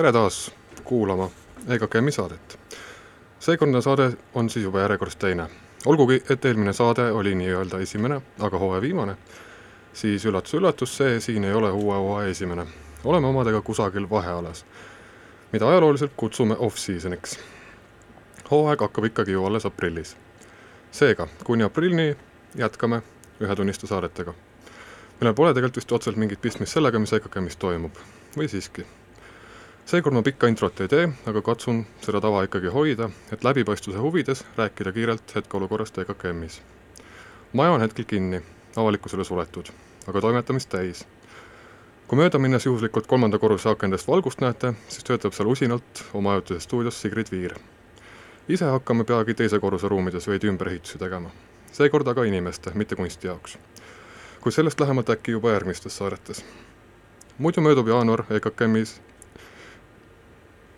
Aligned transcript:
tere 0.00 0.12
taas 0.12 0.50
kuulama 0.84 1.30
EKKM-i 1.68 2.12
saadet. 2.12 2.58
seekordne 3.38 3.82
saade 3.82 4.12
on 4.34 4.50
siis 4.50 4.64
juba 4.64 4.80
järjekorras 4.80 5.16
teine. 5.16 5.48
olgugi, 5.86 6.22
et 6.30 6.44
eelmine 6.44 6.72
saade 6.72 7.12
oli 7.12 7.34
nii-öelda 7.34 7.78
esimene, 7.78 8.20
aga 8.38 8.58
hooaja 8.58 8.80
viimane, 8.80 9.16
siis 9.92 10.24
üllatus-üllatus, 10.24 10.96
see 10.96 11.20
siin 11.20 11.44
ei 11.44 11.52
ole 11.52 11.70
uue 11.70 11.96
hooaja 11.96 12.28
esimene. 12.28 12.66
oleme 13.04 13.26
omadega 13.26 13.60
kusagil 13.60 14.10
vahealas, 14.10 14.64
mida 15.52 15.68
ajalooliselt 15.68 16.12
kutsume 16.16 16.56
off-season'iks. 16.58 17.38
hooaeg 18.50 18.80
hakkab 18.80 19.04
ikkagi 19.04 19.32
ju 19.32 19.44
alles 19.44 19.66
aprillis. 19.66 20.16
seega, 20.90 21.26
kuni 21.44 21.62
aprillini 21.62 22.16
jätkame 22.54 23.02
ühetunniste 23.40 23.86
saadetega 23.86 24.34
millel 25.20 25.34
pole 25.34 25.52
tegelikult 25.54 25.76
vist 25.76 25.92
otseselt 25.92 26.16
mingit 26.16 26.40
pistmist 26.40 26.72
sellega, 26.72 26.98
mis 26.98 27.12
EKKM-is 27.12 27.56
toimub. 27.56 27.92
või 28.36 28.48
siiski? 28.48 28.86
Seekord 29.90 30.14
ma 30.14 30.22
pikka 30.22 30.46
introt 30.46 30.80
ei 30.84 30.88
tee, 30.88 31.06
aga 31.26 31.40
katsun 31.42 31.80
seda 32.04 32.20
tava 32.22 32.44
ikkagi 32.46 32.70
hoida, 32.70 33.08
et 33.34 33.42
läbipaistvuse 33.42 33.98
huvides 33.98 34.44
rääkida 34.58 34.92
kiirelt 34.94 35.34
hetkeolukorrast 35.34 35.98
EKKM-is. 35.98 36.60
maja 37.52 37.70
on 37.70 37.80
hetkel 37.80 38.04
kinni, 38.04 38.42
avalikkusele 38.76 39.24
suletud, 39.24 39.72
aga 40.06 40.20
toimetamist 40.20 40.68
täis. 40.68 41.06
kui 42.06 42.18
mööda 42.18 42.38
minnes 42.38 42.66
juhuslikult 42.66 43.06
kolmanda 43.06 43.38
korruse 43.38 43.68
akendest 43.68 44.08
valgust 44.08 44.40
näete, 44.40 44.74
siis 44.88 45.04
töötab 45.04 45.34
seal 45.34 45.50
usinalt 45.50 46.04
oma 46.14 46.32
ajutises 46.32 46.70
stuudios 46.70 47.02
Sigrid 47.02 47.26
Viir. 47.32 47.58
ise 48.48 48.64
hakkame 48.64 49.04
peagi 49.04 49.34
teise 49.34 49.58
korruse 49.58 49.88
ruumides 49.88 50.28
veidi 50.28 50.46
ümberehitusi 50.46 50.98
tegema. 50.98 51.30
seekord 51.72 52.06
aga 52.06 52.24
inimeste, 52.24 52.70
mitte 52.74 52.96
kunsti 52.96 53.26
jaoks 53.26 53.58
kuid 54.40 54.54
sellest 54.54 54.80
lähemalt 54.80 55.10
äkki 55.10 55.32
juba 55.32 55.50
järgmistes 55.50 55.96
saadetes. 55.96 56.44
muidu 57.38 57.60
möödub 57.60 57.88
jaanuar 57.88 58.24
EKKM-is 58.30 59.00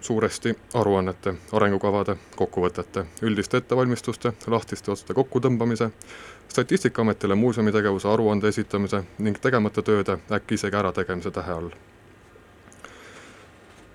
suuresti 0.03 0.58
aruannete, 0.75 1.34
arengukavade, 1.53 2.17
kokkuvõtete, 2.36 3.05
üldiste 3.22 3.62
ettevalmistuste, 3.62 4.33
lahtiste 4.47 4.91
otste 4.91 5.14
kokkutõmbamise, 5.14 5.91
Statistikaametile 6.53 7.34
muuseumi 7.34 7.72
tegevuse 7.72 8.08
aruande 8.08 8.48
esitamise 8.48 8.98
ning 9.19 9.39
tegemata 9.41 9.83
tööde 9.83 10.19
äkki 10.36 10.58
isegi 10.58 10.77
ärategemise 10.77 11.30
tähe 11.30 11.53
all. 11.53 11.70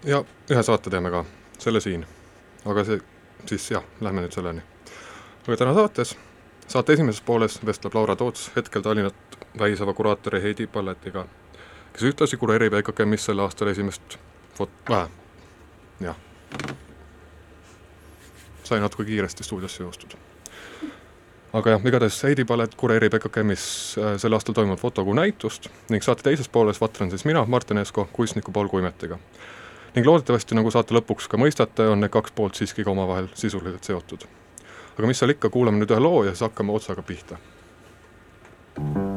ja 0.05 0.23
ühe 0.49 0.63
saate 0.63 0.89
teeme 0.89 1.11
ka, 1.11 1.25
selle 1.59 1.81
siin. 1.81 2.05
aga 2.65 2.83
see, 2.83 2.97
siis 3.45 3.71
jah, 3.71 3.83
lähme 4.01 4.23
nüüd 4.25 4.33
selleni. 4.33 4.63
aga 5.47 5.57
täna 5.57 5.73
saates, 5.73 6.15
saate 6.67 6.93
esimeses 6.93 7.21
pooles 7.21 7.59
vestleb 7.65 7.93
Laura 7.93 8.15
Toots 8.15 8.51
hetkel 8.55 8.81
Tallinnat 8.81 9.37
väisava 9.59 9.93
kuraatori 9.93 10.41
Heidi 10.41 10.67
Palletiga, 10.67 11.27
kes 11.93 12.09
ühtlasi 12.09 12.37
kureerib 12.37 12.73
EKKM-is 12.73 13.25
sel 13.29 13.39
aastal 13.39 13.67
esimest 13.67 14.17
fot-, 14.57 14.91
äh, 14.91 15.09
jah. 16.01 16.15
sai 18.63 18.79
natuke 18.79 19.05
kiiresti 19.05 19.43
stuudiosse 19.43 19.83
joostud. 19.83 20.15
aga 21.53 21.69
jah, 21.69 21.85
igatahes 21.85 22.23
Heidi 22.23 22.45
Pallet 22.45 22.75
kureerib 22.75 23.13
EKKM-is 23.13 23.65
äh, 23.97 24.17
sel 24.21 24.33
aastal 24.33 24.53
toimuvat 24.53 24.79
fotokuu 24.79 25.13
näitust 25.13 25.69
ning 25.89 26.03
saate 26.03 26.23
teises 26.23 26.49
pooles 26.49 26.81
vatran 26.81 27.09
siis 27.09 27.25
mina, 27.25 27.45
Martin 27.45 27.77
Eesko, 27.77 28.09
kunstniku 28.13 28.51
Paul 28.51 28.67
Kuimetiga. 28.67 29.19
ning 29.95 30.05
loodetavasti, 30.05 30.55
nagu 30.55 30.71
saate 30.71 30.95
lõpuks 30.95 31.29
ka 31.29 31.37
mõistate, 31.37 31.89
on 31.91 32.03
need 32.03 32.13
kaks 32.13 32.31
poolt 32.31 32.55
siiski 32.55 32.83
ka 32.83 32.91
omavahel 32.91 33.29
sisuliselt 33.33 33.83
seotud. 33.83 34.27
aga 34.97 35.07
mis 35.07 35.19
seal 35.19 35.33
ikka, 35.33 35.49
kuulame 35.49 35.81
nüüd 35.81 35.93
ühe 35.95 36.03
loo 36.03 36.23
ja 36.23 36.35
siis 36.35 36.45
hakkame 36.49 36.73
otsaga 36.73 37.01
pihta. 37.01 37.37
thank 38.77 38.97
you 38.97 39.16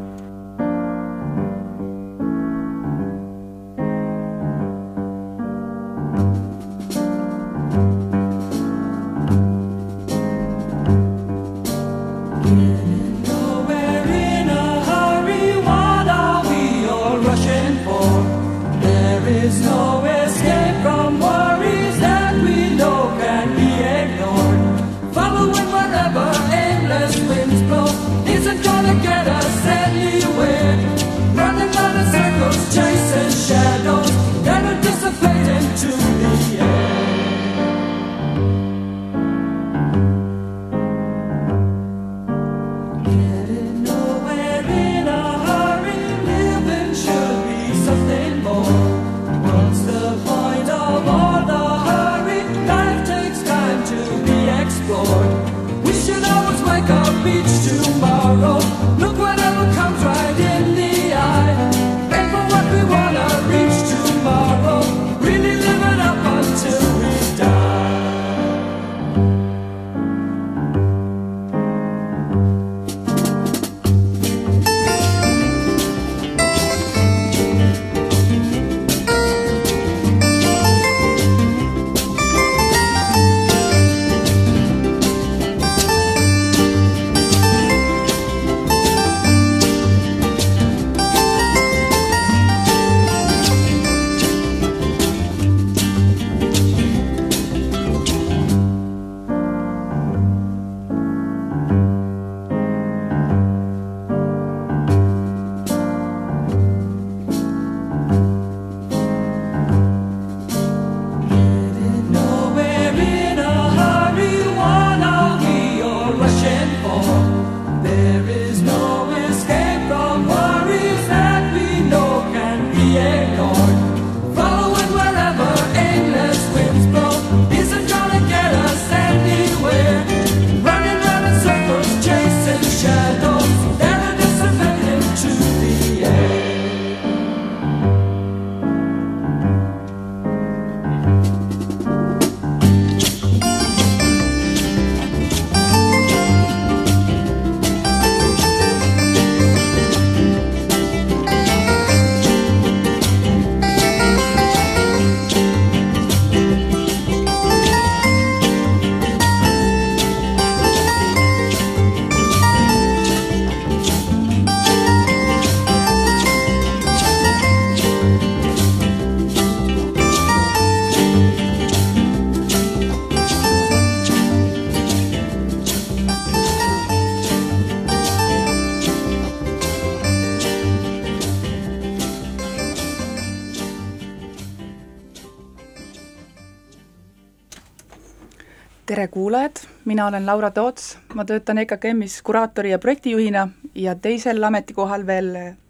tere 188.91 189.09
kuulajad, 189.09 189.53
mina 189.85 190.07
olen 190.07 190.27
Laura 190.27 190.51
Toots, 190.51 190.99
ma 191.15 191.25
töötan 191.25 191.59
EKKM-is 191.59 192.23
kuraatori 192.27 192.71
ja 192.71 192.79
projektijuhina 192.79 193.49
ja 193.75 193.95
teisel 193.95 194.43
ametikohal 194.43 195.07
veel 195.07 195.29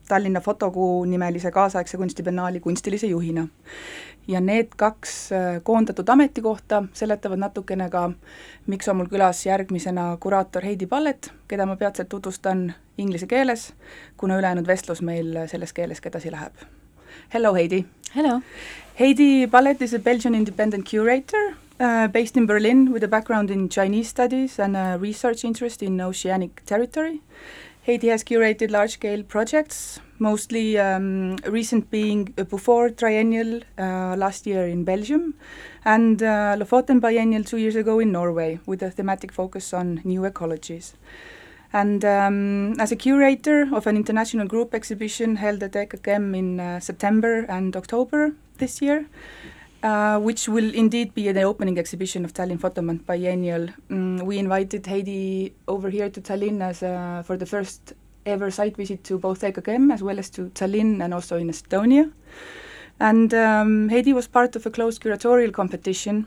Tallinna 0.09 0.41
Fotokuu 0.41 1.05
nimelise 1.05 1.51
kaasaegse 1.51 1.97
kunstibiennaali 1.97 2.61
kunstilise 2.61 3.07
juhina. 3.07 3.49
ja 4.29 4.41
need 4.41 4.73
kaks 4.77 5.33
äh, 5.33 5.61
koondatud 5.63 6.09
ametikohta 6.09 6.83
seletavad 6.93 7.39
natukene 7.39 7.91
ka, 7.91 8.11
miks 8.67 8.89
on 8.89 8.97
mul 8.97 9.13
külas 9.13 9.47
järgmisena 9.47 10.17
kuraator 10.21 10.65
Heidi 10.65 10.87
Pallet, 10.87 11.33
keda 11.49 11.67
ma 11.67 11.77
peatselt 11.77 12.09
tutvustan 12.09 12.73
inglise 12.99 13.27
keeles, 13.27 13.73
kuna 14.17 14.39
ülejäänud 14.39 14.67
vestlus 14.67 15.03
meil 15.03 15.43
selles 15.47 15.73
keeles 15.73 16.01
ka 16.01 16.09
edasi 16.09 16.33
läheb. 16.33 16.53
Hello 17.35 17.55
Heidi! 17.55 17.85
Hello! 18.17 18.41
Heidi 19.01 19.47
Pallet 19.47 19.83
is 19.83 19.95
a 19.95 19.99
Belgian 19.99 20.35
independent 20.35 20.89
curator 20.91 21.53
uh, 21.81 22.09
based 22.09 22.37
in 22.37 22.47
Berlin 22.47 22.93
with 22.93 23.03
a 23.03 23.09
background 23.09 23.51
in 23.51 23.69
Chinese 23.69 24.09
studies 24.09 24.59
and 24.59 24.77
a 24.77 24.99
research 25.01 25.45
interest 25.45 25.83
in 25.83 26.01
oceanic 26.01 26.63
territory. 26.67 27.23
Haiti 27.83 28.09
has 28.09 28.23
curated 28.23 28.71
large-scale 28.71 29.23
projects, 29.23 30.01
mostly 30.19 30.79
um, 30.79 31.37
recent 31.47 31.91
being 31.91 32.35
a 32.37 32.45
Beaufort 32.45 32.99
Triennial 32.99 33.63
uh, 33.79 34.15
last 34.17 34.47
year 34.47 34.67
in 34.67 34.85
Belgium 34.85 35.35
and 35.87 36.23
uh, 36.23 36.57
Lofoten 36.59 37.01
Biennial 37.01 37.43
two 37.43 37.57
years 37.57 37.77
ago 37.77 37.99
in 37.99 38.13
Norway 38.13 38.61
with 38.67 38.83
a 38.83 38.91
thematic 38.91 39.33
focus 39.33 39.73
on 39.73 40.03
new 40.05 40.21
ecologies. 40.21 40.93
And 41.73 42.05
um, 42.05 42.79
as 42.79 42.93
a 42.93 42.97
curator 42.97 43.75
of 43.75 43.87
an 43.87 43.97
international 43.97 44.47
group 44.47 44.75
exhibition 44.75 45.37
held 45.37 45.63
at 45.63 45.73
EKKM 45.73 46.37
in 46.37 46.61
uh, 46.61 46.81
September 46.81 47.47
and 47.49 47.75
October 47.77 48.35
this 48.59 48.83
year, 48.83 49.07
uh, 49.83 50.19
which 50.19 50.49
will 50.49 50.75
indeed 50.75 51.15
be 51.15 51.31
the 51.33 51.43
opening 51.43 51.79
exhibition 51.79 52.25
of 52.25 52.33
Tallinn 52.33 52.59
Photomonth 52.59 53.07
Biennial. 53.07 53.69
Mm, 53.89 54.23
we 54.23 54.39
invited 54.39 54.87
Heidi 54.87 55.53
over 55.69 55.91
here 55.91 56.11
to 56.11 56.21
Tallinn 56.21 56.61
as 56.61 56.83
uh, 56.83 57.23
for 57.25 57.37
the 57.37 57.47
first 57.47 57.95
ever 58.27 58.51
site 58.51 58.77
visit 58.77 59.03
to 59.05 59.19
both 59.19 59.41
EKKM 59.41 59.93
as 59.93 60.03
well 60.03 60.19
as 60.19 60.31
to 60.31 60.51
Tallinn 60.51 61.03
and 61.03 61.15
also 61.15 61.37
in 61.37 61.49
Estonia. 61.49 62.13
And 62.99 63.33
um, 63.33 63.89
Heidi 63.89 64.13
was 64.13 64.29
part 64.29 64.57
of 64.57 64.67
a 64.67 64.71
closed 64.71 65.03
curatorial 65.03 65.53
competition 65.53 66.27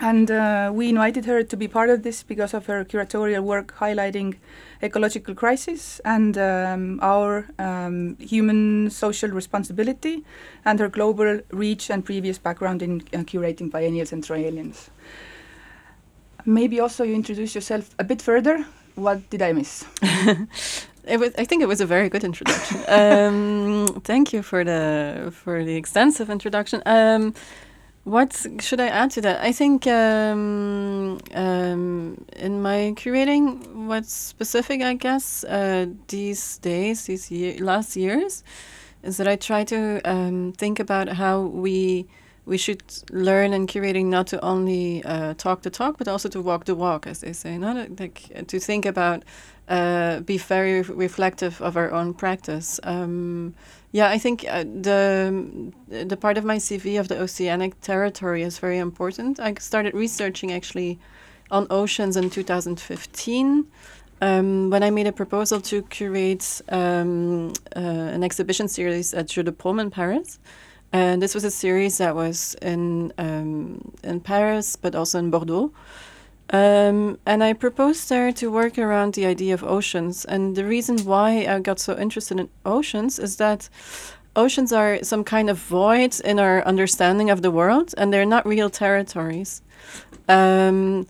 and 0.00 0.30
uh, 0.30 0.70
we 0.72 0.88
invited 0.88 1.24
her 1.24 1.42
to 1.42 1.56
be 1.56 1.66
part 1.66 1.90
of 1.90 2.02
this 2.02 2.22
because 2.22 2.54
of 2.54 2.66
her 2.66 2.84
curatorial 2.84 3.42
work 3.42 3.74
highlighting 3.78 4.36
ecological 4.82 5.34
crisis 5.34 6.00
and 6.04 6.38
um, 6.38 7.00
our 7.02 7.46
um, 7.58 8.16
human 8.20 8.90
social 8.90 9.30
responsibility 9.30 10.24
and 10.64 10.78
her 10.78 10.88
global 10.88 11.40
reach 11.50 11.90
and 11.90 12.04
previous 12.04 12.38
background 12.38 12.82
in 12.82 13.00
uh, 13.12 13.18
curating 13.18 13.70
biennials 13.70 14.12
and 14.12 14.24
triennials. 14.24 14.90
Maybe 16.44 16.78
also 16.80 17.04
you 17.04 17.14
introduce 17.14 17.54
yourself 17.54 17.94
a 17.98 18.04
bit 18.04 18.22
further. 18.22 18.64
What 18.94 19.28
did 19.30 19.42
I 19.42 19.52
miss? 19.52 19.84
was, 21.16 21.32
I 21.36 21.44
think 21.44 21.62
it 21.62 21.68
was 21.68 21.80
a 21.80 21.86
very 21.86 22.08
good 22.08 22.24
introduction. 22.24 22.80
um, 22.88 24.00
thank 24.04 24.32
you 24.32 24.42
for 24.42 24.64
the 24.64 25.32
for 25.32 25.64
the 25.64 25.76
extensive 25.76 26.30
introduction. 26.30 26.82
Um, 26.86 27.34
what 28.08 28.46
should 28.60 28.80
I 28.80 28.88
add 28.88 29.10
to 29.12 29.20
that? 29.20 29.42
I 29.42 29.52
think 29.52 29.86
um, 29.86 31.18
um, 31.34 32.24
in 32.36 32.62
my 32.62 32.94
curating, 32.96 33.86
what's 33.86 34.12
specific, 34.12 34.80
I 34.82 34.94
guess, 34.94 35.44
uh, 35.44 35.86
these 36.08 36.58
days, 36.58 37.04
these 37.04 37.30
year, 37.30 37.58
last 37.60 37.96
years, 37.96 38.42
is 39.02 39.18
that 39.18 39.28
I 39.28 39.36
try 39.36 39.64
to 39.64 40.00
um, 40.04 40.52
think 40.52 40.80
about 40.80 41.08
how 41.08 41.42
we 41.42 42.06
we 42.46 42.56
should 42.56 42.82
learn 43.10 43.52
in 43.52 43.66
curating 43.66 44.06
not 44.06 44.26
to 44.28 44.42
only 44.42 45.04
uh, 45.04 45.34
talk 45.34 45.60
the 45.60 45.70
talk, 45.70 45.98
but 45.98 46.08
also 46.08 46.30
to 46.30 46.40
walk 46.40 46.64
the 46.64 46.74
walk, 46.74 47.06
as 47.06 47.20
they 47.20 47.34
say. 47.34 47.58
Not 47.58 48.00
like 48.00 48.46
to 48.46 48.58
think 48.58 48.86
about, 48.86 49.22
uh, 49.68 50.20
be 50.20 50.38
very 50.38 50.80
reflective 50.80 51.60
of 51.60 51.76
our 51.76 51.92
own 51.92 52.14
practice. 52.14 52.80
Um, 52.84 53.54
yeah, 53.92 54.08
I 54.08 54.18
think 54.18 54.44
uh, 54.48 54.64
the 54.64 55.72
the 55.88 56.16
part 56.16 56.36
of 56.36 56.44
my 56.44 56.56
CV 56.56 57.00
of 57.00 57.08
the 57.08 57.18
oceanic 57.18 57.80
territory 57.80 58.42
is 58.42 58.58
very 58.58 58.78
important. 58.78 59.40
I 59.40 59.54
started 59.54 59.94
researching 59.94 60.52
actually 60.52 60.98
on 61.50 61.66
oceans 61.70 62.16
in 62.16 62.28
2015 62.28 63.66
um, 64.20 64.70
when 64.70 64.82
I 64.82 64.90
made 64.90 65.06
a 65.06 65.12
proposal 65.12 65.60
to 65.62 65.82
curate 65.82 66.60
um, 66.68 67.52
uh, 67.74 67.78
an 67.78 68.22
exhibition 68.22 68.68
series 68.68 69.14
at 69.14 69.28
Jeux 69.28 69.42
de 69.42 69.52
Paume 69.52 69.80
in 69.80 69.90
Paris. 69.90 70.38
And 70.92 71.22
this 71.22 71.34
was 71.34 71.44
a 71.44 71.50
series 71.50 71.98
that 71.98 72.14
was 72.14 72.56
in 72.60 73.12
um, 73.18 73.92
in 74.02 74.20
Paris, 74.20 74.76
but 74.76 74.94
also 74.94 75.18
in 75.18 75.30
Bordeaux. 75.30 75.72
Um, 76.50 77.18
and 77.26 77.44
I 77.44 77.52
proposed 77.52 78.08
there 78.08 78.32
to 78.32 78.50
work 78.50 78.78
around 78.78 79.14
the 79.14 79.26
idea 79.26 79.54
of 79.54 79.62
oceans. 79.62 80.24
And 80.24 80.56
the 80.56 80.64
reason 80.64 80.98
why 81.04 81.46
I 81.46 81.60
got 81.60 81.78
so 81.78 81.96
interested 81.98 82.40
in 82.40 82.48
oceans 82.64 83.18
is 83.18 83.36
that 83.36 83.68
oceans 84.34 84.72
are 84.72 85.02
some 85.02 85.24
kind 85.24 85.50
of 85.50 85.58
void 85.58 86.18
in 86.24 86.38
our 86.38 86.64
understanding 86.64 87.28
of 87.30 87.42
the 87.42 87.50
world, 87.50 87.94
and 87.98 88.12
they're 88.12 88.24
not 88.24 88.46
real 88.46 88.70
territories. 88.70 89.62
Um, 90.28 91.06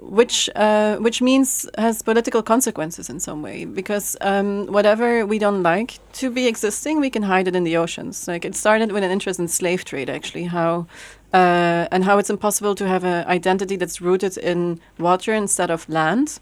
which 0.00 0.48
uh, 0.56 0.96
which 0.96 1.20
means 1.20 1.68
has 1.76 2.02
political 2.02 2.42
consequences 2.42 3.10
in 3.10 3.20
some 3.20 3.42
way 3.42 3.66
because 3.66 4.16
um, 4.22 4.66
whatever 4.66 5.26
we 5.26 5.38
don't 5.38 5.62
like 5.62 5.98
to 6.14 6.30
be 6.30 6.46
existing, 6.46 7.00
we 7.00 7.10
can 7.10 7.22
hide 7.22 7.46
it 7.46 7.54
in 7.54 7.64
the 7.64 7.76
oceans. 7.76 8.26
Like 8.26 8.44
it 8.44 8.56
started 8.56 8.92
with 8.92 9.04
an 9.04 9.10
interest 9.10 9.38
in 9.38 9.48
slave 9.48 9.84
trade, 9.84 10.08
actually, 10.08 10.44
how 10.44 10.86
uh, 11.32 11.86
and 11.90 12.04
how 12.04 12.18
it's 12.18 12.30
impossible 12.30 12.74
to 12.74 12.86
have 12.86 13.04
an 13.04 13.26
identity 13.26 13.76
that's 13.76 14.00
rooted 14.00 14.36
in 14.38 14.80
water 14.98 15.32
instead 15.32 15.70
of 15.70 15.88
land. 15.88 16.40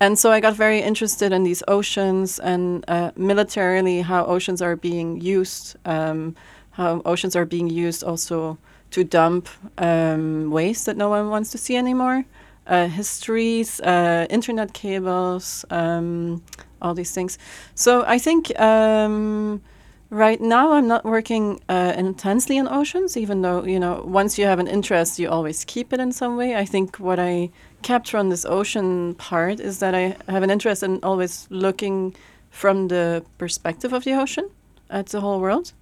And 0.00 0.18
so 0.18 0.30
I 0.30 0.40
got 0.40 0.54
very 0.54 0.80
interested 0.80 1.32
in 1.32 1.42
these 1.42 1.62
oceans 1.66 2.38
and 2.38 2.84
uh, 2.88 3.10
militarily 3.16 4.02
how 4.02 4.24
oceans 4.26 4.62
are 4.62 4.76
being 4.76 5.20
used, 5.20 5.76
um, 5.84 6.36
how 6.72 7.02
oceans 7.04 7.34
are 7.34 7.44
being 7.44 7.68
used 7.68 8.04
also 8.04 8.58
to 8.92 9.02
dump 9.04 9.48
um, 9.76 10.50
waste 10.50 10.86
that 10.86 10.96
no 10.96 11.08
one 11.08 11.28
wants 11.28 11.50
to 11.50 11.58
see 11.58 11.76
anymore 11.76 12.24
uh, 12.68 12.86
histories, 12.86 13.80
uh, 13.80 14.26
internet 14.30 14.72
cables, 14.72 15.64
um, 15.70 16.42
all 16.80 16.94
these 16.94 17.12
things. 17.12 17.38
So 17.74 18.04
I 18.06 18.18
think 18.18 18.58
um, 18.60 19.62
right 20.10 20.40
now 20.40 20.72
I'm 20.72 20.88
not 20.88 21.04
working 21.04 21.60
uh, 21.68 21.94
intensely 21.96 22.56
in 22.56 22.68
oceans, 22.68 23.16
even 23.16 23.42
though, 23.42 23.64
you 23.64 23.78
know, 23.78 24.02
once 24.06 24.38
you 24.38 24.46
have 24.46 24.58
an 24.58 24.66
interest, 24.66 25.18
you 25.18 25.28
always 25.28 25.64
keep 25.64 25.92
it 25.92 26.00
in 26.00 26.12
some 26.12 26.36
way. 26.36 26.56
I 26.56 26.64
think 26.64 26.96
what 26.96 27.18
I 27.18 27.50
capture 27.82 28.16
on 28.18 28.28
this 28.28 28.44
ocean 28.44 29.14
part 29.14 29.60
is 29.60 29.78
that 29.80 29.94
I 29.94 30.16
have 30.28 30.42
an 30.42 30.50
interest 30.50 30.82
in 30.82 31.00
always 31.02 31.46
looking 31.50 32.14
from 32.50 32.88
the 32.88 33.24
perspective 33.36 33.92
of 33.92 34.04
the 34.04 34.14
ocean 34.14 34.50
at 34.90 35.06
the 35.06 35.20
whole 35.20 35.40
world. 35.40 35.72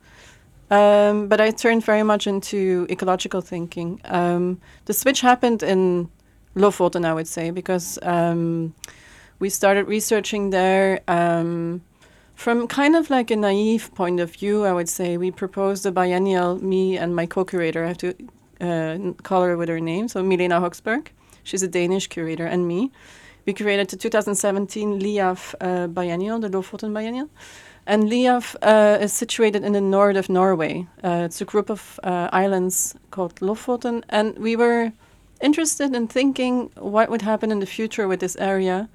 Um, 0.70 1.28
but 1.28 1.40
I 1.40 1.52
turned 1.52 1.84
very 1.84 2.02
much 2.02 2.26
into 2.26 2.86
ecological 2.90 3.40
thinking. 3.40 4.00
Um, 4.06 4.60
the 4.86 4.92
switch 4.92 5.20
happened 5.20 5.62
in 5.62 6.10
Lofoten, 6.56 7.04
I 7.04 7.14
would 7.14 7.28
say, 7.28 7.52
because 7.52 8.00
um, 8.02 8.74
we 9.38 9.48
started 9.48 9.86
researching 9.86 10.50
there 10.50 11.00
um, 11.06 11.82
from 12.36 12.68
kind 12.68 12.94
of 12.94 13.10
like 13.10 13.30
a 13.30 13.36
naive 13.36 13.92
point 13.94 14.20
of 14.20 14.30
view. 14.30 14.64
I 14.64 14.72
would 14.72 14.88
say 14.88 15.16
we 15.16 15.30
proposed 15.30 15.84
a 15.86 15.90
biennial. 15.90 16.62
Me 16.62 16.96
and 16.96 17.16
my 17.16 17.26
co-curator, 17.26 17.84
I 17.84 17.88
have 17.88 17.98
to 17.98 18.14
uh, 18.60 19.12
call 19.22 19.42
her 19.42 19.56
with 19.56 19.68
her 19.68 19.80
name. 19.80 20.06
So 20.06 20.22
Milena 20.22 20.60
Hoxberg, 20.60 21.08
she's 21.42 21.62
a 21.62 21.68
Danish 21.68 22.06
curator, 22.06 22.46
and 22.46 22.68
me. 22.68 22.92
We 23.46 23.54
created 23.54 23.88
the 23.88 23.96
2017 23.96 25.00
LIAF 25.00 25.54
uh, 25.60 25.86
biennial, 25.86 26.38
the 26.38 26.48
Lofoten 26.48 26.92
biennial. 26.92 27.30
And 27.86 28.04
LIAF 28.04 28.56
uh, 28.62 28.98
is 29.00 29.12
situated 29.12 29.64
in 29.64 29.72
the 29.72 29.80
north 29.80 30.16
of 30.16 30.28
Norway. 30.28 30.86
Uh, 31.02 31.22
it's 31.24 31.40
a 31.40 31.44
group 31.44 31.70
of 31.70 31.98
uh, 32.02 32.28
islands 32.32 32.96
called 33.12 33.36
Lofoten, 33.36 34.02
and 34.08 34.36
we 34.38 34.56
were 34.56 34.92
interested 35.40 35.94
in 35.94 36.08
thinking 36.08 36.70
what 36.76 37.08
would 37.08 37.22
happen 37.22 37.52
in 37.52 37.60
the 37.60 37.66
future 37.66 38.08
with 38.08 38.20
this 38.20 38.36
area, 38.36 38.88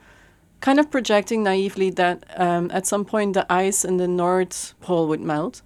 kind 0.62 0.80
of 0.80 0.90
projecting 0.90 1.44
naively 1.44 1.90
that 1.90 2.24
um, 2.38 2.72
at 2.72 2.88
some 2.88 3.04
point 3.04 3.34
the 3.34 3.46
ice 3.52 3.84
in 3.84 3.98
the 3.98 4.08
North 4.08 4.74
Pole 4.80 5.08
would 5.08 5.22
melt, 5.22 5.62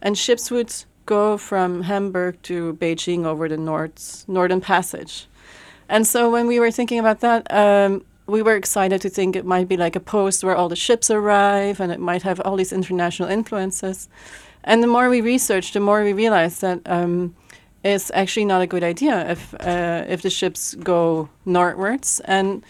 and 0.00 0.16
ships 0.16 0.50
would 0.50 0.72
go 1.06 1.36
from 1.36 1.82
Hamburg 1.82 2.40
to 2.42 2.74
Beijing 2.74 3.24
over 3.24 3.48
the 3.48 3.56
North 3.56 4.24
Northern 4.28 4.60
Passage. 4.60 5.26
And 5.88 6.06
so 6.06 6.30
when 6.30 6.46
we 6.46 6.60
were 6.60 6.70
thinking 6.70 6.98
about 6.98 7.20
that, 7.20 7.50
um, 7.50 8.04
we 8.26 8.42
were 8.42 8.56
excited 8.56 9.00
to 9.00 9.08
think 9.08 9.34
it 9.34 9.46
might 9.46 9.68
be 9.68 9.76
like 9.76 9.96
a 9.96 10.00
post 10.00 10.44
where 10.44 10.54
all 10.54 10.68
the 10.68 10.76
ships 10.76 11.10
arrive 11.10 11.80
and 11.80 11.90
it 11.90 11.98
might 11.98 12.22
have 12.22 12.40
all 12.40 12.56
these 12.56 12.74
international 12.74 13.28
influences. 13.28 14.08
And 14.64 14.82
the 14.82 14.86
more 14.86 15.08
we 15.08 15.22
researched, 15.22 15.72
the 15.72 15.80
more 15.80 16.04
we 16.04 16.12
realized 16.12 16.60
that 16.60 16.80
um, 16.84 17.34
is 17.82 18.12
actually 18.14 18.44
not 18.44 18.60
a 18.60 18.66
good 18.66 18.84
idea 18.84 19.30
if 19.30 19.54
uh, 19.54 20.04
if 20.08 20.20
the 20.20 20.30
ships 20.30 20.74
go 20.74 21.30
northwards. 21.46 22.20
And 22.26 22.62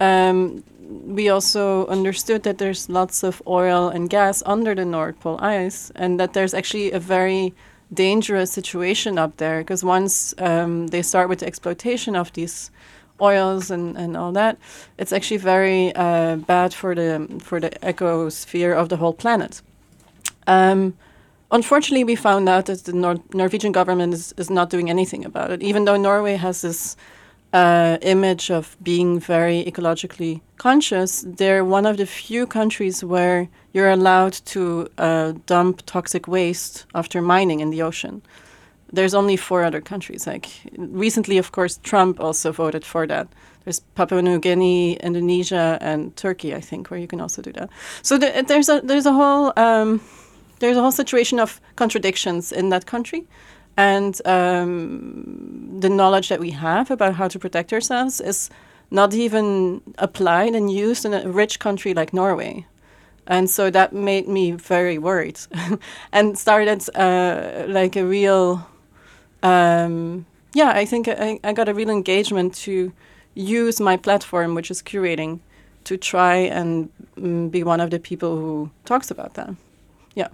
um, 0.00 0.64
we 0.88 1.28
also 1.28 1.86
understood 1.86 2.42
that 2.42 2.58
there's 2.58 2.88
lots 2.88 3.22
of 3.22 3.42
oil 3.46 3.88
and 3.88 4.10
gas 4.10 4.42
under 4.46 4.74
the 4.74 4.84
North 4.84 5.18
Pole 5.20 5.38
ice, 5.40 5.90
and 5.94 6.18
that 6.20 6.32
there's 6.32 6.54
actually 6.54 6.92
a 6.92 7.00
very 7.00 7.54
dangerous 7.92 8.50
situation 8.50 9.18
up 9.18 9.36
there 9.36 9.60
because 9.60 9.84
once 9.84 10.34
um, 10.38 10.88
they 10.88 11.02
start 11.02 11.28
with 11.28 11.38
the 11.40 11.46
exploitation 11.46 12.16
of 12.16 12.32
these 12.32 12.70
oils 13.20 13.70
and, 13.70 13.96
and 13.96 14.16
all 14.16 14.32
that, 14.32 14.58
it's 14.98 15.12
actually 15.12 15.36
very 15.36 15.94
uh, 15.94 16.36
bad 16.36 16.74
for 16.74 16.94
the 16.94 17.26
for 17.40 17.60
the 17.60 17.70
ecosphere 17.82 18.74
of 18.74 18.88
the 18.88 18.96
whole 18.96 19.14
planet. 19.14 19.62
Um, 20.46 20.94
unfortunately, 21.50 22.04
we 22.04 22.16
found 22.16 22.48
out 22.48 22.66
that 22.66 22.84
the 22.84 22.92
Nor- 22.92 23.22
Norwegian 23.32 23.72
government 23.72 24.14
is, 24.14 24.34
is 24.36 24.50
not 24.50 24.70
doing 24.70 24.90
anything 24.90 25.24
about 25.24 25.50
it, 25.50 25.62
even 25.62 25.84
though 25.84 25.96
Norway 25.96 26.36
has 26.36 26.60
this 26.60 26.96
uh, 27.54 27.98
image 28.02 28.50
of 28.50 28.76
being 28.82 29.20
very 29.20 29.64
ecologically 29.64 30.40
conscious. 30.58 31.24
They're 31.26 31.64
one 31.64 31.86
of 31.86 31.96
the 31.96 32.04
few 32.04 32.46
countries 32.46 33.04
where 33.04 33.48
you're 33.72 33.90
allowed 33.90 34.32
to 34.46 34.88
uh, 34.98 35.34
dump 35.46 35.82
toxic 35.86 36.26
waste 36.26 36.84
after 36.94 37.22
mining 37.22 37.60
in 37.60 37.70
the 37.70 37.80
ocean. 37.80 38.22
There's 38.92 39.14
only 39.14 39.36
four 39.36 39.62
other 39.62 39.80
countries. 39.80 40.26
Like 40.26 40.48
recently, 40.76 41.38
of 41.38 41.52
course, 41.52 41.78
Trump 41.84 42.20
also 42.20 42.50
voted 42.52 42.84
for 42.84 43.06
that. 43.06 43.28
There's 43.64 43.80
Papua 43.94 44.20
New 44.20 44.38
Guinea, 44.40 44.94
Indonesia, 44.96 45.78
and 45.80 46.14
Turkey, 46.16 46.54
I 46.54 46.60
think, 46.60 46.90
where 46.90 47.00
you 47.00 47.06
can 47.06 47.20
also 47.20 47.40
do 47.40 47.52
that. 47.52 47.70
So 48.02 48.18
th- 48.18 48.46
there's 48.46 48.68
a 48.68 48.80
there's 48.84 49.06
a 49.06 49.12
whole 49.12 49.52
um, 49.56 50.00
there's 50.58 50.76
a 50.76 50.80
whole 50.80 50.92
situation 50.92 51.40
of 51.40 51.60
contradictions 51.76 52.52
in 52.52 52.68
that 52.70 52.84
country 52.86 53.26
and 53.76 54.20
um, 54.24 55.80
the 55.80 55.88
knowledge 55.88 56.28
that 56.28 56.40
we 56.40 56.50
have 56.50 56.90
about 56.90 57.14
how 57.14 57.28
to 57.28 57.38
protect 57.38 57.72
ourselves 57.72 58.20
is 58.20 58.50
not 58.90 59.14
even 59.14 59.80
applied 59.98 60.54
and 60.54 60.70
used 60.70 61.04
in 61.04 61.14
a 61.14 61.28
rich 61.28 61.58
country 61.58 61.94
like 61.94 62.12
Norway. 62.12 62.66
And 63.26 63.48
so 63.48 63.70
that 63.70 63.92
made 63.92 64.28
me 64.28 64.52
very 64.52 64.98
worried 64.98 65.40
and 66.12 66.38
started 66.38 66.84
uh, 66.94 67.64
like 67.66 67.96
a 67.96 68.04
real, 68.04 68.66
um, 69.42 70.26
yeah, 70.52 70.70
I 70.70 70.84
think 70.84 71.08
I, 71.08 71.40
I 71.42 71.52
got 71.52 71.68
a 71.68 71.74
real 71.74 71.90
engagement 71.90 72.54
to 72.66 72.92
use 73.34 73.80
my 73.80 73.96
platform, 73.96 74.54
which 74.54 74.70
is 74.70 74.82
curating, 74.82 75.40
to 75.84 75.96
try 75.96 76.36
and 76.36 76.90
mm, 77.16 77.50
be 77.50 77.62
one 77.62 77.80
of 77.80 77.90
the 77.90 77.98
people 77.98 78.36
who 78.36 78.70
talks 78.84 79.10
about 79.10 79.34
that. 79.34 79.54
Yeah. 80.14 80.28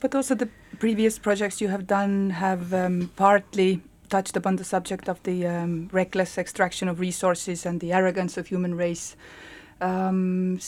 But 0.00 0.14
also 0.14 0.34
the 0.34 0.48
previous 0.78 1.18
projects 1.18 1.60
you 1.60 1.68
have 1.68 1.86
done 1.86 2.30
have 2.30 2.72
um, 2.72 3.10
partly 3.16 3.80
touched 4.08 4.36
upon 4.36 4.56
the 4.56 4.64
subject 4.64 5.08
of 5.08 5.22
the 5.24 5.46
um, 5.46 5.88
reckless 5.92 6.38
extraction 6.38 6.88
of 6.88 7.00
resources 7.00 7.66
and 7.66 7.80
the 7.80 7.92
arrogance 7.92 8.36
of 8.36 8.46
human 8.46 8.74
race. 8.74 9.16
Um, 9.80 10.58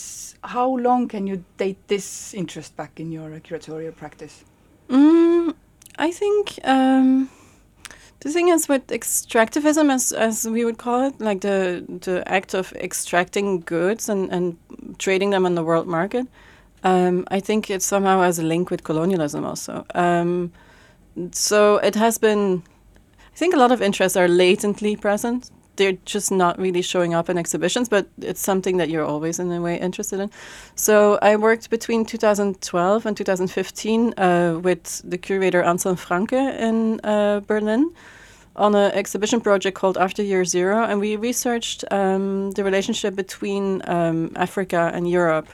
how 0.43 0.77
long 0.77 1.07
can 1.07 1.25
you 1.25 1.43
date 1.57 1.77
this 1.87 2.33
interest 2.33 2.75
back 2.75 2.99
in 2.99 3.11
your 3.11 3.29
curatorial 3.39 3.95
practice? 3.95 4.43
Mm, 4.89 5.55
I 5.97 6.11
think 6.11 6.59
um, 6.63 7.29
the 8.19 8.29
thing 8.29 8.49
is 8.49 8.67
with 8.67 8.85
extractivism, 8.87 9.91
as 9.91 10.11
as 10.11 10.47
we 10.47 10.63
would 10.65 10.77
call 10.77 11.07
it, 11.07 11.19
like 11.19 11.41
the 11.41 11.85
the 12.01 12.23
act 12.27 12.53
of 12.53 12.73
extracting 12.73 13.61
goods 13.61 14.09
and 14.09 14.31
and 14.31 14.57
trading 14.99 15.31
them 15.31 15.45
on 15.45 15.55
the 15.55 15.63
world 15.63 15.87
market. 15.87 16.27
Um, 16.83 17.25
I 17.29 17.39
think 17.39 17.69
it 17.69 17.81
somehow 17.81 18.21
has 18.21 18.39
a 18.39 18.43
link 18.43 18.69
with 18.69 18.83
colonialism 18.83 19.45
also. 19.45 19.85
Um, 19.95 20.51
so 21.31 21.77
it 21.77 21.95
has 21.95 22.17
been, 22.17 22.63
I 23.33 23.35
think 23.35 23.53
a 23.53 23.57
lot 23.57 23.71
of 23.71 23.81
interests 23.81 24.15
are 24.15 24.27
latently 24.27 24.95
present. 24.95 25.51
They're 25.75 25.97
just 26.05 26.31
not 26.31 26.59
really 26.59 26.81
showing 26.81 27.13
up 27.13 27.29
in 27.29 27.37
exhibitions, 27.37 27.87
but 27.87 28.07
it's 28.21 28.41
something 28.41 28.77
that 28.77 28.89
you're 28.89 29.05
always 29.05 29.39
in 29.39 29.51
a 29.51 29.61
way 29.61 29.79
interested 29.79 30.19
in. 30.19 30.29
So 30.75 31.17
I 31.21 31.35
worked 31.35 31.69
between 31.69 32.05
2012 32.05 33.05
and 33.05 33.15
2015 33.15 34.13
uh, 34.17 34.59
with 34.61 35.01
the 35.09 35.17
curator 35.17 35.63
Anselm 35.63 35.95
Franke 35.95 36.33
in 36.33 36.99
uh, 37.03 37.39
Berlin 37.41 37.91
on 38.55 38.75
an 38.75 38.91
exhibition 38.91 39.39
project 39.39 39.77
called 39.77 39.97
After 39.97 40.21
Year 40.21 40.43
Zero, 40.43 40.83
and 40.83 40.99
we 40.99 41.15
researched 41.15 41.85
um, 41.91 42.51
the 42.51 42.63
relationship 42.63 43.15
between 43.15 43.81
um, 43.87 44.31
Africa 44.35 44.91
and 44.93 45.09
Europe 45.09 45.47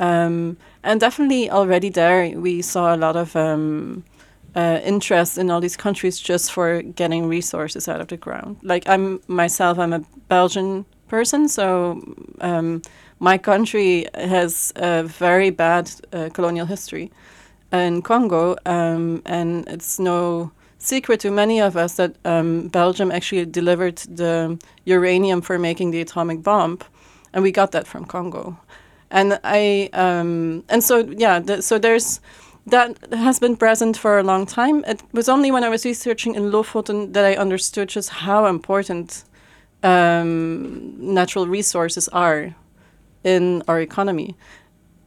um, 0.00 0.56
and 0.82 0.98
definitely 0.98 1.50
already 1.50 1.90
there, 1.90 2.30
we 2.30 2.62
saw 2.62 2.94
a 2.94 2.96
lot 2.96 3.16
of 3.16 3.36
um, 3.36 4.02
uh, 4.56 4.80
interest 4.82 5.36
in 5.36 5.50
all 5.50 5.60
these 5.60 5.76
countries 5.76 6.18
just 6.18 6.50
for 6.50 6.82
getting 6.82 7.28
resources 7.28 7.86
out 7.86 8.00
of 8.00 8.08
the 8.08 8.16
ground. 8.16 8.56
Like 8.62 8.88
I'm 8.88 9.20
myself, 9.28 9.78
I'm 9.78 9.92
a 9.92 10.00
Belgian 10.28 10.86
person, 11.08 11.48
so 11.48 12.02
um, 12.40 12.80
my 13.18 13.36
country 13.36 14.06
has 14.14 14.72
a 14.76 15.02
very 15.02 15.50
bad 15.50 15.90
uh, 16.12 16.30
colonial 16.32 16.64
history 16.64 17.12
in 17.70 18.00
Congo, 18.00 18.56
um, 18.64 19.20
and 19.26 19.68
it's 19.68 19.98
no 19.98 20.50
secret 20.78 21.20
to 21.20 21.30
many 21.30 21.60
of 21.60 21.76
us 21.76 21.96
that 21.96 22.16
um, 22.24 22.68
Belgium 22.68 23.12
actually 23.12 23.44
delivered 23.44 23.98
the 23.98 24.58
uranium 24.86 25.42
for 25.42 25.58
making 25.58 25.90
the 25.90 26.00
atomic 26.00 26.42
bomb, 26.42 26.78
and 27.34 27.42
we 27.42 27.52
got 27.52 27.72
that 27.72 27.86
from 27.86 28.06
Congo 28.06 28.56
and 29.10 29.38
I 29.44 29.90
um, 29.92 30.64
and 30.68 30.82
so 30.82 30.98
yeah, 30.98 31.38
the, 31.40 31.62
so 31.62 31.78
there's 31.78 32.20
that 32.66 32.96
has 33.12 33.38
been 33.38 33.56
present 33.56 33.96
for 33.96 34.18
a 34.18 34.22
long 34.22 34.46
time. 34.46 34.84
It 34.86 35.02
was 35.12 35.28
only 35.28 35.50
when 35.50 35.64
I 35.64 35.68
was 35.68 35.84
researching 35.84 36.34
in 36.34 36.50
Lofoten 36.50 37.12
that 37.12 37.24
I 37.24 37.34
understood 37.34 37.88
just 37.88 38.10
how 38.10 38.46
important 38.46 39.24
um, 39.82 40.94
natural 41.14 41.46
resources 41.46 42.08
are 42.08 42.54
in 43.24 43.62
our 43.66 43.80
economy. 43.80 44.36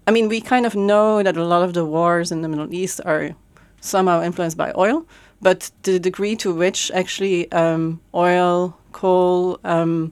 I 0.06 0.12
mean, 0.12 0.28
we 0.28 0.42
kind 0.42 0.66
of 0.66 0.76
know 0.76 1.24
that 1.24 1.38
a 1.38 1.46
lot 1.46 1.64
of 1.64 1.74
the 1.74 1.86
wars 1.86 2.32
in 2.32 2.42
the 2.42 2.50
Middle 2.50 2.74
East 2.74 3.00
are 3.06 3.36
somehow 3.80 4.22
influenced 4.22 4.58
by 4.58 4.74
oil, 4.76 5.06
but 5.42 5.72
the 5.84 6.00
degree 6.00 6.36
to 6.38 6.54
which 6.54 6.92
actually 6.94 7.52
um, 7.52 8.02
oil, 8.14 8.78
coal, 8.92 9.60
um, 9.64 10.12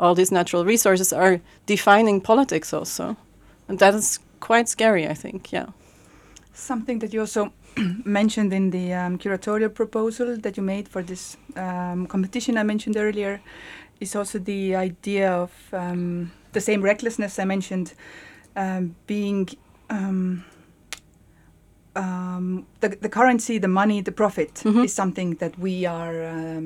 all 0.00 0.14
these 0.14 0.32
natural 0.32 0.64
resources 0.64 1.12
are 1.12 1.40
defining 1.66 2.20
politics 2.20 2.72
also. 2.72 3.16
And 3.68 3.78
that 3.78 3.94
is 3.94 4.18
quite 4.40 4.68
scary, 4.68 5.06
I 5.06 5.14
think, 5.14 5.52
yeah. 5.52 5.66
Something 6.54 6.98
that 7.00 7.12
you 7.12 7.20
also 7.20 7.52
mentioned 8.04 8.52
in 8.52 8.70
the 8.70 8.94
um, 8.94 9.18
curatorial 9.18 9.72
proposal 9.72 10.36
that 10.38 10.56
you 10.56 10.62
made 10.62 10.88
for 10.88 11.02
this 11.02 11.36
um, 11.56 12.06
competition 12.06 12.56
I 12.56 12.62
mentioned 12.62 12.96
earlier 12.96 13.40
is 14.00 14.16
also 14.16 14.38
the 14.38 14.74
idea 14.74 15.30
of 15.30 15.52
um, 15.72 16.32
the 16.52 16.60
same 16.60 16.82
recklessness 16.82 17.38
I 17.38 17.44
mentioned 17.44 17.92
um, 18.56 18.96
being 19.06 19.48
um, 19.90 20.44
um, 21.94 22.66
the, 22.80 22.88
the 22.88 23.08
currency, 23.08 23.58
the 23.58 23.68
money, 23.68 24.02
the 24.02 24.12
profit 24.12 24.62
mm 24.64 24.72
-hmm. 24.72 24.84
is 24.84 24.94
something 24.94 25.38
that 25.38 25.52
we 25.58 25.88
are 25.88 26.60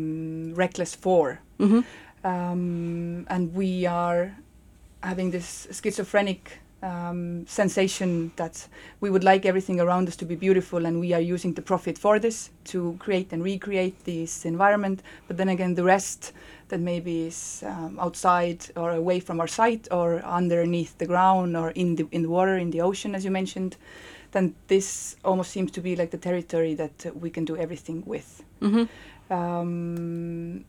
reckless 0.56 0.94
for. 0.94 1.38
Mm 1.58 1.70
-hmm 1.70 1.84
um, 2.24 3.26
and 3.28 3.54
we 3.54 3.86
are 3.86 4.36
having 5.02 5.30
this 5.30 5.68
schizophrenic 5.70 6.58
um, 6.84 7.46
sensation 7.46 8.30
that 8.36 8.68
we 9.00 9.08
would 9.08 9.24
like 9.24 9.46
everything 9.46 9.80
around 9.80 10.06
us 10.06 10.16
to 10.16 10.26
be 10.26 10.34
beautiful 10.34 10.84
and 10.84 11.00
we 11.00 11.12
are 11.14 11.20
using 11.20 11.54
the 11.54 11.62
profit 11.62 11.96
for 11.96 12.18
this 12.18 12.50
to 12.64 12.96
create 12.98 13.32
and 13.32 13.42
recreate 13.42 14.04
this 14.04 14.44
environment 14.44 15.02
but 15.26 15.38
then 15.38 15.48
again 15.48 15.74
the 15.74 15.82
rest 15.82 16.32
that 16.68 16.80
maybe 16.80 17.26
is 17.26 17.64
um, 17.66 17.98
outside 17.98 18.66
or 18.76 18.90
away 18.90 19.18
from 19.18 19.40
our 19.40 19.46
sight 19.46 19.88
or 19.90 20.20
underneath 20.24 20.96
the 20.98 21.06
ground 21.06 21.56
or 21.56 21.70
in 21.70 21.96
the 21.96 22.06
in 22.12 22.22
the 22.22 22.28
water 22.28 22.58
in 22.58 22.70
the 22.70 22.82
ocean 22.82 23.14
as 23.14 23.24
you 23.24 23.30
mentioned 23.30 23.76
then 24.32 24.54
this 24.66 25.16
almost 25.24 25.50
seems 25.50 25.70
to 25.70 25.80
be 25.80 25.96
like 25.96 26.10
the 26.10 26.18
territory 26.18 26.74
that 26.74 27.06
uh, 27.06 27.10
we 27.14 27.30
can 27.30 27.46
do 27.46 27.56
everything 27.56 28.02
with 28.04 28.42
mm-hmm. 28.60 29.32
um, 29.32 30.64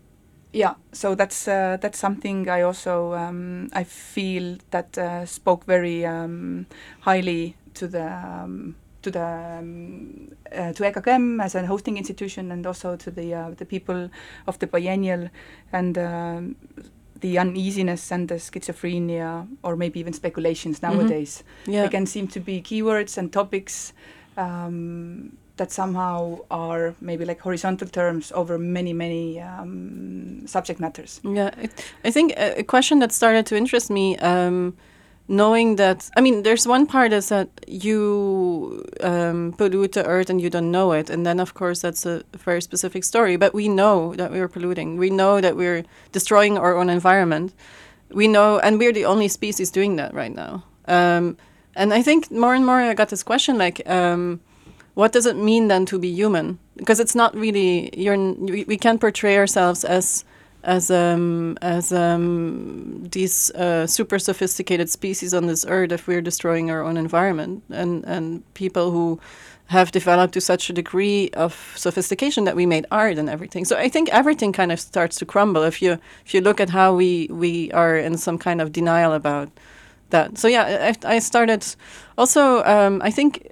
yeah 0.55 0.75
so 0.93 1.15
that's 1.15 1.47
uh, 1.47 1.77
that's 1.81 1.99
something 1.99 2.49
I 2.49 2.61
also 2.61 3.13
um, 3.13 3.69
I 3.73 3.83
feel 3.83 4.57
that 4.71 4.97
uh, 4.97 5.25
spoke 5.25 5.65
very 5.65 6.05
um, 6.05 6.65
highly 7.01 7.55
to 7.73 7.87
the 7.87 8.07
um, 8.07 8.75
to 9.01 9.11
the 9.11 9.25
um, 9.59 10.31
uh, 10.51 10.71
to 10.73 10.83
EKKM 10.83 11.43
as 11.43 11.55
a 11.55 11.65
hosting 11.65 11.97
institution 11.97 12.51
and 12.51 12.65
also 12.65 12.95
to 12.95 13.11
the 13.11 13.33
uh, 13.33 13.49
the 13.51 13.65
people 13.65 14.09
of 14.47 14.57
the 14.59 14.67
biennial 14.67 15.29
and 15.73 15.97
um, 15.97 16.55
the 17.19 17.37
uneasiness 17.37 18.11
and 18.11 18.29
the 18.29 18.35
schizophrenia 18.35 19.47
or 19.61 19.75
maybe 19.75 19.99
even 19.99 20.13
speculations 20.13 20.79
mm-hmm. 20.79 20.97
nowadays 20.97 21.43
mm-hmm. 21.63 21.73
yeah. 21.73 21.83
again 21.83 22.05
seem 22.05 22.27
to 22.27 22.39
be 22.39 22.61
keywords 22.61 23.17
and 23.17 23.33
topics 23.33 23.93
um, 24.37 25.37
that 25.57 25.71
somehow 25.71 26.37
are 26.51 26.93
maybe 27.01 27.25
like 27.25 27.39
horizontal 27.39 27.87
terms 27.87 28.31
over 28.33 28.57
many 28.57 28.93
many 28.93 29.39
um, 29.39 30.45
subject 30.47 30.79
matters. 30.79 31.21
Yeah 31.23 31.51
it, 31.57 31.71
i 32.03 32.11
think 32.11 32.33
a, 32.37 32.63
question 32.63 32.99
that 32.99 33.11
started 33.11 33.45
to 33.45 33.55
interest 33.55 33.89
me 33.89 34.17
um, 34.17 34.75
knowing 35.27 35.77
that 35.77 36.09
i 36.17 36.21
mean 36.21 36.43
there's 36.43 36.67
one 36.67 36.85
part 36.85 37.13
is 37.13 37.29
that 37.29 37.49
you 37.67 38.83
um, 39.01 39.53
pollute 39.57 39.93
the 39.93 40.05
earth 40.05 40.29
and 40.29 40.41
you 40.41 40.49
don't 40.49 40.71
know 40.71 40.91
it 40.91 41.09
and 41.09 41.25
then 41.25 41.39
of 41.39 41.53
course 41.53 41.81
that's 41.81 42.05
a 42.05 42.23
very 42.37 42.61
specific 42.61 43.03
story 43.03 43.37
but 43.37 43.53
we 43.53 43.67
know 43.67 44.13
that 44.15 44.31
we're 44.31 44.47
polluting. 44.47 44.97
We 44.97 45.09
know 45.09 45.41
that 45.41 45.55
we're 45.55 45.83
destroying 46.11 46.57
our 46.57 46.77
own 46.77 46.89
environment. 46.89 47.53
We 48.09 48.27
know 48.27 48.59
and 48.59 48.79
we're 48.79 48.93
the 48.93 49.05
only 49.05 49.27
species 49.27 49.71
doing 49.71 49.95
that 49.97 50.13
right 50.13 50.33
now. 50.33 50.63
Um, 50.87 51.37
and 51.75 51.93
i 51.93 52.01
think 52.01 52.31
more 52.31 52.53
and 52.55 52.65
more 52.65 52.79
i 52.79 52.93
got 52.93 53.09
this 53.09 53.23
question 53.23 53.57
like 53.57 53.87
um, 53.89 54.39
what 54.95 55.11
does 55.11 55.25
it 55.25 55.37
mean 55.37 55.67
then 55.67 55.85
to 55.85 55.99
be 55.99 56.09
human? 56.09 56.57
Because 56.77 56.99
it's 56.99 57.15
not 57.15 57.35
really 57.35 57.97
you're 57.97 58.17
we 58.17 58.77
can't 58.77 58.99
portray 58.99 59.37
ourselves 59.37 59.85
as 59.85 60.25
as 60.63 60.89
um, 60.89 61.57
as 61.61 61.93
um, 61.93 63.07
these 63.11 63.51
uh, 63.51 63.85
super 63.85 64.17
sophisticated 64.17 64.89
species 64.89 65.33
on 65.33 65.45
this 65.45 65.63
earth 65.67 65.91
if 65.91 66.07
we're 66.07 66.21
destroying 66.21 66.71
our 66.71 66.81
own 66.83 66.97
environment 66.97 67.63
and 67.69 68.03
and 68.05 68.41
people 68.55 68.91
who 68.91 69.19
have 69.67 69.91
developed 69.91 70.33
to 70.33 70.41
such 70.41 70.69
a 70.69 70.73
degree 70.73 71.29
of 71.31 71.73
sophistication 71.75 72.43
that 72.43 72.55
we 72.55 72.65
made 72.65 72.85
art 72.91 73.17
and 73.17 73.29
everything. 73.29 73.65
So 73.65 73.77
I 73.77 73.89
think 73.89 74.09
everything 74.09 74.53
kind 74.53 74.71
of 74.71 74.79
starts 74.79 75.17
to 75.17 75.25
crumble 75.25 75.63
if 75.63 75.81
you 75.81 75.99
if 76.25 76.33
you 76.33 76.41
look 76.41 76.59
at 76.59 76.69
how 76.69 76.95
we 76.95 77.27
we 77.31 77.71
are 77.71 77.97
in 77.97 78.17
some 78.17 78.37
kind 78.37 78.61
of 78.61 78.71
denial 78.71 79.13
about 79.13 79.49
that. 80.09 80.37
So 80.37 80.47
yeah, 80.47 80.93
I, 81.03 81.15
I 81.15 81.19
started. 81.19 81.65
Also, 82.17 82.63
um, 82.63 83.01
I 83.03 83.11
think 83.11 83.47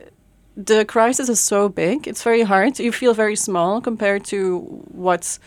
the 0.56 0.86
crisis 0.86 1.30
is 1.30 1.40
so 1.40 1.70
big; 1.70 2.08
it's 2.08 2.24
very 2.24 2.44
hard. 2.44 2.80
You 2.80 2.92
feel 2.92 3.14
very 3.14 3.36
small 3.36 3.82
compared 3.82 4.24
to 4.26 4.60
what 4.92 5.40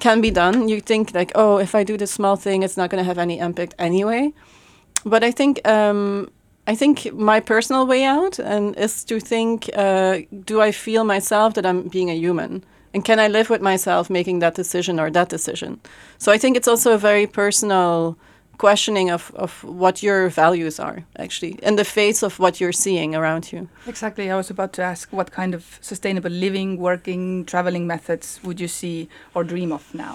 can 0.00 0.20
be 0.20 0.30
done. 0.30 0.68
You 0.68 0.80
think 0.80 1.14
like, 1.14 1.32
oh, 1.34 1.58
if 1.58 1.74
I 1.74 1.84
do 1.84 1.96
this 1.96 2.10
small 2.10 2.36
thing, 2.36 2.62
it's 2.62 2.76
not 2.76 2.90
going 2.90 3.02
to 3.02 3.06
have 3.06 3.18
any 3.18 3.38
impact 3.38 3.74
anyway. 3.78 4.32
But 5.04 5.24
I 5.24 5.30
think 5.30 5.66
um, 5.66 6.30
I 6.66 6.74
think 6.74 7.12
my 7.12 7.40
personal 7.40 7.86
way 7.86 8.04
out 8.04 8.38
and 8.38 8.76
is 8.76 9.04
to 9.04 9.20
think: 9.20 9.70
uh, 9.74 10.18
Do 10.44 10.60
I 10.60 10.72
feel 10.72 11.04
myself 11.04 11.54
that 11.54 11.66
I'm 11.66 11.88
being 11.88 12.10
a 12.10 12.14
human? 12.14 12.64
And 12.94 13.04
can 13.04 13.18
I 13.18 13.28
live 13.28 13.48
with 13.48 13.62
myself 13.62 14.10
making 14.10 14.40
that 14.40 14.54
decision 14.54 15.00
or 15.00 15.10
that 15.10 15.30
decision? 15.30 15.80
So 16.18 16.30
I 16.30 16.38
think 16.38 16.56
it's 16.56 16.68
also 16.68 16.92
a 16.92 16.98
very 16.98 17.26
personal 17.26 18.18
questioning 18.62 19.10
of, 19.10 19.32
of 19.34 19.64
what 19.64 20.02
your 20.02 20.28
values 20.28 20.78
are 20.78 20.98
actually 21.24 21.52
in 21.68 21.74
the 21.76 21.84
face 21.84 22.22
of 22.26 22.38
what 22.38 22.60
you're 22.60 22.78
seeing 22.86 23.14
around 23.14 23.44
you 23.52 23.68
Exactly. 23.86 24.30
I 24.30 24.36
was 24.36 24.50
about 24.50 24.72
to 24.74 24.82
ask 24.82 25.12
what 25.12 25.28
kind 25.32 25.54
of 25.54 25.62
sustainable 25.80 26.30
living, 26.30 26.78
working, 26.78 27.44
traveling 27.44 27.86
methods 27.86 28.40
would 28.44 28.60
you 28.60 28.68
see 28.68 29.08
or 29.34 29.44
dream 29.44 29.72
of 29.72 29.84
now? 29.94 30.14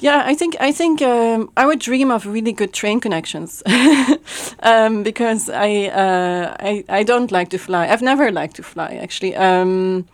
yeah 0.00 0.22
i 0.32 0.34
think 0.40 0.52
i 0.68 0.72
think 0.80 1.02
um, 1.02 1.50
i 1.56 1.66
would 1.66 1.80
dream 1.80 2.10
of 2.10 2.24
really 2.26 2.52
good 2.52 2.72
train 2.72 3.00
connections 3.00 3.62
um, 4.70 5.02
because 5.02 5.50
I, 5.50 5.70
uh, 6.04 6.56
I 6.70 6.84
i 7.00 7.02
don't 7.10 7.30
like 7.32 7.48
to 7.50 7.58
fly 7.58 7.88
i've 7.88 8.02
never 8.02 8.30
liked 8.30 8.56
to 8.56 8.62
fly 8.62 8.90
actually 9.02 9.34
um, 9.34 10.06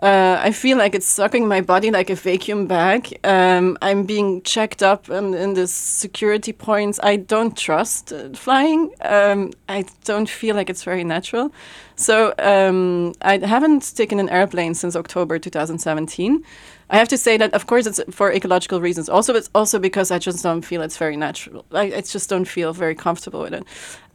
uh, 0.00 0.38
I 0.40 0.52
feel 0.52 0.78
like 0.78 0.94
it's 0.94 1.06
sucking 1.06 1.48
my 1.48 1.60
body 1.60 1.90
like 1.90 2.08
a 2.08 2.14
vacuum 2.14 2.68
bag. 2.68 3.18
Um, 3.24 3.76
I'm 3.82 4.04
being 4.04 4.42
checked 4.42 4.80
up 4.80 5.10
in, 5.10 5.34
in 5.34 5.54
the 5.54 5.66
security 5.66 6.52
points. 6.52 7.00
I 7.02 7.16
don't 7.16 7.56
trust 7.56 8.12
uh, 8.12 8.28
flying. 8.30 8.92
Um, 9.00 9.52
I 9.68 9.86
don't 10.04 10.28
feel 10.28 10.54
like 10.54 10.70
it's 10.70 10.84
very 10.84 11.02
natural. 11.02 11.52
So 11.96 12.32
um, 12.38 13.12
I 13.22 13.38
haven't 13.38 13.96
taken 13.96 14.20
an 14.20 14.28
airplane 14.28 14.74
since 14.74 14.94
October 14.94 15.36
2017. 15.40 16.44
I 16.90 16.96
have 16.96 17.08
to 17.08 17.18
say 17.18 17.36
that, 17.36 17.52
of 17.52 17.66
course, 17.66 17.84
it's 17.86 18.00
for 18.10 18.32
ecological 18.32 18.80
reasons. 18.80 19.08
Also, 19.08 19.34
it's 19.34 19.50
also 19.52 19.80
because 19.80 20.12
I 20.12 20.20
just 20.20 20.44
don't 20.44 20.62
feel 20.62 20.80
it's 20.80 20.96
very 20.96 21.16
natural. 21.16 21.64
I, 21.72 21.92
I 21.96 22.00
just 22.02 22.30
don't 22.30 22.46
feel 22.46 22.72
very 22.72 22.94
comfortable 22.94 23.40
with 23.42 23.52
it. 23.52 23.64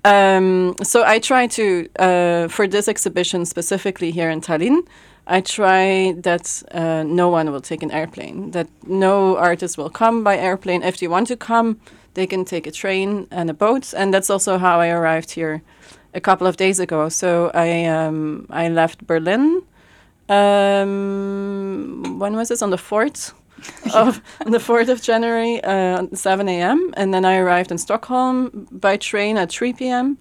Um, 0.06 0.76
so 0.82 1.04
I 1.04 1.20
try 1.20 1.48
to, 1.48 1.90
uh, 2.00 2.48
for 2.48 2.68
this 2.68 2.88
exhibition 2.88 3.46
specifically 3.46 4.12
here 4.12 4.30
in 4.30 4.42
Tallinn, 4.42 4.86
I 5.26 5.42
try 5.42 6.14
that 6.18 6.64
uh, 6.72 7.04
no 7.04 7.30
one 7.30 7.52
will 7.52 7.62
take 7.62 7.82
an 7.82 7.92
airplane, 7.92 8.52
that 8.52 8.68
no 8.86 9.38
artist 9.38 9.78
will 9.78 9.90
come 9.90 10.24
by 10.24 10.38
airplane. 10.38 10.84
If 10.84 10.98
they 11.00 11.08
want 11.08 11.28
to 11.28 11.38
come, 11.38 11.80
they 12.14 12.28
can 12.28 12.44
take 12.46 12.68
a 12.68 12.72
train 12.72 13.28
and 13.32 13.50
a 13.50 13.54
boat. 13.54 13.94
And 13.94 14.14
that's 14.14 14.30
also 14.30 14.58
how 14.58 14.82
I 14.82 14.90
arrived 14.90 15.32
here 15.32 15.62
a 16.14 16.20
couple 16.20 16.46
of 16.46 16.58
days 16.58 16.80
ago. 16.80 17.10
So 17.10 17.52
I, 17.54 17.86
um, 17.86 18.48
I 18.50 18.68
left 18.68 19.08
Berlin. 19.08 19.64
Um, 20.28 22.20
when 22.20 22.36
was 22.36 22.50
this? 22.50 22.62
On 22.62 22.70
the 22.70 22.78
4th? 22.78 23.34
of 23.94 24.22
on 24.46 24.52
the 24.52 24.58
4th 24.58 24.90
of 24.90 25.02
January, 25.02 25.64
uh, 25.64 26.08
7 26.14 26.50
a.m. 26.50 26.94
And 26.98 27.14
then 27.14 27.24
I 27.24 27.38
arrived 27.38 27.72
in 27.72 27.78
Stockholm 27.78 28.68
by 28.72 28.98
train 28.98 29.38
at 29.38 29.52
3 29.52 29.74
p.m. 29.74 30.18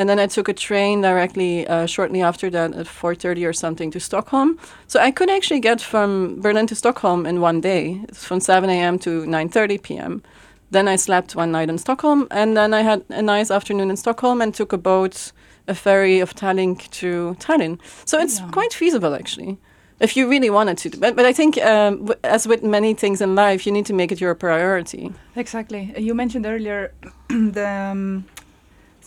And 0.00 0.08
then 0.08 0.18
I 0.18 0.26
took 0.28 0.48
a 0.48 0.54
train 0.54 1.02
directly 1.02 1.66
uh, 1.68 1.84
shortly 1.86 2.22
after 2.22 2.48
that 2.50 2.72
at 2.74 2.86
4:30 2.86 3.44
or 3.46 3.52
something 3.52 3.90
to 3.92 4.00
Stockholm. 4.00 4.56
So 4.86 4.98
I 5.08 5.10
could 5.10 5.28
actually 5.30 5.60
get 5.60 5.80
from 5.82 6.40
Berlin 6.40 6.66
to 6.68 6.74
Stockholm 6.74 7.26
in 7.26 7.40
one 7.42 7.60
day, 7.60 8.00
it's 8.08 8.24
from 8.24 8.40
7 8.40 8.70
a.m. 8.70 8.98
to 8.98 9.10
9:30 9.26 9.78
p.m. 9.82 10.22
Then 10.70 10.88
I 10.88 10.96
slept 10.96 11.36
one 11.36 11.50
night 11.52 11.68
in 11.68 11.78
Stockholm, 11.78 12.26
and 12.30 12.56
then 12.56 12.72
I 12.72 12.82
had 12.82 13.00
a 13.10 13.20
nice 13.22 13.50
afternoon 13.54 13.90
in 13.90 13.96
Stockholm 13.96 14.40
and 14.42 14.54
took 14.54 14.72
a 14.72 14.78
boat, 14.78 15.32
a 15.68 15.74
ferry 15.74 16.20
of 16.22 16.32
Tallinn 16.34 16.76
to 17.00 17.34
Tallinn. 17.38 17.78
So 18.06 18.18
it's 18.18 18.38
Yeah. 18.40 18.50
quite 18.52 18.72
feasible 18.74 19.14
actually. 19.14 19.56
If 20.02 20.16
you 20.16 20.30
really 20.30 20.50
wanted 20.50 20.78
to, 20.82 20.88
but, 20.98 21.14
but 21.16 21.26
I 21.26 21.32
think, 21.34 21.56
um, 21.58 21.96
w- 22.06 22.20
as 22.24 22.46
with 22.48 22.62
many 22.62 22.94
things 22.94 23.20
in 23.20 23.34
life, 23.34 23.66
you 23.66 23.72
need 23.74 23.86
to 23.86 23.94
make 23.94 24.10
it 24.14 24.20
your 24.20 24.34
priority. 24.34 25.12
Exactly. 25.36 25.92
You 25.98 26.14
mentioned 26.14 26.46
earlier 26.46 26.92
the 27.28 27.68
um, 27.92 28.24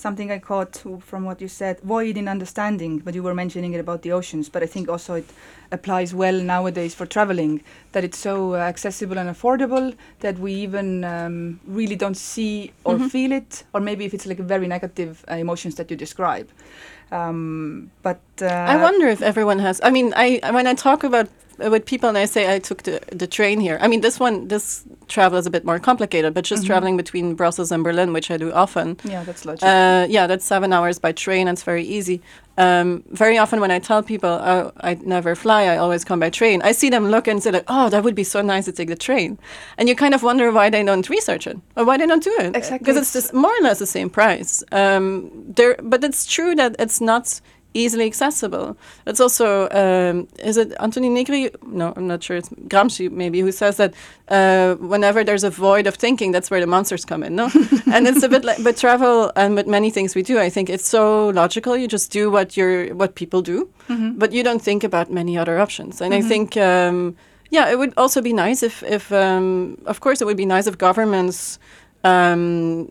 something 0.03 0.29
I 0.37 0.39
caught 0.51 0.73
from 1.09 1.21
what 1.29 1.37
you 1.43 1.47
said, 1.61 1.75
void 1.95 2.15
in 2.21 2.27
understanding, 2.35 2.93
but 3.05 3.11
you 3.17 3.23
were 3.27 3.33
mentioning 3.43 3.71
it 3.73 3.79
about 3.79 3.99
the 4.05 4.11
oceans. 4.19 4.45
But 4.53 4.61
I 4.65 4.67
think 4.73 4.85
also 4.93 5.11
it 5.15 5.29
applies 5.77 6.09
well 6.23 6.37
nowadays 6.53 6.93
for 6.99 7.05
traveling, 7.15 7.53
that 7.93 8.03
it's 8.07 8.19
so 8.29 8.35
uh, 8.53 8.57
accessible 8.73 9.17
and 9.21 9.29
affordable 9.35 9.87
that 10.19 10.35
we 10.45 10.51
even 10.67 11.03
um, 11.15 11.59
really 11.79 11.95
don't 12.03 12.17
see 12.31 12.55
or 12.83 12.95
Mhm. 12.97 13.09
feel 13.13 13.31
it, 13.41 13.51
or 13.73 13.79
maybe 13.89 14.03
if 14.05 14.13
it's 14.13 14.27
like 14.31 14.41
very 14.55 14.67
negative 14.67 15.11
uh, 15.31 15.35
emotions 15.45 15.73
that 15.75 15.87
you 15.91 15.97
describe. 16.05 16.47
Um, 17.11 17.91
but 18.07 18.21
uh, 18.41 18.73
I 18.73 18.75
wonder 18.87 19.07
if 19.15 19.21
everyone 19.21 19.59
has. 19.59 19.79
I 19.83 19.89
mean, 19.91 20.07
I 20.25 20.27
when 20.57 20.67
I 20.71 20.73
talk 20.87 21.03
about 21.03 21.27
with 21.57 21.85
people 21.85 22.09
and 22.09 22.17
I 22.17 22.25
say 22.25 22.53
I 22.55 22.59
took 22.59 22.83
the 22.83 22.99
the 23.11 23.27
train 23.27 23.59
here. 23.59 23.77
I 23.81 23.87
mean, 23.87 24.01
this 24.01 24.19
one, 24.19 24.47
this 24.47 24.83
travel 25.07 25.37
is 25.39 25.45
a 25.45 25.49
bit 25.51 25.63
more 25.65 25.79
complicated, 25.79 26.33
but 26.33 26.43
just 26.45 26.63
Mhm. 26.63 26.67
traveling 26.67 26.97
between 26.97 27.35
Brussels 27.35 27.71
and 27.71 27.83
Berlin, 27.83 28.13
which 28.13 28.29
I 28.31 28.37
do 28.37 28.51
often. 28.51 28.97
Yeah, 29.03 29.23
that's 29.23 29.45
logic. 29.45 29.63
Uh, 29.63 30.05
yeah, 30.09 30.27
that's 30.27 30.45
seven 30.45 30.73
hours 30.73 30.99
by 30.99 31.11
train. 31.13 31.47
And 31.47 31.55
It's 31.55 31.63
very 31.63 31.83
easy. 31.83 32.19
Um, 32.57 33.03
very 33.09 33.37
often 33.39 33.59
when 33.61 33.71
I 33.71 33.79
tell 33.79 34.03
people, 34.03 34.29
oh, 34.29 34.71
I 34.89 34.97
never 35.05 35.35
fly, 35.35 35.63
I 35.73 35.77
always 35.77 36.03
come 36.03 36.19
by 36.19 36.29
train. 36.29 36.61
I 36.69 36.71
see 36.73 36.89
them 36.91 37.09
look 37.09 37.27
and 37.27 37.41
say 37.41 37.51
like, 37.51 37.65
oh, 37.67 37.89
that 37.89 38.03
would 38.03 38.15
be 38.15 38.23
so 38.23 38.41
nice 38.41 38.65
to 38.65 38.71
take 38.71 38.89
the 38.89 38.95
train, 38.95 39.37
and 39.77 39.89
you 39.89 39.95
kind 39.95 40.13
of 40.13 40.21
wonder 40.23 40.51
why 40.51 40.69
they 40.69 40.83
don't 40.83 41.09
research 41.09 41.47
it 41.47 41.57
or 41.75 41.83
why 41.85 41.97
they 41.97 42.05
don't 42.07 42.23
do 42.23 42.35
it. 42.39 42.55
Exactly, 42.55 42.77
because 42.79 42.97
it's 42.97 43.09
it's- 43.15 43.23
just 43.23 43.33
more 43.33 43.51
or 43.59 43.63
less 43.63 43.79
the 43.79 43.87
same 43.87 44.09
price. 44.09 44.63
Um, 44.71 45.31
there, 45.55 45.75
but 45.81 46.03
it's 46.03 46.25
true 46.35 46.53
that 46.55 46.75
it's 46.79 47.01
not 47.01 47.41
easily 47.73 48.05
accessible. 48.05 48.75
It's 49.07 49.19
also 49.19 49.67
um, 49.71 50.27
is 50.39 50.57
it 50.57 50.73
Anthony 50.79 51.09
Negri? 51.09 51.49
No, 51.65 51.93
I'm 51.95 52.07
not 52.07 52.23
sure. 52.23 52.37
It's 52.37 52.49
Gramsci 52.67 53.09
maybe 53.11 53.41
who 53.41 53.51
says 53.51 53.77
that 53.77 53.93
uh, 54.29 54.75
whenever 54.75 55.23
there's 55.23 55.43
a 55.43 55.49
void 55.49 55.87
of 55.87 55.95
thinking, 55.95 56.31
that's 56.31 56.49
where 56.51 56.59
the 56.61 56.67
monsters 56.67 57.05
come 57.05 57.23
in. 57.23 57.35
No, 57.35 57.49
and 57.93 58.07
it's 58.07 58.23
a 58.23 58.29
bit 58.29 58.43
like 58.43 58.63
but 58.63 58.77
travel 58.77 59.31
and 59.35 59.55
with 59.55 59.67
many 59.67 59.89
things 59.91 60.15
we 60.15 60.21
do. 60.23 60.39
I 60.39 60.49
think 60.49 60.69
it's 60.69 60.87
so 60.87 61.29
logical. 61.29 61.75
You 61.77 61.87
just 61.87 62.11
do 62.11 62.29
what 62.31 62.55
you're 62.57 62.93
what 62.95 63.15
people 63.15 63.41
do, 63.41 63.67
Mhm. 63.89 64.19
but 64.19 64.31
you 64.31 64.43
don't 64.43 64.61
think 64.61 64.83
about 64.83 65.11
many 65.11 65.37
other 65.37 65.59
options. 65.59 66.01
And 66.01 66.13
I 66.13 66.21
think. 66.21 66.55
Um, 66.57 67.15
yeah, 67.51 67.69
it 67.71 67.77
would 67.77 67.93
also 67.97 68.19
be 68.19 68.33
nice 68.33 68.63
if, 68.65 68.81
if 68.81 69.11
um, 69.11 69.77
of 69.85 69.99
course, 69.99 70.21
it 70.21 70.25
would 70.25 70.37
be 70.37 70.45
nice 70.45 70.65
if 70.65 70.75
governments 70.79 71.59
um, 72.03 72.87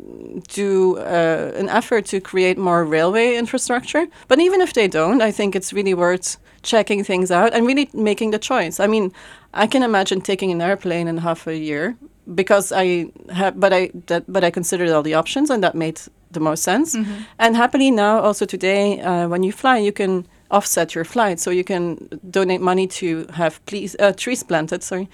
do 0.49 0.97
uh, 0.99 1.53
an 1.57 1.69
effort 1.69 2.07
to 2.07 2.21
create 2.21 2.57
more 2.59 2.85
railway 2.85 3.37
infrastructure. 3.37 4.07
But 4.29 4.41
even 4.41 4.61
if 4.61 4.73
they 4.73 4.89
don't, 4.89 5.21
I 5.21 5.31
think 5.31 5.55
it's 5.55 5.73
really 5.73 5.95
worth 5.95 6.37
checking 6.63 7.05
things 7.05 7.31
out 7.31 7.53
and 7.55 7.67
really 7.67 7.89
making 7.93 8.31
the 8.31 8.39
choice. 8.39 8.81
I 8.81 8.87
mean, 8.87 9.13
I 9.55 9.67
can 9.67 9.83
imagine 9.83 10.21
taking 10.21 10.51
an 10.53 10.61
airplane 10.61 11.09
in 11.09 11.19
half 11.19 11.47
a 11.47 11.57
year 11.57 11.97
because 12.35 12.73
I 12.73 13.07
have, 13.33 13.59
but 13.59 13.73
I 13.73 13.91
that, 14.07 14.25
but 14.29 14.45
I 14.45 14.51
considered 14.51 14.89
all 14.91 15.03
the 15.03 15.15
options 15.15 15.51
and 15.51 15.63
that 15.63 15.75
made 15.75 16.01
the 16.31 16.41
most 16.41 16.63
sense. 16.63 16.95
Mhm. 16.97 17.07
And 17.39 17.57
happily 17.57 17.91
now, 17.91 18.21
also 18.21 18.47
today, 18.47 19.01
uh, 19.01 19.29
when 19.29 19.43
you 19.43 19.53
fly, 19.53 19.79
you 19.79 19.93
can 19.93 20.25
offset 20.51 20.95
your 20.95 21.05
flight, 21.05 21.41
so 21.41 21.51
you 21.51 21.65
can 21.65 21.97
donate 22.31 22.61
money 22.61 22.87
to 22.87 23.27
have 23.35 23.61
please, 23.67 23.97
uh, 23.99 24.13
trees 24.17 24.43
planted. 24.43 24.83
Sorry, 24.83 25.09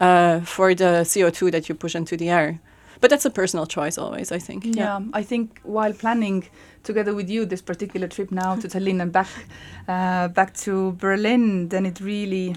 uh, 0.00 0.40
for 0.44 0.74
the 0.74 1.04
CO 1.04 1.30
two 1.30 1.50
that 1.50 1.68
you 1.68 1.74
push 1.74 1.94
into 1.94 2.16
the 2.16 2.30
air. 2.30 2.58
But 3.00 3.10
that's 3.10 3.24
a 3.24 3.30
personal 3.30 3.66
choice, 3.66 3.98
always. 3.98 4.32
I 4.32 4.38
think. 4.38 4.64
Yeah. 4.64 5.00
I 5.12 5.22
think 5.22 5.60
while 5.62 5.92
planning 5.92 6.44
together 6.82 7.14
with 7.14 7.30
you 7.30 7.46
this 7.46 7.62
particular 7.62 8.06
trip 8.08 8.30
now 8.30 8.56
to 8.56 8.68
Tallinn 8.68 9.00
and 9.00 9.12
back, 9.12 9.28
uh, 9.88 10.28
back 10.28 10.54
to 10.58 10.92
Berlin, 10.92 11.68
then 11.68 11.86
it 11.86 12.00
really, 12.00 12.56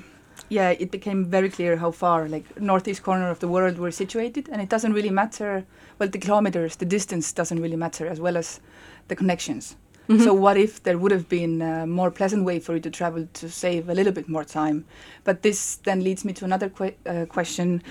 yeah, 0.50 0.70
it 0.70 0.92
became 0.92 1.26
very 1.26 1.50
clear 1.50 1.78
how 1.78 1.92
far, 1.92 2.28
like 2.28 2.60
northeast 2.60 3.04
corner 3.04 3.30
of 3.30 3.40
the 3.40 3.48
world, 3.48 3.80
we're 3.80 3.92
situated, 3.92 4.50
and 4.52 4.62
it 4.62 4.70
doesn't 4.70 4.94
really 4.94 5.10
matter. 5.10 5.66
Well, 6.00 6.10
the 6.10 6.20
kilometers, 6.20 6.76
the 6.76 6.86
distance 6.86 7.32
doesn't 7.34 7.62
really 7.62 7.78
matter, 7.78 8.08
as 8.08 8.20
well 8.20 8.38
as 8.38 8.60
the 9.08 9.16
connections. 9.16 9.76
Mhm. 10.08 10.24
So 10.24 10.34
what 10.34 10.56
if 10.58 10.82
there 10.84 10.98
would 10.98 11.12
have 11.12 11.28
been 11.28 11.62
a 11.62 11.86
more 11.86 12.10
pleasant 12.12 12.46
way 12.46 12.60
for 12.60 12.74
you 12.76 12.80
to 12.80 12.90
travel 12.90 13.28
to 13.34 13.50
save 13.50 13.90
a 13.90 13.94
little 13.94 14.14
bit 14.14 14.30
more 14.30 14.46
time? 14.46 14.86
But 15.26 15.42
this 15.42 15.78
then 15.84 16.02
leads 16.04 16.24
me 16.24 16.32
to 16.34 16.46
another 16.46 16.70
que- 16.70 16.96
uh, 17.06 17.26
question: 17.26 17.82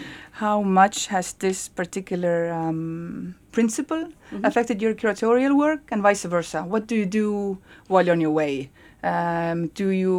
How 0.40 0.62
much 0.62 1.08
has 1.08 1.34
this 1.34 1.68
particular 1.68 2.50
um, 2.52 3.34
principle 3.52 4.08
Mhm. 4.32 4.44
affected 4.44 4.80
your 4.80 4.94
curatorial 4.94 5.54
work, 5.56 5.80
and 5.92 6.00
vice 6.02 6.24
versa? 6.24 6.62
What 6.64 6.86
do 6.86 6.94
you 6.96 7.06
do 7.06 7.58
while 7.88 8.04
you're 8.06 8.16
on 8.16 8.20
your 8.20 8.32
way? 8.42 8.70
Um, 9.02 9.68
do 9.74 9.88
you 9.88 10.16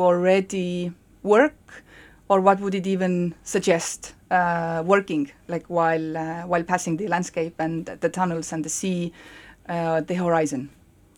already 0.00 0.92
work 1.22 1.82
or 2.28 2.40
what 2.40 2.60
would 2.60 2.74
it 2.74 2.86
even 2.86 3.34
suggest 3.42 4.14
uh, 4.30 4.82
working 4.84 5.30
like 5.48 5.64
while 5.68 6.16
uh, 6.16 6.42
while 6.46 6.62
passing 6.62 6.98
the 6.98 7.08
landscape 7.08 7.54
and 7.58 7.86
the 8.00 8.08
tunnels 8.10 8.52
and 8.52 8.64
the 8.64 8.68
sea, 8.68 9.12
uh, 9.68 10.00
the 10.02 10.14
horizon? 10.14 10.68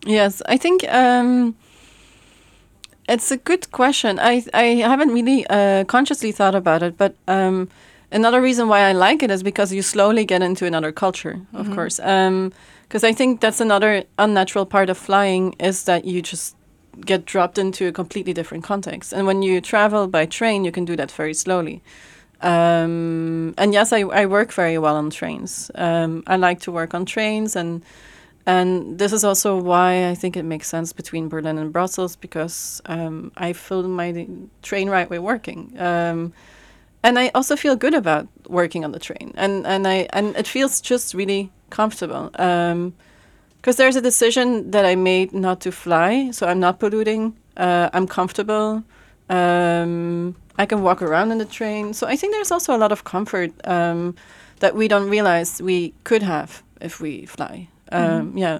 Yes, 0.05 0.41
I 0.47 0.57
think 0.57 0.83
um, 0.91 1.55
it's 3.07 3.31
a 3.31 3.37
good 3.37 3.71
question. 3.71 4.19
I 4.19 4.43
I 4.53 4.81
haven't 4.81 5.13
really 5.13 5.45
uh, 5.49 5.83
consciously 5.85 6.31
thought 6.31 6.55
about 6.55 6.81
it, 6.83 6.97
but 6.97 7.13
um, 7.27 7.67
another 8.11 8.41
reason 8.41 8.67
why 8.67 8.79
I 8.89 8.93
like 8.93 9.23
it 9.23 9.31
is 9.31 9.43
because 9.43 9.73
you 9.75 9.81
slowly 9.81 10.25
get 10.25 10.41
into 10.41 10.65
another 10.65 10.91
culture, 10.91 11.39
of 11.53 11.67
Mhm. 11.67 11.75
course. 11.75 11.99
Because 12.87 13.09
I 13.09 13.13
think 13.13 13.39
that's 13.41 13.61
another 13.61 14.03
unnatural 14.17 14.65
part 14.65 14.89
of 14.89 14.97
flying 14.97 15.55
is 15.59 15.83
that 15.83 16.03
you 16.05 16.21
just 16.21 16.55
get 17.05 17.25
dropped 17.25 17.57
into 17.57 17.87
a 17.87 17.91
completely 17.91 18.33
different 18.33 18.63
context. 18.67 19.13
And 19.13 19.25
when 19.27 19.41
you 19.43 19.61
travel 19.61 20.07
by 20.07 20.25
train, 20.25 20.65
you 20.65 20.71
can 20.71 20.85
do 20.85 20.95
that 20.95 21.11
very 21.11 21.33
slowly. 21.33 21.81
Um, 22.41 23.53
and 23.57 23.73
yes, 23.73 23.93
I, 23.93 23.99
I 23.99 24.25
work 24.25 24.51
very 24.51 24.77
well 24.77 24.95
on 24.97 25.09
trains. 25.09 25.71
Um, 25.75 26.23
I 26.27 26.35
like 26.37 26.59
to 26.61 26.71
work 26.71 26.93
on 26.93 27.05
trains 27.05 27.55
and 27.55 27.81
and 28.45 28.97
this 28.97 29.13
is 29.13 29.23
also 29.23 29.57
why 29.59 30.09
I 30.09 30.15
think 30.15 30.35
it 30.35 30.43
makes 30.43 30.67
sense 30.67 30.93
between 30.93 31.29
Berlin 31.29 31.57
and 31.57 31.71
Brussels 31.71 32.15
because 32.15 32.81
um, 32.85 33.31
I 33.37 33.53
feel 33.53 33.87
my 33.87 34.27
train 34.61 34.89
ride 34.89 35.09
way 35.09 35.19
working, 35.19 35.73
um, 35.77 36.33
and 37.03 37.17
I 37.19 37.31
also 37.35 37.55
feel 37.55 37.75
good 37.75 37.93
about 37.93 38.27
working 38.47 38.83
on 38.83 38.91
the 38.91 38.99
train, 38.99 39.33
and 39.35 39.65
and 39.65 39.87
I 39.87 40.07
and 40.13 40.35
it 40.35 40.47
feels 40.47 40.81
just 40.81 41.13
really 41.13 41.51
comfortable. 41.69 42.29
because 43.61 43.77
there's 43.77 43.95
a 43.95 44.01
decision 44.01 44.71
that 44.71 44.85
I 44.85 44.95
made 44.95 45.33
not 45.33 45.61
to 45.61 45.71
fly, 45.71 46.31
so 46.31 46.47
I'm 46.47 46.59
not 46.59 46.79
polluting. 46.79 47.37
Uh, 47.57 47.89
I'm 47.93 48.07
comfortable. 48.07 48.83
Um, 49.29 50.35
I 50.57 50.65
can 50.65 50.81
walk 50.81 51.01
around 51.01 51.31
in 51.31 51.37
the 51.37 51.45
train, 51.45 51.93
so 51.93 52.07
I 52.07 52.15
think 52.15 52.33
there's 52.33 52.51
also 52.51 52.75
a 52.75 52.79
lot 52.79 52.91
of 52.91 53.03
comfort 53.03 53.51
um, 53.65 54.15
that 54.59 54.75
we 54.75 54.87
don't 54.87 55.09
realize 55.09 55.61
we 55.61 55.93
could 56.03 56.23
have 56.23 56.63
if 56.81 56.99
we 56.99 57.25
fly. 57.25 57.70
Um, 57.91 58.37
Yeah. 58.37 58.59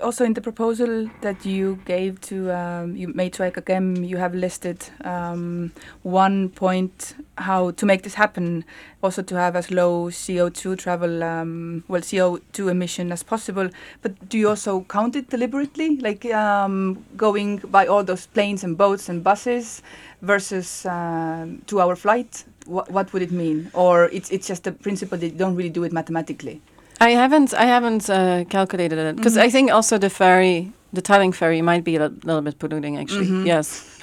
Also, 0.00 0.24
in 0.24 0.34
the 0.34 0.40
proposal 0.40 1.10
that 1.22 1.44
you 1.44 1.76
gave 1.84 2.20
to 2.20 2.52
um, 2.56 2.94
you 2.94 3.08
made 3.08 3.32
to 3.32 3.42
EKKM, 3.42 4.06
you 4.08 4.16
have 4.16 4.32
listed 4.32 4.88
um, 5.04 5.72
one 6.04 6.50
point 6.50 7.16
how 7.36 7.72
to 7.72 7.84
make 7.84 8.04
this 8.04 8.14
happen. 8.14 8.64
Also, 9.02 9.22
to 9.22 9.34
have 9.34 9.56
as 9.56 9.72
low 9.72 10.08
CO 10.10 10.50
two 10.50 10.76
travel, 10.76 11.24
um, 11.24 11.82
well, 11.88 12.00
CO 12.00 12.38
two 12.52 12.68
emission 12.68 13.10
as 13.10 13.24
possible. 13.24 13.70
But 14.02 14.28
do 14.28 14.38
you 14.38 14.48
also 14.48 14.82
count 14.88 15.16
it 15.16 15.30
deliberately, 15.30 15.96
like 15.96 16.24
um, 16.26 17.04
going 17.16 17.56
by 17.58 17.86
all 17.88 18.04
those 18.04 18.26
planes 18.26 18.62
and 18.62 18.78
boats 18.78 19.08
and 19.08 19.24
buses 19.24 19.82
versus 20.22 20.86
um 20.86 21.60
two 21.66 21.80
hour 21.80 21.96
flight? 21.96 22.44
What, 22.66 22.88
what 22.90 23.12
would 23.12 23.22
it 23.22 23.32
mean? 23.32 23.68
Or 23.74 24.04
it's 24.12 24.30
it's 24.30 24.46
just 24.46 24.64
a 24.68 24.72
principle 24.72 25.18
that 25.18 25.26
you 25.26 25.38
don't 25.38 25.56
really 25.56 25.70
do 25.70 25.82
it 25.82 25.92
mathematically. 25.92 26.60
I 27.00 27.10
haven't 27.10 27.54
I 27.54 27.64
haven't 27.66 28.10
uh, 28.10 28.44
calculated 28.48 28.98
it 28.98 29.16
because. 29.16 29.36
I 29.36 29.50
think 29.50 29.70
also 29.70 29.98
the 29.98 30.10
ferry, 30.10 30.72
the 30.92 31.02
Tallinn 31.02 31.34
ferry, 31.34 31.62
might 31.62 31.84
be 31.84 31.96
a 31.96 32.08
li- 32.08 32.16
little 32.24 32.42
bit 32.42 32.58
polluting. 32.58 32.96
Actually, 32.98 33.26
Mhm. 33.26 33.46
yes, 33.46 33.98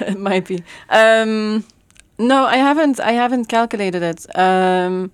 it 0.00 0.18
might 0.18 0.46
be. 0.46 0.62
Um, 0.88 1.64
no, 2.18 2.44
I 2.46 2.56
haven't. 2.56 3.00
I 3.00 3.12
haven't 3.12 3.46
calculated 3.48 4.02
it. 4.02 4.26
Um, 4.38 5.10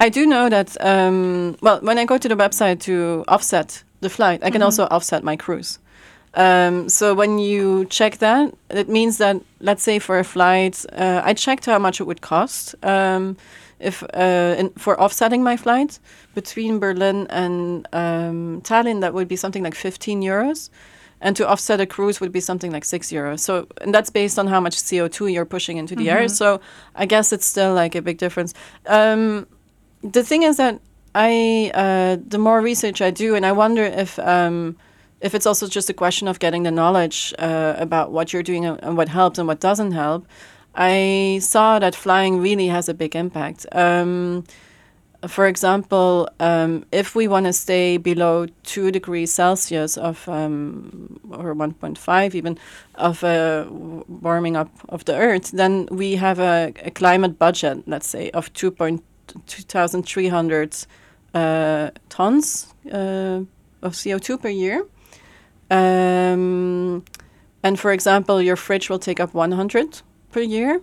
I 0.00 0.08
do 0.08 0.26
know 0.26 0.48
that. 0.48 0.76
Um, 0.80 1.56
well, 1.60 1.80
when 1.82 1.98
I 1.98 2.04
go 2.04 2.18
to 2.18 2.28
the 2.28 2.36
website 2.36 2.80
to 2.80 3.24
offset 3.28 3.82
the 4.00 4.08
flight, 4.08 4.40
I 4.44 4.50
can 4.50 4.60
Mhm. 4.60 4.64
also 4.66 4.86
offset 4.90 5.24
my 5.24 5.36
cruise. 5.36 5.78
Um, 6.34 6.88
so 6.88 7.14
when 7.14 7.38
you 7.38 7.84
check 7.86 8.18
that, 8.18 8.52
it 8.70 8.88
means 8.88 9.16
that 9.16 9.36
let's 9.60 9.82
say 9.82 9.98
for 9.98 10.18
a 10.18 10.24
flight, 10.24 10.84
uh, 10.92 11.20
I 11.24 11.34
checked 11.34 11.66
how 11.66 11.78
much 11.80 12.00
it 12.00 12.04
would 12.06 12.20
cost. 12.20 12.74
Um, 12.84 13.36
if 13.80 14.02
uh, 14.14 14.54
in, 14.58 14.70
for 14.70 15.00
offsetting 15.00 15.42
my 15.42 15.56
flight 15.56 15.98
between 16.34 16.78
Berlin 16.78 17.26
and 17.30 17.86
um, 17.92 18.60
Tallinn, 18.62 19.00
that 19.00 19.14
would 19.14 19.28
be 19.28 19.36
something 19.36 19.62
like 19.62 19.74
15 19.74 20.22
euros, 20.22 20.70
and 21.20 21.36
to 21.36 21.46
offset 21.46 21.80
a 21.80 21.86
cruise 21.86 22.20
would 22.20 22.32
be 22.32 22.40
something 22.40 22.72
like 22.72 22.84
six 22.84 23.10
euros. 23.10 23.40
So, 23.40 23.66
and 23.80 23.94
that's 23.94 24.10
based 24.10 24.38
on 24.38 24.46
how 24.46 24.60
much 24.60 24.76
CO2 24.76 25.32
you're 25.32 25.44
pushing 25.44 25.76
into 25.76 25.94
the 25.96 26.10
air. 26.10 26.24
Mhm. 26.24 26.30
So, 26.30 26.60
I 26.94 27.06
guess 27.06 27.32
it's 27.32 27.46
still 27.46 27.74
like 27.74 27.94
a 27.94 28.02
big 28.02 28.18
difference. 28.18 28.54
Um, 28.86 29.46
the 30.02 30.22
thing 30.22 30.42
is 30.42 30.56
that 30.56 30.80
I, 31.14 31.70
uh, 31.74 32.16
the 32.28 32.38
more 32.38 32.60
research 32.60 33.00
I 33.00 33.10
do, 33.10 33.34
and 33.34 33.44
I 33.46 33.52
wonder 33.52 33.84
if. 33.84 34.18
Um, 34.18 34.76
if 35.20 35.34
it's 35.34 35.46
also 35.46 35.66
just 35.66 35.90
a 35.90 35.92
question 35.92 36.28
of 36.28 36.38
getting 36.38 36.62
the 36.62 36.70
knowledge 36.70 37.34
uh, 37.40 37.74
about 37.76 38.12
what 38.12 38.32
you're 38.32 38.44
doing 38.44 38.64
and 38.64 38.78
and 38.84 38.96
what 38.96 39.08
helps 39.08 39.36
and 39.38 39.48
what 39.48 39.58
doesn't 39.58 39.90
help, 39.90 40.24
I 40.78 41.40
saw 41.42 41.78
that 41.80 41.96
flying 41.96 42.40
really 42.40 42.68
has 42.68 42.88
a 42.88 42.94
big 42.94 43.16
impact. 43.16 43.66
Um, 43.72 44.44
for 45.26 45.48
example, 45.48 46.28
um, 46.38 46.84
if 46.92 47.16
we 47.16 47.26
want 47.26 47.46
to 47.46 47.52
stay 47.52 47.96
below 47.96 48.46
two 48.62 48.92
degrees 48.92 49.32
Celsius 49.32 49.98
of, 49.98 50.28
um, 50.28 51.18
or 51.32 51.56
1.5 51.56 52.34
even, 52.36 52.56
of 52.94 53.24
uh, 53.24 53.64
warming 53.68 54.56
up 54.56 54.70
of 54.88 55.04
the 55.06 55.16
Earth, 55.16 55.50
then 55.50 55.88
we 55.90 56.14
have 56.14 56.38
a, 56.38 56.72
a 56.84 56.92
climate 56.92 57.40
budget, 57.40 57.82
let's 57.88 58.06
say, 58.06 58.30
of 58.30 58.52
2,300 58.52 60.76
uh, 61.34 61.90
tons 62.08 62.72
uh, 62.92 63.40
of 63.82 63.94
CO2 63.94 64.40
per 64.40 64.48
year. 64.48 64.86
Um, 65.70 67.04
and 67.64 67.80
for 67.80 67.90
example, 67.90 68.40
your 68.40 68.54
fridge 68.54 68.88
will 68.88 69.00
take 69.00 69.18
up 69.18 69.34
100 69.34 70.02
per 70.32 70.40
year. 70.40 70.80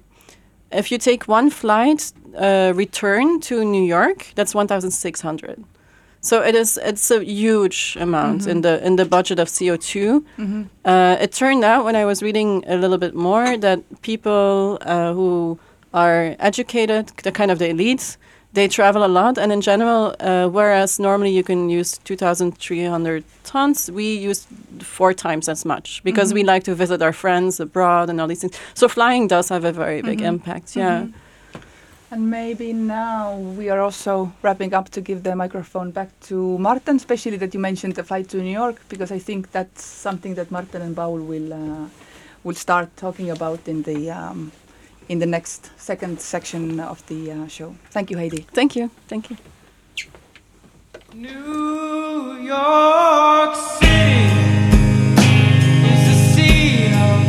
If 0.72 0.92
you 0.92 0.98
take 0.98 1.28
one 1.28 1.50
flight 1.50 2.12
uh, 2.38 2.74
return 2.76 3.40
to 3.42 3.64
New 3.64 3.84
York, 3.84 4.28
that's 4.36 4.54
1,600. 4.54 5.64
So 6.22 6.42
it 6.42 6.56
is 6.56 6.80
it's 6.84 7.12
a 7.12 7.24
huge 7.24 7.96
amount 8.02 8.48
in 8.48 8.58
Mhm. 8.58 8.62
the 8.64 8.86
in 8.88 8.96
the 8.96 9.06
budget 9.06 9.40
of 9.40 9.48
CO 9.48 9.78
two. 9.78 10.24
Mm-hmm. 10.40 10.64
Uh, 10.84 11.18
it 11.24 11.32
turned 11.32 11.64
out 11.64 11.86
when 11.86 11.96
I 11.96 12.04
was 12.06 12.22
reading 12.24 12.64
a 12.68 12.76
little 12.78 12.98
bit 12.98 13.14
more 13.14 13.58
that 13.60 13.80
people 14.02 14.80
uh, 14.82 15.14
who 15.14 15.58
are 15.94 16.36
educated, 16.40 17.06
the 17.24 17.32
kind 17.32 17.52
of 17.52 17.58
the 17.60 17.68
elites, 17.70 18.18
they 18.56 18.68
travel 18.68 19.04
a 19.04 19.12
lot, 19.20 19.38
and 19.38 19.52
in 19.52 19.62
general, 19.62 20.16
uh, 20.20 20.48
whereas 20.58 21.00
normally 21.00 21.32
you 21.32 21.44
can 21.44 21.70
use 21.70 22.00
2,300 22.06 23.24
tons, 23.44 23.92
we 23.92 24.16
use 24.30 24.48
four 24.98 25.14
times 25.14 25.48
as 25.50 25.66
much 25.66 26.02
because 26.04 26.34
we 26.34 26.42
Mhm. 26.44 26.48
like 26.54 26.64
to 26.64 26.74
visit 26.76 27.02
our 27.02 27.14
friends 27.14 27.60
abroad 27.60 28.10
and 28.10 28.20
all 28.20 28.28
these 28.28 28.42
things. 28.42 28.56
So 28.74 28.88
flying 28.88 29.28
does 29.28 29.50
have 29.50 29.64
a 29.68 29.72
very 29.72 30.02
big 30.02 30.20
Mhm. 30.20 30.28
impact. 30.34 30.76
Yeah. 30.76 31.02
Mhm. 31.02 31.14
And 32.12 32.30
maybe 32.30 32.72
now 32.74 33.24
we 33.60 33.66
are 33.74 33.82
also 33.88 34.32
wrapping 34.44 34.74
up 34.74 34.90
to 34.96 35.02
give 35.02 35.20
the 35.24 35.36
microphone 35.36 35.92
back 35.92 36.10
to 36.30 36.36
Martin, 36.58 36.96
especially 36.96 37.38
that 37.38 37.54
you 37.54 37.60
mentioned 37.70 37.94
the 37.96 38.04
flight 38.04 38.28
to 38.30 38.38
New 38.38 38.58
York, 38.64 38.78
because 38.90 39.12
I 39.12 39.20
think 39.20 39.52
that's 39.52 39.84
something 39.84 40.36
that 40.36 40.48
Martin 40.50 40.82
and 40.82 40.96
Paul 40.96 41.20
will 41.32 41.50
uh, 41.54 41.86
will 42.46 42.56
start 42.68 42.88
talking 42.96 43.30
about 43.38 43.60
in 43.68 43.82
the 43.84 44.00
um, 44.12 44.52
in 45.10 45.20
the 45.20 45.26
next 45.26 45.72
second 45.78 46.20
section 46.20 46.80
of 46.80 47.06
the 47.08 47.32
uh, 47.32 47.48
show. 47.48 47.76
Thank 47.92 48.12
you, 48.12 48.18
Heidi. 48.18 48.46
Thank 48.54 48.76
you. 48.76 48.90
Thank 49.08 49.30
you. 49.30 49.38
New 51.14 52.34
York 52.42 53.56
City 53.56 54.26
is 55.92 56.04
a 56.12 56.18
sea 56.34 56.88
of 57.08 57.20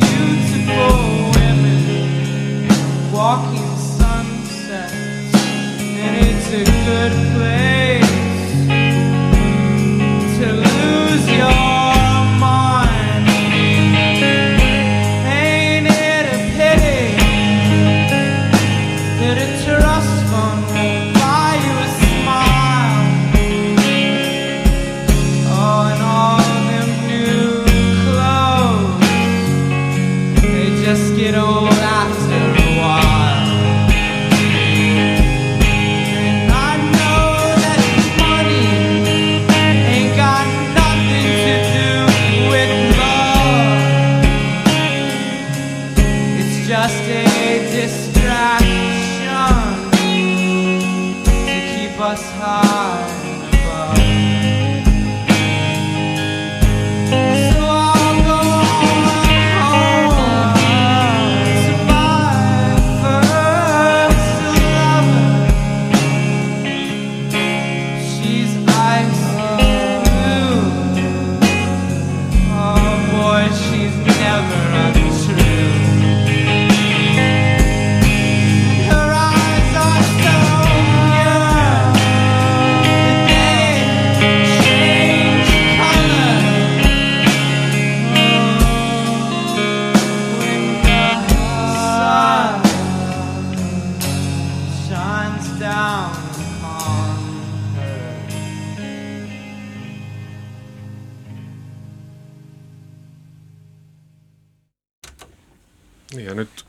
beautiful 0.00 0.90
women 1.36 2.68
walking 3.12 3.76
sunsets, 3.76 5.34
and 5.34 6.12
it's 6.26 6.48
a 6.52 6.64
good 6.64 7.25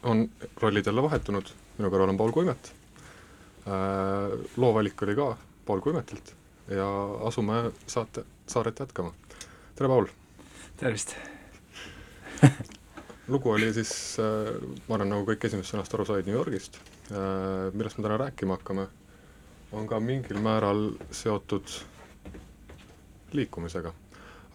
on 0.08 0.30
rollid 0.62 0.86
jälle 0.88 1.04
vahetunud, 1.04 1.50
minu 1.78 1.91
kõrval 1.91 2.13
on 2.13 2.17
Paul 2.20 2.32
Kuimet 2.32 2.72
äh,. 3.67 4.36
loo 4.58 4.74
valik 4.74 5.02
oli 5.04 5.15
ka 5.15 5.34
Paul 5.65 5.82
Kuimetilt 5.84 6.32
ja 6.72 6.88
asume 7.28 7.72
saate, 7.88 8.24
saaret 8.48 8.80
jätkama. 8.80 9.12
tere, 9.76 9.88
Paul! 9.88 10.08
tervist! 10.78 11.15
lugu 13.34 13.52
oli 13.52 13.74
siis 13.74 13.91
äh,, 14.24 14.54
ma 14.88 14.96
arvan, 14.96 15.12
nagu 15.12 15.28
kõik 15.28 15.50
esimesest 15.50 15.76
sõnast 15.76 15.98
aru 15.98 16.08
said, 16.08 16.30
New 16.30 16.39
Yorgist 16.39 16.80
äh,. 17.12 17.67
millest 17.74 18.00
me 18.00 18.08
täna 18.08 18.22
rääkima 18.24 18.60
hakkame, 18.60 18.88
on 19.76 19.88
ka 19.91 20.00
mingil 20.00 20.39
määral 20.39 20.93
seotud 21.12 21.76
liikumisega, 23.36 23.91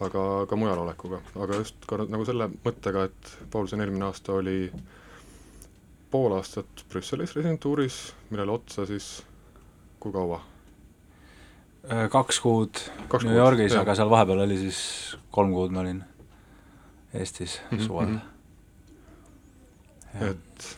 aga 0.01 0.25
ka 0.49 0.57
mujal 0.57 0.81
olekuga, 0.87 1.21
aga 1.37 1.61
just 1.61 1.85
ka 1.85 2.01
nagu 2.07 2.25
selle 2.25 2.49
mõttega, 2.65 3.05
et 3.11 3.33
Paul 3.53 3.69
siin 3.69 3.85
eelmine 3.85 4.09
aasta 4.09 4.33
oli 4.41 4.57
pool 6.13 6.35
aastat 6.37 6.85
Brüsselis 6.91 7.33
residentuuris, 7.35 7.99
millele 8.29 8.53
otsa 8.53 8.85
siis 8.89 9.07
kui 10.03 10.13
kaua? 10.13 10.39
Äh, 11.83 12.05
kaks 12.11 12.39
kuud 12.43 12.79
Kaks 13.11 13.25
New 13.27 13.35
Yorgis, 13.35 13.75
aga 13.75 13.95
seal 13.97 14.11
vahepeal 14.11 14.45
oli 14.45 14.57
siis 14.61 14.79
kolm 15.35 15.51
kuud 15.55 15.73
ma 15.75 15.83
olin 15.83 16.03
Eestis 17.13 17.59
Mhm, 17.71 17.81
suvel 17.83 18.13
mhm. 18.13 18.21
et 20.29 20.69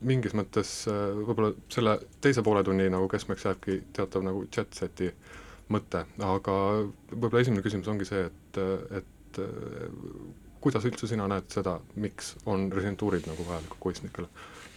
mingis 0.00 0.34
mõttes 0.34 0.72
äh, 0.88 1.10
võib-olla 1.18 1.52
selle 1.72 1.98
teise 2.24 2.42
poole 2.46 2.62
tunni 2.64 2.88
nagu 2.92 3.08
keskmeks 3.12 3.44
jääbki 3.44 3.82
teatav 3.96 4.24
nagu 4.24 4.46
jet-seti 4.48 5.10
mõte, 5.70 6.04
aga 6.24 6.54
võib-olla 7.12 7.42
esimene 7.44 7.62
küsimus 7.62 7.90
ongi 7.92 8.08
see, 8.08 8.24
et, 8.30 8.60
et 9.02 9.42
äh, 9.44 9.50
kuidas 10.60 10.86
üldse 10.88 11.08
sina 11.10 11.28
näed 11.30 11.48
seda, 11.52 11.76
miks 12.00 12.34
on 12.50 12.68
residentuurid 12.72 13.28
nagu 13.30 13.46
vajalikud 13.48 13.80
kunstnikele? 13.88 14.28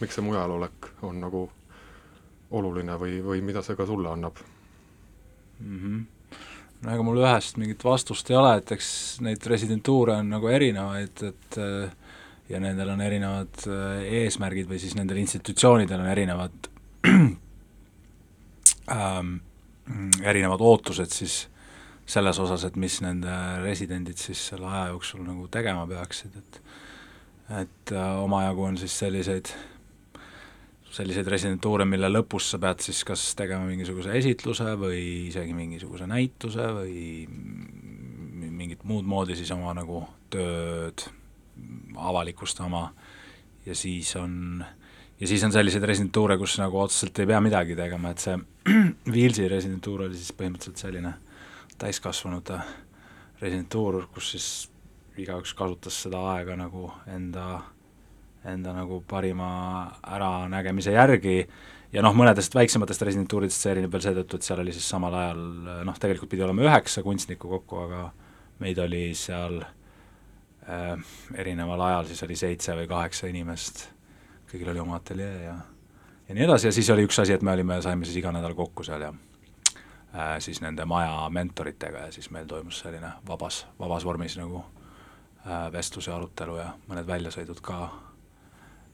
Miks 0.04 0.18
see 0.18 0.24
mujalolek 0.24 0.90
on 1.02 1.22
nagu 1.24 1.46
oluline 2.54 2.98
või, 3.00 3.18
või 3.24 3.40
mida 3.44 3.62
see 3.64 3.76
ka 3.78 3.86
sulle 3.88 4.12
annab? 4.12 4.38
mm. 5.60 5.78
-hmm. 5.80 6.04
no 6.82 6.94
ega 6.94 7.06
mul 7.06 7.22
ühest 7.22 7.58
mingit 7.60 7.84
vastust 7.84 8.30
ei 8.30 8.36
ole, 8.36 8.56
et 8.58 8.72
eks 8.76 8.88
neid 9.24 9.46
residentuure 9.46 10.18
on 10.20 10.30
nagu 10.36 10.50
erinevaid, 10.50 11.22
et 11.30 11.58
äh, 11.58 11.96
ja 12.48 12.60
nendel 12.60 12.92
on 12.92 13.00
erinevad 13.00 13.66
äh, 13.66 14.04
eesmärgid 14.20 14.68
või 14.68 14.78
siis 14.82 14.94
nendel 14.98 15.22
institutsioonidel 15.22 16.00
on 16.00 16.10
erinevad 16.12 16.70
ähm, 18.98 19.36
erinevad 20.22 20.60
ootused 20.60 21.12
siis 21.12 21.48
selles 22.06 22.38
osas, 22.38 22.66
et 22.68 22.76
mis 22.76 22.98
nende 23.00 23.32
residendid 23.62 24.20
siis 24.20 24.48
selle 24.50 24.68
aja 24.68 24.90
jooksul 24.92 25.22
nagu 25.24 25.48
tegema 25.48 25.86
peaksid, 25.88 26.36
et 26.36 26.60
et 27.60 27.92
äh, 27.92 28.22
omajagu 28.24 28.62
on 28.64 28.78
siis 28.80 28.98
selliseid 28.98 29.50
selliseid 30.94 31.28
residentuure, 31.30 31.86
mille 31.88 32.08
lõpus 32.12 32.52
sa 32.52 32.60
pead 32.62 32.82
siis 32.84 33.02
kas 33.06 33.24
tegema 33.38 33.66
mingisuguse 33.66 34.14
esitluse 34.18 34.76
või 34.78 35.00
isegi 35.30 35.54
mingisuguse 35.56 36.06
näituse 36.10 36.68
või 36.76 36.94
mingit 38.54 38.84
muud 38.86 39.06
moodi 39.08 39.36
siis 39.38 39.50
oma 39.54 39.74
nagu 39.74 40.04
tööd 40.32 41.06
avalikustama. 41.98 42.86
Ja 43.66 43.74
siis 43.78 44.12
on, 44.20 44.64
ja 45.20 45.28
siis 45.28 45.42
on 45.46 45.54
selliseid 45.54 45.86
residentuure, 45.88 46.36
kus 46.38 46.58
nagu 46.60 46.78
otseselt 46.82 47.18
ei 47.22 47.30
pea 47.30 47.40
midagi 47.42 47.76
tegema, 47.78 48.12
et 48.12 48.22
see 48.22 48.38
Viilsi 49.16 49.48
residentuur 49.50 50.06
oli 50.06 50.18
siis 50.18 50.34
põhimõtteliselt 50.36 50.86
selline 50.86 51.14
täiskasvanute 51.80 52.60
residentuur, 53.40 54.04
kus 54.14 54.34
siis 54.34 54.48
igaüks 55.20 55.54
kasutas 55.56 55.96
seda 56.06 56.20
aega 56.34 56.56
nagu 56.58 56.88
enda 57.10 57.62
enda 58.44 58.74
nagu 58.76 59.00
parima 59.08 59.48
äranägemise 60.02 60.92
järgi. 60.92 61.44
Ja 61.94 62.02
noh, 62.02 62.14
mõnedest 62.16 62.54
väiksematest 62.54 63.04
residentuuridest 63.06 63.62
see 63.62 63.70
erineb 63.76 63.92
veel 63.94 64.02
seetõttu, 64.02 64.36
et 64.36 64.46
seal 64.46 64.60
oli 64.64 64.72
siis 64.74 64.88
samal 64.90 65.14
ajal 65.14 65.42
noh, 65.86 65.98
tegelikult 66.00 66.32
pidi 66.32 66.42
olema 66.42 66.64
üheksa 66.66 67.04
kunstnikku 67.06 67.48
kokku, 67.52 67.84
aga 67.86 68.08
meid 68.62 68.80
oli 68.82 69.04
seal 69.18 69.60
äh, 69.62 70.96
erineval 71.38 71.86
ajal, 71.86 72.10
siis 72.10 72.24
oli 72.26 72.38
seitse 72.38 72.74
või 72.74 72.88
kaheksa 72.90 73.30
inimest, 73.30 73.86
kõigil 74.50 74.74
oli 74.74 74.82
oma 74.82 74.98
ateljee 74.98 75.46
ja 75.46 75.54
ja 76.28 76.34
nii 76.34 76.44
edasi. 76.44 76.66
Ja 76.66 76.72
siis 76.72 76.90
oli 76.90 77.04
üks 77.06 77.20
asi, 77.20 77.32
et 77.32 77.42
me 77.42 77.52
olime, 77.52 77.80
saime 77.82 78.04
siis 78.08 78.16
iga 78.20 78.32
nädal 78.32 78.54
kokku 78.58 78.84
seal 78.86 79.06
ja 79.06 79.12
äh, 79.12 80.36
siis 80.38 80.60
nende 80.64 80.86
maja 80.88 81.28
mentoritega 81.30 82.06
ja 82.06 82.12
siis 82.12 82.30
meil 82.34 82.48
toimus 82.50 82.80
selline 82.84 83.12
vabas, 83.28 83.64
vabas 83.78 84.04
vormis 84.04 84.38
nagu 84.40 84.64
äh, 85.46 85.70
vestlus 85.72 86.08
ja 86.08 86.16
arutelu 86.16 86.58
ja 86.58 86.72
mõned 86.88 87.06
väljasõidud 87.06 87.62
ka 87.62 87.78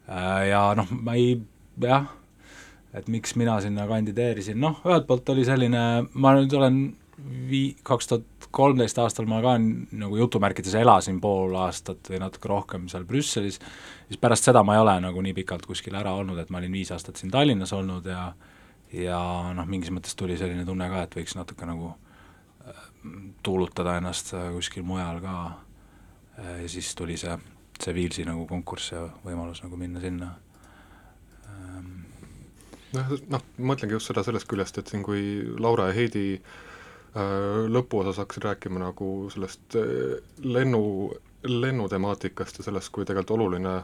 ja 0.08 0.62
noh, 0.78 0.90
ma 0.90 1.14
ei, 1.18 1.36
jah, 1.82 2.08
et 2.96 3.08
miks 3.08 3.36
mina 3.38 3.58
sinna 3.62 3.86
kandideerisin, 3.90 4.58
noh, 4.60 4.80
ühelt 4.86 5.06
poolt 5.08 5.28
oli 5.34 5.44
selline, 5.46 5.84
ma 6.12 6.34
nüüd 6.36 6.54
olen 6.58 6.80
vii-, 7.50 7.76
kaks 7.86 8.10
tuhat 8.10 8.48
kolmteist 8.50 8.98
aastal 8.98 9.28
ma 9.30 9.38
ka 9.44 9.54
nagu 9.60 10.16
jutumärkides 10.18 10.74
elasin 10.80 11.20
pool 11.22 11.54
aastat 11.60 12.10
või 12.10 12.18
natuke 12.22 12.50
rohkem 12.50 12.88
seal 12.90 13.04
Brüsselis, 13.06 13.60
siis 14.08 14.20
pärast 14.20 14.48
seda 14.48 14.64
ma 14.66 14.74
ei 14.76 14.82
ole 14.82 14.96
nagu 15.04 15.22
nii 15.22 15.36
pikalt 15.36 15.68
kuskil 15.68 15.94
ära 15.98 16.16
olnud, 16.18 16.40
et 16.40 16.50
ma 16.50 16.58
olin 16.58 16.74
viis 16.74 16.90
aastat 16.94 17.20
siin 17.20 17.30
Tallinnas 17.30 17.74
olnud 17.76 18.08
ja 18.10 18.32
ja 18.90 19.20
noh, 19.54 19.68
mingis 19.70 19.92
mõttes 19.94 20.16
tuli 20.18 20.34
selline 20.38 20.64
tunne 20.66 20.88
ka, 20.90 21.04
et 21.06 21.14
võiks 21.14 21.36
natuke 21.38 21.66
nagu 21.68 21.92
äh, 22.66 22.80
tuulutada 23.46 24.00
ennast 24.00 24.34
äh, 24.34 24.50
kuskil 24.56 24.82
mujal 24.82 25.20
ka. 25.22 25.34
Ja 26.40 26.68
siis 26.72 26.94
tuli 26.96 27.18
see 27.20 27.34
see 27.84 27.96
Viilsi 27.96 28.26
nagu 28.28 28.46
konkurss 28.50 28.92
ja 28.94 29.04
võimalus 29.24 29.62
nagu 29.64 29.78
minna 29.80 30.02
sinna 30.02 30.32
ähm.. 31.50 31.92
noh, 32.96 33.14
noh, 33.32 33.46
ma 33.58 33.72
mõtlengi 33.72 33.96
just 33.96 34.10
seda 34.10 34.24
sellest 34.26 34.48
küljest, 34.50 34.80
et 34.80 34.90
siin 34.90 35.04
kui 35.06 35.22
Laura 35.58 35.90
ja 35.90 35.96
Heidi 35.96 36.26
äh, 36.36 37.62
lõpuosas 37.70 38.20
hakkasid 38.22 38.48
rääkima 38.48 38.82
nagu 38.82 39.30
sellest 39.32 39.78
äh, 39.80 40.18
lennu, 40.44 40.82
lennutemaatikast 41.46 42.60
ja 42.60 42.68
sellest, 42.68 42.92
kui 42.94 43.08
tegelikult 43.08 43.38
oluline 43.38 43.80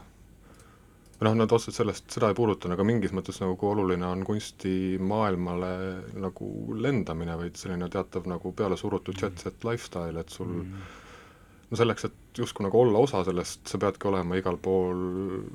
või 1.17 1.31
noh, 1.31 1.37
nad 1.39 1.53
otseselt 1.53 1.79
sellest, 1.79 2.11
seda 2.13 2.29
ei 2.29 2.37
puudutanud, 2.37 2.75
aga 2.75 2.85
mingis 2.85 3.13
mõttes 3.15 3.39
nagu 3.41 3.55
kui 3.57 3.71
oluline 3.71 4.05
on 4.05 4.21
kunstimaailmale 4.25 5.71
nagu 6.21 6.49
lendamine, 6.77 7.37
vaid 7.39 7.57
selline 7.57 7.89
teatav 7.89 8.29
nagu 8.29 8.51
pealesurutud 8.53 9.17
jet-set 9.23 9.65
lifestyle, 9.65 10.21
et 10.21 10.33
sul 10.33 10.51
mm. 10.59 10.83
no 11.71 11.79
selleks, 11.79 12.05
et 12.05 12.26
justkui 12.39 12.65
nagu 12.65 12.79
olla 12.81 12.99
osa 13.03 13.23
sellest, 13.25 13.63
sa 13.69 13.79
peadki 13.81 14.07
olema 14.09 14.37
igal 14.39 14.57
pool 14.61 15.01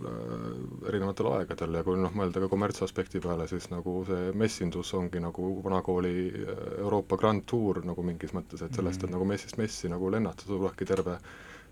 äh, 0.09 0.88
erinevatel 0.90 1.29
aegadel 1.33 1.79
ja 1.79 1.83
kui 1.87 1.99
noh, 2.01 2.12
mõelda 2.18 2.42
ka 2.42 2.49
kommertsaspekti 2.53 3.23
peale, 3.23 3.47
siis 3.51 3.68
nagu 3.73 4.03
see 4.09 4.31
messindus 4.38 4.92
ongi 4.99 5.23
nagu 5.23 5.55
vanakooli 5.64 6.14
äh, 6.29 6.62
Euroopa 6.83 7.18
Grand 7.21 7.47
Tour 7.49 7.83
nagu 7.87 8.05
mingis 8.07 8.35
mõttes, 8.37 8.64
et 8.64 8.79
sellest, 8.79 9.05
et 9.05 9.14
nagu 9.14 9.27
messist 9.29 9.59
messi 9.61 9.90
nagu 9.92 10.11
lennata, 10.12 10.47
sul 10.47 10.61
tulebki 10.61 10.88
terve 10.88 11.18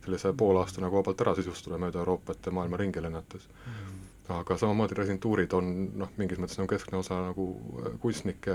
sellise 0.05 0.33
poolaasta 0.33 0.85
nagu 0.85 1.01
vabalt 1.01 1.25
ära 1.27 1.35
sisustada 1.39 1.79
mööda 1.81 2.01
Euroopat 2.05 2.47
ja 2.47 2.55
maailma 2.57 2.81
ringi 2.81 3.03
lennates. 3.05 3.49
Mm. 3.67 3.97
aga 4.31 4.55
samamoodi 4.57 4.95
residentuurid 4.95 5.55
on 5.59 5.73
noh, 5.99 6.13
mingis 6.21 6.39
mõttes 6.39 6.61
nagu 6.61 6.71
keskne 6.71 7.01
osa 7.01 7.19
nagu 7.25 7.51
äh, 7.83 7.97
kunstnike, 8.03 8.55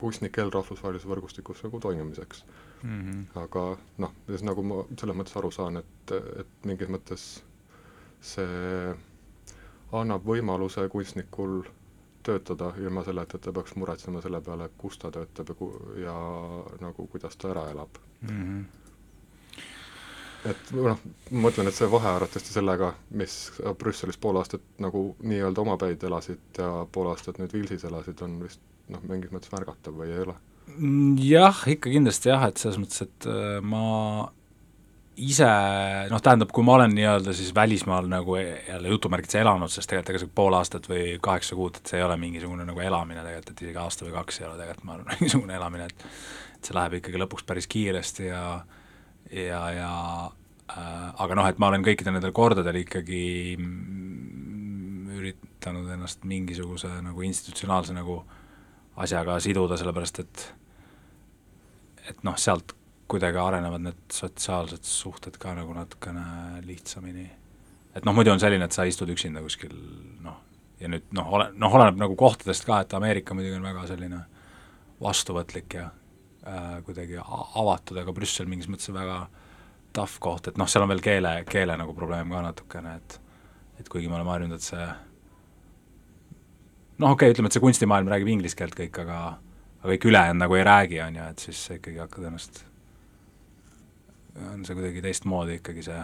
kunstnikel 0.00 0.50
rahvusvahelises 0.50 1.08
võrgustikus 1.08 1.62
nagu 1.66 1.80
toimimiseks. 1.80 2.44
Mm 2.46 2.69
-hmm. 2.82 3.26
aga 3.44 3.64
noh, 3.98 4.12
nagu 4.42 4.62
ma 4.62 4.82
selles 4.96 5.16
mõttes 5.16 5.36
aru 5.36 5.50
saan, 5.50 5.76
et, 5.76 6.12
et 6.40 6.64
mingis 6.64 6.88
mõttes 6.88 7.26
see 8.20 8.94
annab 9.92 10.24
võimaluse 10.24 10.88
kunstnikul 10.88 11.62
töötada 12.22 12.72
ilma 12.78 13.04
selleta, 13.04 13.36
et 13.36 13.42
ta 13.46 13.52
peaks 13.52 13.74
muretsema 13.80 14.20
selle 14.22 14.40
peale, 14.44 14.68
kus 14.78 14.98
ta 14.98 15.10
töötab 15.10 15.48
ja 15.48 15.54
ku-, 15.56 15.72
ja 16.04 16.14
nagu 16.80 17.06
kuidas 17.12 17.36
ta 17.36 17.50
ära 17.54 17.70
elab 17.70 18.00
Mm 18.20 18.28
-hmm. 18.28 18.64
et 20.50 20.72
noh, 20.72 20.98
ma 21.30 21.48
mõtlen, 21.48 21.68
et 21.68 21.74
see 21.74 21.90
vahe 21.90 22.08
arvatavasti 22.08 22.52
sellega, 22.52 22.94
mis 23.10 23.52
Brüsselis 23.78 24.18
pool 24.20 24.36
aastat 24.36 24.60
nagu 24.78 25.16
nii-öelda 25.22 25.60
omapäid 25.60 26.02
elasid 26.04 26.38
ja 26.58 26.86
pool 26.92 27.08
aastat 27.08 27.38
nüüd 27.38 27.52
Vilsis 27.52 27.84
elasid, 27.84 28.20
on 28.22 28.42
vist 28.42 28.60
noh, 28.88 29.00
mingis 29.08 29.32
mõttes 29.32 29.52
märgatav 29.52 29.96
või 29.96 30.12
ei 30.12 30.20
ole? 30.26 30.34
Mm, 30.78 31.16
jah, 31.24 31.64
ikka 31.70 31.90
kindlasti 31.92 32.30
jah, 32.30 32.44
et 32.50 32.60
selles 32.60 32.78
mõttes, 32.80 33.02
et 33.06 33.26
äh, 33.30 33.58
ma 33.64 34.30
ise, 35.20 35.48
noh 36.10 36.22
tähendab, 36.24 36.52
kui 36.54 36.64
ma 36.64 36.78
olen 36.78 36.94
nii-öelda 36.96 37.34
siis 37.36 37.52
välismaal 37.56 38.08
nagu 38.08 38.36
e- 38.40 38.62
jälle 38.68 38.92
jutumärkides 38.94 39.40
elanud, 39.42 39.72
sest 39.72 39.90
tegelikult 39.90 40.14
ega 40.14 40.22
see 40.22 40.34
pool 40.40 40.56
aastat 40.56 40.88
või 40.90 41.04
kaheksa 41.22 41.58
kuud, 41.58 41.80
et 41.80 41.92
see 41.92 42.00
ei 42.00 42.06
ole 42.06 42.16
mingisugune 42.20 42.64
nagu 42.68 42.80
elamine 42.84 43.24
tegelikult, 43.24 43.52
et 43.52 43.64
isegi 43.66 43.82
aasta 43.82 44.06
või 44.06 44.14
kaks 44.16 44.40
ei 44.40 44.48
ole 44.48 44.58
tegelikult, 44.60 44.86
ma 44.88 44.96
arvan, 44.96 45.12
mingisugune 45.18 45.56
elamine, 45.58 45.88
et 45.90 46.06
et 46.60 46.68
see 46.68 46.76
läheb 46.76 46.98
ikkagi 46.98 47.20
lõpuks 47.22 47.46
päris 47.48 47.68
kiiresti 47.72 48.26
ja 48.28 48.42
ja, 49.32 49.60
ja 49.72 49.92
äh, 50.26 51.06
aga 51.24 51.38
noh, 51.38 51.48
et 51.48 51.60
ma 51.60 51.70
olen 51.70 51.84
kõikidel 51.86 52.16
nendel 52.16 52.34
kordadel 52.36 52.82
ikkagi 52.82 53.22
üritanud 55.20 55.88
ennast 55.92 56.24
mingisuguse 56.28 56.90
nagu 57.04 57.24
institutsionaalse 57.28 57.96
nagu 57.96 58.22
asjaga 58.96 59.38
siduda, 59.40 59.78
sellepärast 59.80 60.22
et 60.24 60.46
et 62.10 62.22
noh, 62.26 62.36
sealt 62.40 62.74
kuidagi 63.10 63.38
arenevad 63.38 63.82
need 63.84 64.00
sotsiaalsed 64.14 64.86
suhted 64.86 65.36
ka 65.38 65.52
nagu 65.54 65.74
natukene 65.74 66.62
lihtsamini. 66.66 67.26
Et 67.94 68.06
noh, 68.06 68.14
muidu 68.14 68.32
on 68.32 68.40
selline, 68.42 68.66
et 68.66 68.74
sa 68.74 68.86
istud 68.86 69.10
üksinda 69.10 69.42
kuskil 69.42 69.72
noh, 70.22 70.38
ja 70.80 70.90
nüüd 70.90 71.10
noh, 71.16 71.30
ole, 71.36 71.50
noh, 71.58 71.74
oleneb 71.74 71.98
nagu 72.00 72.16
kohtadest 72.18 72.66
ka, 72.66 72.80
et 72.84 72.94
Ameerika 72.94 73.34
muidugi 73.34 73.58
on 73.58 73.66
väga 73.66 73.86
selline 73.90 74.20
vastuvõtlik 75.02 75.78
ja 75.78 75.88
äh, 75.90 76.78
kuidagi 76.86 77.18
avatud, 77.20 77.98
aga 77.98 78.14
Brüssel 78.14 78.50
mingis 78.50 78.70
mõttes 78.70 78.92
väga 78.94 79.24
tough 79.96 80.20
koht, 80.22 80.50
et 80.50 80.60
noh, 80.60 80.70
seal 80.70 80.86
on 80.86 80.92
veel 80.92 81.02
keele, 81.02 81.34
keele 81.50 81.76
nagu 81.80 81.94
probleem 81.96 82.30
ka 82.30 82.46
natukene, 82.46 82.96
et 83.00 83.20
et 83.80 83.88
kuigi 83.88 84.10
me 84.10 84.18
oleme 84.18 84.28
harjunud, 84.34 84.60
et 84.60 84.64
see 84.66 84.86
noh, 87.00 87.14
okei 87.14 87.28
okay,, 87.28 87.34
ütleme, 87.34 87.50
et 87.50 87.56
see 87.56 87.64
kunstimaailm 87.64 88.10
räägib 88.12 88.32
inglise 88.34 88.58
keelt 88.58 88.76
kõik, 88.78 89.02
aga 89.04 89.20
aga 89.80 89.92
kõik 89.94 90.08
ülejäänud 90.10 90.42
nagu 90.42 90.58
ei 90.58 90.64
räägi, 90.68 91.00
on 91.04 91.16
ju, 91.16 91.26
et 91.32 91.44
siis 91.46 91.60
sa 91.66 91.76
ikkagi 91.78 92.02
hakkad 92.02 92.26
ennast, 92.28 92.64
on 94.52 94.64
see 94.68 94.76
kuidagi 94.76 95.04
teistmoodi 95.04 95.60
ikkagi 95.60 95.84
see 95.88 96.00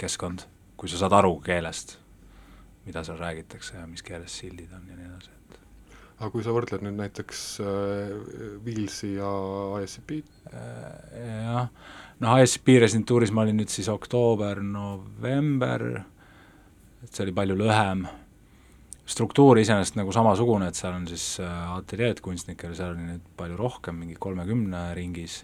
keskkond, 0.00 0.46
kui 0.80 0.88
sa 0.88 1.00
saad 1.02 1.16
aru 1.18 1.34
keelest, 1.44 1.98
mida 2.86 3.04
seal 3.04 3.20
räägitakse 3.20 3.76
ja 3.76 3.88
mis 3.90 4.04
keeles 4.06 4.38
sildid 4.40 4.72
on 4.72 4.88
ja 4.88 4.96
nii 4.96 5.10
edasi, 5.10 5.34
et 5.34 5.60
aga 6.18 6.32
kui 6.32 6.46
sa 6.46 6.56
võrdled 6.56 6.86
nüüd 6.86 6.96
näiteks 7.02 7.44
äh, 7.60 8.16
Wheelsi 8.64 9.14
ja 9.18 9.28
ISCP-d, 9.82 10.38
Äh, 10.52 11.42
jah, 11.44 11.68
noh, 12.22 12.38
ISP 12.40 12.78
residentuuris 12.80 13.32
ma 13.34 13.44
olin 13.44 13.58
nüüd 13.60 13.72
siis 13.72 13.88
oktoober, 13.92 14.62
november, 14.64 15.84
et 17.04 17.12
see 17.12 17.26
oli 17.26 17.34
palju 17.36 17.56
lühem, 17.58 18.06
struktuur 19.08 19.58
iseenesest 19.60 19.96
nagu 19.96 20.12
samasugune, 20.12 20.68
et 20.68 20.78
seal 20.78 20.96
on 20.96 21.06
siis 21.08 21.38
äh, 21.40 21.60
ateljeed 21.78 22.20
kunstnikel, 22.24 22.74
seal 22.76 22.92
oli 22.92 23.06
neid 23.06 23.30
palju 23.38 23.56
rohkem, 23.56 23.96
mingi 24.02 24.18
kolmekümne 24.20 24.82
ringis, 24.96 25.40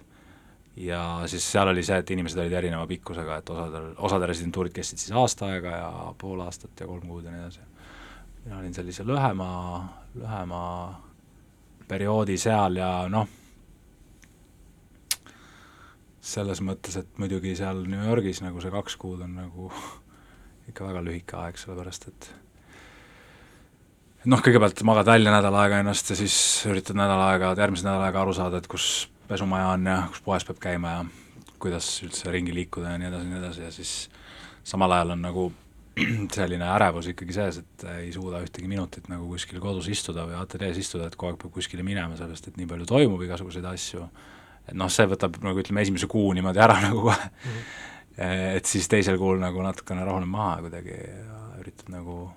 ja 0.77 1.23
siis 1.31 1.47
seal 1.53 1.71
oli 1.73 1.85
see, 1.87 1.97
et 2.03 2.11
inimesed 2.11 2.41
olid 2.43 2.57
erineva 2.59 2.87
pikkusega, 2.91 3.39
et 3.41 3.55
osadel, 3.55 3.93
osade 4.09 4.29
residentuurid 4.29 4.75
kestsid 4.75 5.01
siis 5.01 5.15
aasta 5.17 5.49
aega 5.55 5.77
ja 5.79 5.93
pool 6.19 6.43
aastat 6.45 6.81
ja 6.81 6.89
kolm 6.91 7.09
kuud 7.09 7.25
ja 7.25 7.33
nii 7.33 7.45
edasi. 7.45 7.65
mina 8.45 8.59
olin 8.59 8.75
sellise 8.75 9.07
lühema, 9.07 9.49
lühema 10.15 10.61
perioodi 11.89 12.37
seal 12.39 12.77
ja 12.77 12.91
noh, 13.09 13.29
selles 16.21 16.61
mõttes, 16.65 16.97
et 17.01 17.19
muidugi 17.21 17.55
seal 17.57 17.85
New 17.87 18.09
Yorgis 18.09 18.43
nagu 18.45 18.61
see 18.61 18.73
kaks 18.73 18.97
kuud 18.97 19.25
on 19.25 19.37
nagu 19.41 19.73
ikka 20.69 20.91
väga 20.91 21.05
lühike 21.07 21.39
aeg, 21.39 21.61
sellepärast 21.61 22.09
et 22.13 22.35
noh, 24.31 24.41
kõigepealt 24.45 24.81
magad 24.87 25.09
välja 25.09 25.33
nädal 25.35 25.57
aega 25.61 25.81
ennast 25.83 26.13
ja 26.13 26.17
siis 26.19 26.37
üritad 26.71 26.97
nädal 26.99 27.21
aega, 27.27 27.53
järgmise 27.59 27.87
nädala 27.87 28.09
aega 28.09 28.23
aru 28.23 28.35
saada, 28.37 28.61
et 28.61 28.69
kus 28.71 29.09
pesumaja 29.29 29.75
on 29.75 29.91
ja 29.91 29.99
kus 30.13 30.23
poes 30.25 30.47
peab 30.49 30.61
käima 30.63 30.95
ja 30.97 31.05
kuidas 31.61 31.89
üldse 32.05 32.33
ringi 32.33 32.55
liikuda 32.57 32.95
ja 32.95 33.01
nii 33.01 33.11
edasi 33.11 33.25
ja 33.25 33.31
nii 33.31 33.43
edasi 33.43 33.65
ja 33.67 33.73
siis 33.73 33.93
samal 34.65 34.93
ajal 34.97 35.15
on 35.17 35.25
nagu 35.25 35.47
selline 36.37 36.69
ärevus 36.75 37.09
ikkagi 37.13 37.37
sees, 37.37 37.61
et 37.63 37.87
ei 37.95 38.13
suuda 38.13 38.41
ühtegi 38.45 38.69
minutit 38.69 39.09
nagu 39.13 39.29
kuskil 39.31 39.61
kodus 39.63 39.89
istuda 39.93 40.25
või 40.29 40.39
ateljees 40.41 40.81
istuda, 40.83 41.09
et 41.09 41.17
kogu 41.17 41.33
aeg 41.33 41.43
peab 41.43 41.55
kuskile 41.55 41.85
minema, 41.87 42.17
sellest 42.19 42.49
et 42.51 42.57
nii 42.59 42.69
palju 42.71 42.89
toimub 42.91 43.23
igasuguseid 43.25 43.69
asju, 43.71 44.09
et 44.67 44.75
noh, 44.79 44.91
see 44.91 45.07
võtab 45.11 45.39
nagu 45.45 45.61
ütleme, 45.63 45.85
esimese 45.85 46.09
kuu 46.11 46.33
niimoodi 46.35 46.65
ära 46.65 46.81
nagu 46.89 47.05
kohe 47.07 47.21
mm, 47.21 47.51
-hmm. 47.51 48.57
et 48.57 48.73
siis 48.73 48.89
teisel 48.91 49.21
kuul 49.21 49.39
nagu 49.43 49.63
natukene 49.63 50.05
rahuneb 50.05 50.33
maha 50.33 50.57
kuidagi 50.67 50.97
ja 50.99 51.43
üritad 51.61 51.93
nagu 51.95 52.33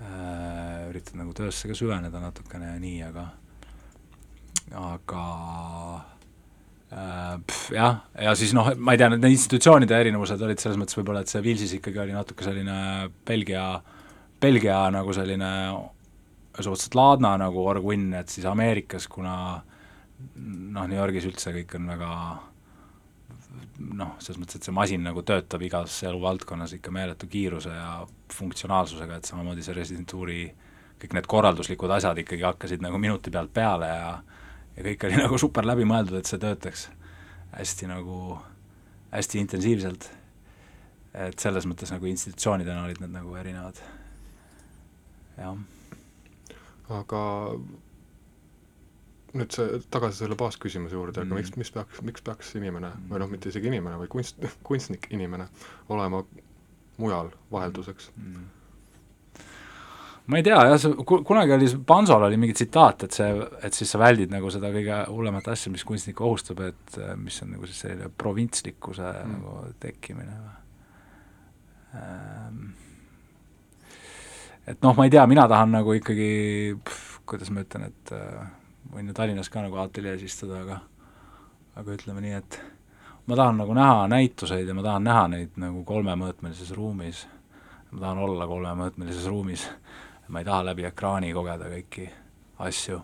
äh,, 0.00 0.86
üritad 0.90 1.18
nagu 1.20 1.34
töösse 1.36 1.70
ka 1.70 1.76
süveneda 1.78 2.20
natukene 2.22 2.72
ja 2.74 2.78
nii, 2.82 3.00
aga 3.06 3.26
aga 4.76 5.24
äh, 6.90 7.36
pff, 7.46 7.70
jah, 7.74 8.00
ja 8.26 8.34
siis 8.38 8.54
noh, 8.56 8.72
ma 8.78 8.94
ei 8.94 9.00
tea, 9.00 9.10
need 9.14 9.28
institutsioonide 9.30 9.98
erinevused 9.98 10.42
olid 10.42 10.62
selles 10.62 10.78
mõttes 10.80 10.98
võib-olla, 10.98 11.22
et 11.22 11.30
see 11.32 11.44
Vilsis 11.44 11.76
ikkagi 11.78 12.02
oli 12.02 12.16
natuke 12.16 12.46
selline 12.46 12.78
Belgia, 13.26 13.68
Belgia 14.42 14.80
nagu 14.94 15.14
selline 15.16 15.52
suhteliselt 16.56 16.96
laadna 16.96 17.36
nagu 17.40 17.64
orgunn, 17.68 18.12
et 18.16 18.32
siis 18.32 18.46
Ameerikas, 18.48 19.08
kuna 19.12 19.36
noh, 20.36 20.86
New 20.86 20.96
Yorgis 20.96 21.26
üldse 21.28 21.52
kõik 21.54 21.76
on 21.78 21.90
väga 21.92 22.12
noh, 23.78 24.14
selles 24.22 24.40
mõttes, 24.40 24.58
et 24.58 24.66
see 24.66 24.74
masin 24.74 25.02
nagu 25.04 25.22
töötab 25.26 25.62
igas 25.66 25.98
eluvaldkonnas 26.08 26.76
ikka 26.78 26.92
meeletu 26.94 27.28
kiiruse 27.30 27.72
ja 27.74 27.90
funktsionaalsusega, 28.32 29.18
et 29.18 29.28
samamoodi 29.28 29.64
see 29.64 29.76
residentuuri 29.76 30.40
kõik 31.00 31.16
need 31.16 31.28
korralduslikud 31.28 31.92
asjad 31.92 32.18
ikkagi 32.22 32.46
hakkasid 32.46 32.84
nagu 32.84 32.98
minuti 33.00 33.32
pealt 33.32 33.52
peale 33.52 33.90
ja 33.92 34.10
ja 34.76 34.84
kõik 34.84 35.08
oli 35.08 35.20
nagu 35.24 35.38
super 35.40 35.66
läbimõeldud, 35.68 36.20
et 36.20 36.28
see 36.28 36.40
töötaks 36.40 36.88
hästi 37.56 37.88
nagu, 37.88 38.36
hästi 39.12 39.40
intensiivselt. 39.40 40.10
et 41.16 41.38
selles 41.40 41.64
mõttes 41.64 41.88
nagu 41.88 42.04
institutsioonidena 42.10 42.82
olid 42.84 42.98
need 43.00 43.14
nagu 43.14 43.36
erinevad, 43.40 43.78
jah. 45.38 45.56
aga 46.92 47.22
nüüd 49.34 49.54
see, 49.54 49.80
tagasi 49.92 50.22
selle 50.22 50.36
baasküsimuse 50.38 50.94
juurde, 50.94 51.20
aga 51.20 51.30
Mm. 51.30 51.40
miks, 51.40 51.56
mis 51.56 51.70
peaks, 51.72 52.02
miks 52.02 52.22
peaks 52.22 52.54
inimene 52.58 52.92
või 53.10 53.22
noh, 53.22 53.30
mitte 53.30 53.48
isegi 53.48 53.66
inimene, 53.72 53.98
vaid 53.98 54.12
kunst, 54.12 54.36
kunstnik 54.68 55.08
inimene 55.10 55.48
olema 55.88 56.22
mujal 56.98 57.32
vahelduseks? 57.52 58.10
mm. 58.16 58.46
ma 60.26 60.40
ei 60.40 60.46
tea 60.46 60.62
jah, 60.68 60.78
see 60.80 60.94
ku-, 61.02 61.22
kunagi 61.26 61.52
oli, 61.56 61.68
Pansol 61.86 62.28
oli 62.28 62.38
mingi 62.40 62.54
tsitaat, 62.54 63.06
et 63.08 63.18
see, 63.18 63.28
et 63.62 63.74
siis 63.74 63.90
sa 63.90 64.00
väldid 64.02 64.32
nagu 64.32 64.50
seda 64.50 64.70
kõige 64.74 65.02
hullemat 65.10 65.48
asja, 65.52 65.72
mis 65.72 65.84
kunstnikku 65.84 66.24
ohustab, 66.26 66.62
et 66.66 66.98
äh, 67.02 67.14
mis 67.20 67.42
on 67.42 67.54
nagu 67.56 67.68
siis 67.68 67.84
selline 67.84 68.10
provintslikkuse 68.16 69.12
mm. 69.12 69.26
Mm. 69.26 69.36
nagu 69.36 69.76
tekkimine 69.84 70.40
ähm, 71.94 72.66
et 74.66 74.82
noh, 74.82 74.96
ma 74.98 75.06
ei 75.06 75.12
tea, 75.14 75.24
mina 75.30 75.46
tahan 75.50 75.74
nagu 75.76 75.94
ikkagi, 75.96 76.30
kuidas 77.28 77.52
ma 77.54 77.62
ütlen, 77.62 77.90
et 77.90 78.14
äh, 78.16 78.46
võin 78.92 79.10
ju 79.10 79.14
Tallinnas 79.16 79.50
ka 79.52 79.62
nagu 79.64 79.78
ateljees 79.82 80.22
istuda, 80.26 80.62
aga 80.62 80.80
aga 81.76 81.92
ütleme 81.92 82.22
nii, 82.24 82.34
et 82.38 82.58
ma 83.26 83.36
tahan 83.36 83.58
nagu 83.60 83.74
näha 83.76 84.06
näituseid 84.08 84.68
ja 84.68 84.74
ma 84.74 84.84
tahan 84.86 85.04
näha 85.04 85.24
neid 85.28 85.58
nagu 85.60 85.82
kolmemõõtmelises 85.84 86.72
ruumis. 86.76 87.26
ma 87.90 88.00
tahan 88.00 88.18
olla 88.18 88.46
kolmemõõtmelises 88.46 89.26
ruumis, 89.30 89.68
ma 90.28 90.40
ei 90.40 90.44
taha 90.44 90.64
läbi 90.70 90.84
ekraani 90.88 91.32
kogeda 91.32 91.68
kõiki 91.70 92.08
asju, 92.58 93.00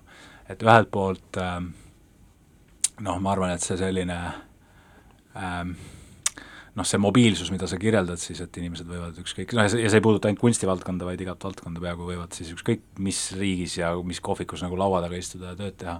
et 0.49 0.62
ühelt 0.62 0.91
poolt 0.91 1.39
ähm, 1.39 1.70
noh, 3.01 3.18
ma 3.20 3.33
arvan, 3.33 3.53
et 3.55 3.62
see 3.62 3.76
selline 3.76 4.18
ähm, 5.37 5.76
noh, 6.78 6.88
see 6.88 7.00
mobiilsus, 7.02 7.50
mida 7.52 7.68
sa 7.68 7.76
kirjeldad 7.80 8.20
siis, 8.20 8.40
et 8.44 8.56
inimesed 8.60 8.88
võivad 8.88 9.18
ükskõik, 9.20 9.52
noh 9.56 9.66
ja 9.66 9.72
see, 9.72 9.82
ja 9.84 9.92
see 9.92 10.00
ei 10.00 10.04
puuduta 10.04 10.30
ainult 10.30 10.40
kunstivaldkonda, 10.40 11.06
vaid 11.08 11.20
igat 11.24 11.44
valdkonda 11.44 11.82
peaaegu 11.84 12.08
võivad 12.08 12.36
siis 12.36 12.52
ükskõik 12.54 12.84
mis 13.04 13.20
riigis 13.36 13.76
ja 13.80 13.92
mis 14.06 14.22
kohvikus 14.24 14.64
nagu 14.64 14.78
laua 14.80 15.02
taga 15.04 15.20
istuda 15.20 15.52
ja 15.52 15.58
tööd 15.58 15.78
teha. 15.82 15.98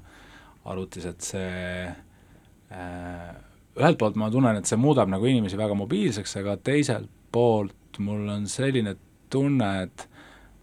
Arvutis, 0.63 1.09
et 1.11 1.25
see 1.27 1.89
äh, 1.91 3.31
ühelt 3.75 3.99
poolt 3.99 4.19
ma 4.21 4.29
tunnen, 4.31 4.61
et 4.61 4.69
see 4.71 4.79
muudab 4.79 5.11
nagu 5.11 5.27
inimesi 5.27 5.59
väga 5.59 5.75
mobiilseks, 5.75 6.37
aga 6.39 6.55
teiselt 6.63 7.11
poolt 7.35 7.99
mul 7.99 8.29
on 8.31 8.47
selline 8.51 8.95
tunne, 9.33 9.73
et 9.89 10.09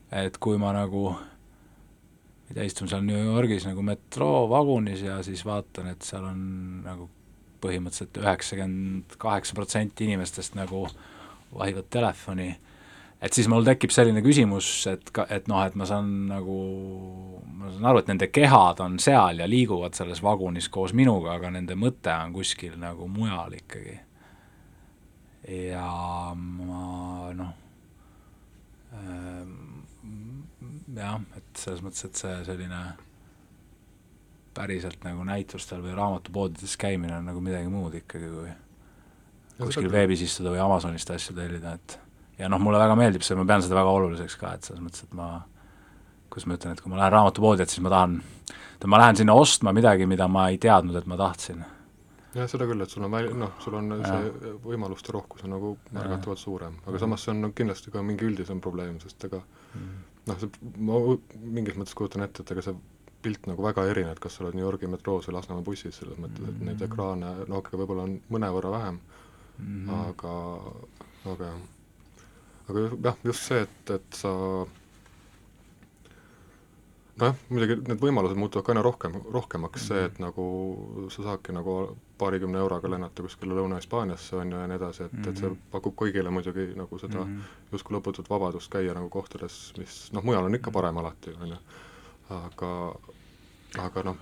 et 0.09 0.39
kui 0.41 0.57
ma 0.57 0.71
nagu 0.73 1.03
ma 1.11 1.27
ei 2.49 2.55
tea, 2.55 2.65
istun 2.65 2.89
seal 2.89 3.03
New 3.05 3.27
Yorgis 3.27 3.67
nagu 3.67 3.83
metroovagunis 3.85 5.03
ja 5.05 5.19
siis 5.25 5.43
vaatan, 5.45 5.91
et 5.91 6.05
seal 6.05 6.25
on 6.31 6.39
nagu 6.85 7.09
põhimõtteliselt 7.63 8.17
üheksakümmend 8.21 9.19
kaheksa 9.21 9.57
protsenti 9.57 10.07
inimestest 10.07 10.57
nagu 10.57 10.85
vahivad 11.55 11.87
telefoni, 11.89 12.49
et 13.21 13.35
siis 13.35 13.49
mul 13.51 13.65
tekib 13.67 13.93
selline 13.93 14.21
küsimus, 14.25 14.69
et 14.91 15.09
ka, 15.15 15.25
et 15.33 15.49
noh, 15.51 15.61
et 15.65 15.75
ma 15.79 15.87
saan 15.89 16.11
nagu, 16.29 16.59
ma 17.59 17.71
saan 17.73 17.89
aru, 17.91 18.03
et 18.03 18.11
nende 18.11 18.29
kehad 18.31 18.83
on 18.85 18.99
seal 19.01 19.41
ja 19.41 19.49
liiguvad 19.49 19.97
selles 19.97 20.23
vagunis 20.23 20.69
koos 20.71 20.93
minuga, 20.97 21.35
aga 21.35 21.51
nende 21.57 21.77
mõte 21.79 22.13
on 22.13 22.35
kuskil 22.35 22.77
nagu 22.79 23.09
mujal 23.11 23.57
ikkagi. 23.59 23.99
ja 25.49 25.89
ma 26.35 27.31
noh 27.33 27.53
ähm, 28.93 29.83
jah, 30.95 31.21
et 31.37 31.57
selles 31.57 31.81
mõttes, 31.85 32.05
et 32.05 32.19
see 32.19 32.35
selline 32.47 32.81
päriselt 34.53 35.03
nagu 35.05 35.23
näitustel 35.27 35.81
või 35.83 35.95
raamatupoodides 35.97 36.75
käimine 36.79 37.17
on 37.17 37.29
nagu 37.31 37.41
midagi 37.43 37.69
muud 37.71 37.95
ikkagi, 38.01 38.29
kui 38.33 39.65
kuskil 39.65 39.91
veebis 39.91 40.23
istuda 40.25 40.53
või 40.53 40.61
Amazonist 40.63 41.11
asju 41.13 41.35
tellida, 41.37 41.75
et 41.75 41.99
ja 42.39 42.49
noh, 42.51 42.61
mulle 42.63 42.79
väga 42.81 42.95
meeldib 42.99 43.25
see, 43.25 43.37
ma 43.39 43.45
pean 43.47 43.63
seda 43.65 43.79
väga 43.79 43.95
oluliseks 43.97 44.37
ka, 44.39 44.53
et 44.55 44.67
selles 44.69 44.83
mõttes, 44.83 45.05
et 45.05 45.15
ma 45.17 45.31
kuidas 46.29 46.47
ma 46.47 46.59
ütlen, 46.59 46.75
et 46.75 46.83
kui 46.83 46.91
ma 46.91 46.99
lähen 47.01 47.15
raamatupoodi, 47.15 47.65
et 47.65 47.73
siis 47.73 47.83
ma 47.83 47.91
tahan, 47.93 48.19
ma 48.85 49.01
lähen 49.01 49.19
sinna 49.19 49.35
ostma 49.35 49.73
midagi, 49.75 50.07
mida 50.09 50.27
ma 50.31 50.47
ei 50.53 50.59
teadnud, 50.61 50.95
et 50.99 51.09
ma 51.09 51.17
tahtsin. 51.19 51.65
jah, 52.35 52.45
seda 52.49 52.67
küll, 52.69 52.83
et 52.85 52.93
sul 52.93 53.07
on 53.07 53.15
väl-, 53.15 53.31
noh, 53.37 53.55
sul 53.63 53.75
on 53.79 53.89
see 54.03 54.53
võimaluste 54.63 55.15
rohkus 55.15 55.43
on 55.47 55.55
nagu 55.55 55.73
märgatavalt 55.95 56.39
suurem, 56.39 56.77
aga 56.85 57.01
samas 57.01 57.25
see 57.25 57.33
on 57.33 57.41
nagu 57.47 57.57
kindlasti 57.57 57.91
ka 57.91 58.03
mingi 58.05 58.27
üldisem 58.27 58.61
probleem, 58.61 58.99
sest 59.01 59.25
ega 59.25 59.41
noh, 60.29 60.37
see, 60.37 60.51
ma 60.77 61.01
mingis 61.57 61.79
mõttes 61.79 61.97
kujutan 61.97 62.27
ette, 62.27 62.45
et 62.45 62.53
ega 62.53 62.67
see 62.67 62.77
pilt 63.21 63.47
nagu 63.49 63.63
väga 63.63 63.85
erinev, 63.91 64.19
kas 64.23 64.37
sa 64.37 64.43
oled 64.43 64.55
New 64.55 64.65
Yorgi 64.65 64.87
metroos 64.87 65.27
või 65.27 65.35
Lasnamäe 65.37 65.65
bussis, 65.65 65.95
selles 65.99 66.19
mõttes, 66.21 66.47
et 66.47 66.61
neid 66.65 66.81
ekraane, 66.81 67.33
no 67.47 67.59
okei 67.59 67.73
okay,, 67.73 67.79
võib-olla 67.81 68.07
on 68.07 68.19
mõnevõrra 68.29 68.71
vähem 68.71 68.99
mm, 68.99 69.87
-hmm. 69.87 70.09
aga, 70.09 70.35
aga 71.33 71.51
jah. 71.51 71.61
aga 72.69 72.85
jah, 73.09 73.17
just 73.23 73.49
see, 73.49 73.61
et, 73.67 73.95
et 73.97 74.21
sa 74.21 74.33
nojah, 77.19 77.35
muidugi 77.49 77.77
need 77.87 78.01
võimalused 78.01 78.39
muutuvad 78.39 78.65
ka 78.65 78.73
aina 78.73 78.83
rohkem, 78.85 79.17
rohkemaks, 79.33 79.87
see, 79.91 80.05
et 80.07 80.19
nagu 80.23 80.45
sa 81.13 81.25
saadki 81.25 81.55
nagu 81.55 81.75
paarikümne 82.19 82.59
euroga 82.61 82.91
lennata 82.91 83.23
kuskile 83.25 83.57
Lõuna-Hispaaniasse, 83.57 84.37
on 84.39 84.53
ju, 84.53 84.61
ja 84.61 84.69
nii 84.69 84.79
edasi, 84.79 85.07
et, 85.07 85.19
et 85.25 85.35
see 85.35 85.49
Mhm. 85.49 85.59
pakub 85.71 85.95
kõigile 85.99 86.31
muidugi 86.33 86.69
nagu 86.75 86.99
seda 86.99 87.23
mm 87.23 87.35
-hmm. 87.35 87.71
justkui 87.71 87.97
lõputut 87.97 88.29
vabadust 88.29 88.71
käia 88.71 88.93
nagu 88.93 89.09
kohtades, 89.09 89.73
mis 89.77 90.11
noh, 90.13 90.23
mujal 90.23 90.45
on 90.45 90.55
ikka 90.55 90.71
parem 90.71 90.97
alati, 90.97 91.35
on 91.41 91.55
ju, 91.55 91.57
aga 92.29 92.73
aga 93.79 94.03
noh, 94.03 94.15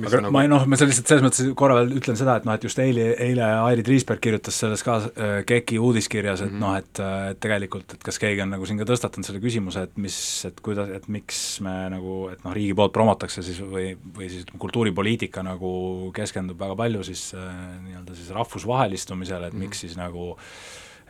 mis 0.00 0.08
aga 0.10 0.22
nagu 0.24 0.32
ma 0.34 0.42
ei 0.42 0.48
noh, 0.50 0.64
ma 0.66 0.76
lihtsalt 0.80 1.06
selles 1.10 1.22
mõttes 1.22 1.50
korra 1.58 1.76
veel 1.78 1.92
ütlen 2.00 2.16
seda, 2.18 2.34
et 2.40 2.46
noh, 2.48 2.54
et 2.56 2.64
just 2.66 2.78
eile, 2.82 3.10
eile 3.22 3.44
Airit 3.66 3.86
Riisberg 3.88 4.18
kirjutas 4.24 4.56
selles 4.58 4.82
ka 4.86 4.96
äh, 5.06 5.34
KEK-i 5.46 5.78
uudiskirjas, 5.78 6.42
et 6.46 6.50
Mhm. 6.52 6.60
noh, 6.62 6.74
et 6.80 7.00
äh, 7.04 7.30
et 7.34 7.40
tegelikult, 7.44 7.94
et 7.94 8.02
kas 8.02 8.18
keegi 8.18 8.42
on 8.42 8.50
nagu 8.56 8.66
siin 8.66 8.80
ka 8.80 8.86
tõstatanud 8.88 9.28
selle 9.28 9.40
küsimuse, 9.44 9.82
et 9.86 9.96
mis, 10.00 10.16
et 10.48 10.60
kuidas, 10.64 10.90
et 10.96 11.06
miks 11.08 11.60
me 11.64 11.74
nagu, 11.94 12.16
et 12.32 12.42
noh, 12.44 12.52
riigi 12.56 12.74
poolt 12.74 12.92
promotakse 12.96 13.42
siis 13.46 13.60
või, 13.60 13.94
või 14.16 14.28
siis 14.32 14.44
ütleme, 14.48 14.58
kultuuripoliitika 14.66 15.44
nagu 15.46 16.10
keskendub 16.16 16.58
väga 16.58 16.74
palju 16.76 17.04
siis 17.04 17.28
äh, 17.34 17.52
nii-öelda 17.86 18.16
siis 18.18 18.30
rahvusvahelistumisele, 18.34 19.46
et 19.46 19.54
Mhm. 19.54 19.62
miks 19.68 19.80
siis 19.86 19.96
nagu 19.96 20.34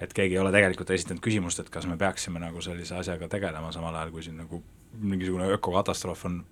et 0.01 0.13
keegi 0.13 0.35
ei 0.35 0.39
ole 0.43 0.51
tegelikult 0.51 0.91
esitanud 0.91 1.23
küsimust, 1.23 1.61
et 1.61 1.71
kas 1.71 1.87
me 1.87 1.97
peaksime 1.97 2.41
nagu 2.43 2.61
sellise 2.61 2.97
asjaga 2.99 3.29
tegelema, 3.31 3.71
samal 3.73 3.95
ajal 3.95 4.11
kui 4.11 4.23
siin 4.27 4.37
nagu 4.37 4.61
mingisugune 4.99 5.49
ökokatastroof 5.57 6.25
on 6.29 6.43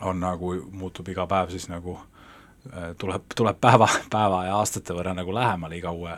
on 0.00 0.20
nagu, 0.20 0.52
muutub 0.72 1.08
iga 1.08 1.26
päev 1.30 1.52
siis 1.54 1.68
nagu 1.70 1.96
äh, 1.96 2.92
tuleb, 2.98 3.30
tuleb 3.36 3.60
päeva, 3.60 3.88
päeva 4.12 4.44
ja 4.48 4.58
aastate 4.60 4.96
võrra 4.96 5.14
nagu 5.16 5.34
lähemale 5.34 5.78
iga 5.78 5.92
uue, 5.94 6.16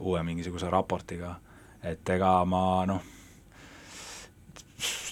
uue 0.00 0.22
mingisuguse 0.26 0.70
raportiga, 0.72 1.36
et 1.82 2.08
ega 2.16 2.38
ma 2.48 2.84
noh, 2.88 3.02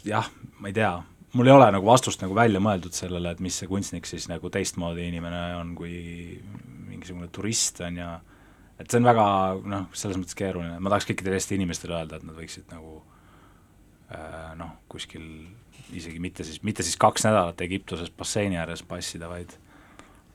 jah, 0.04 0.28
ma 0.58 0.70
ei 0.70 0.76
tea, 0.76 0.92
mul 1.32 1.48
ei 1.48 1.56
ole 1.56 1.70
nagu 1.78 1.88
vastust 1.88 2.22
nagu 2.24 2.36
välja 2.36 2.60
mõeldud 2.62 2.96
sellele, 2.96 3.32
et 3.32 3.42
mis 3.44 3.56
see 3.60 3.70
kunstnik 3.70 4.08
siis 4.08 4.28
nagu 4.28 4.50
teistmoodi 4.52 5.08
inimene 5.08 5.46
on 5.60 5.74
kui 5.78 5.96
mingisugune 6.90 7.30
turist, 7.32 7.80
on 7.86 7.98
ju, 8.02 8.12
et 8.78 8.90
see 8.90 9.00
on 9.00 9.08
väga 9.08 9.26
noh, 9.64 9.88
selles 9.96 10.20
mõttes 10.20 10.36
keeruline, 10.38 10.76
ma 10.80 10.92
tahaks 10.92 11.08
kõikidele 11.08 11.40
Eesti 11.40 11.56
inimestele 11.56 11.96
öelda, 11.96 12.20
et 12.20 12.28
nad 12.28 12.36
võiksid 12.36 12.68
nagu 12.74 12.98
äh, 13.00 13.13
noh, 14.58 14.70
kuskil 14.88 15.24
isegi 15.94 16.20
mitte 16.22 16.44
siis, 16.44 16.62
mitte 16.62 16.82
siis 16.82 16.96
kaks 17.00 17.26
nädalat 17.26 17.60
Egiptuses 17.60 18.10
basseini 18.10 18.58
ääres 18.58 18.82
passida, 18.86 19.28
vaid 19.28 19.56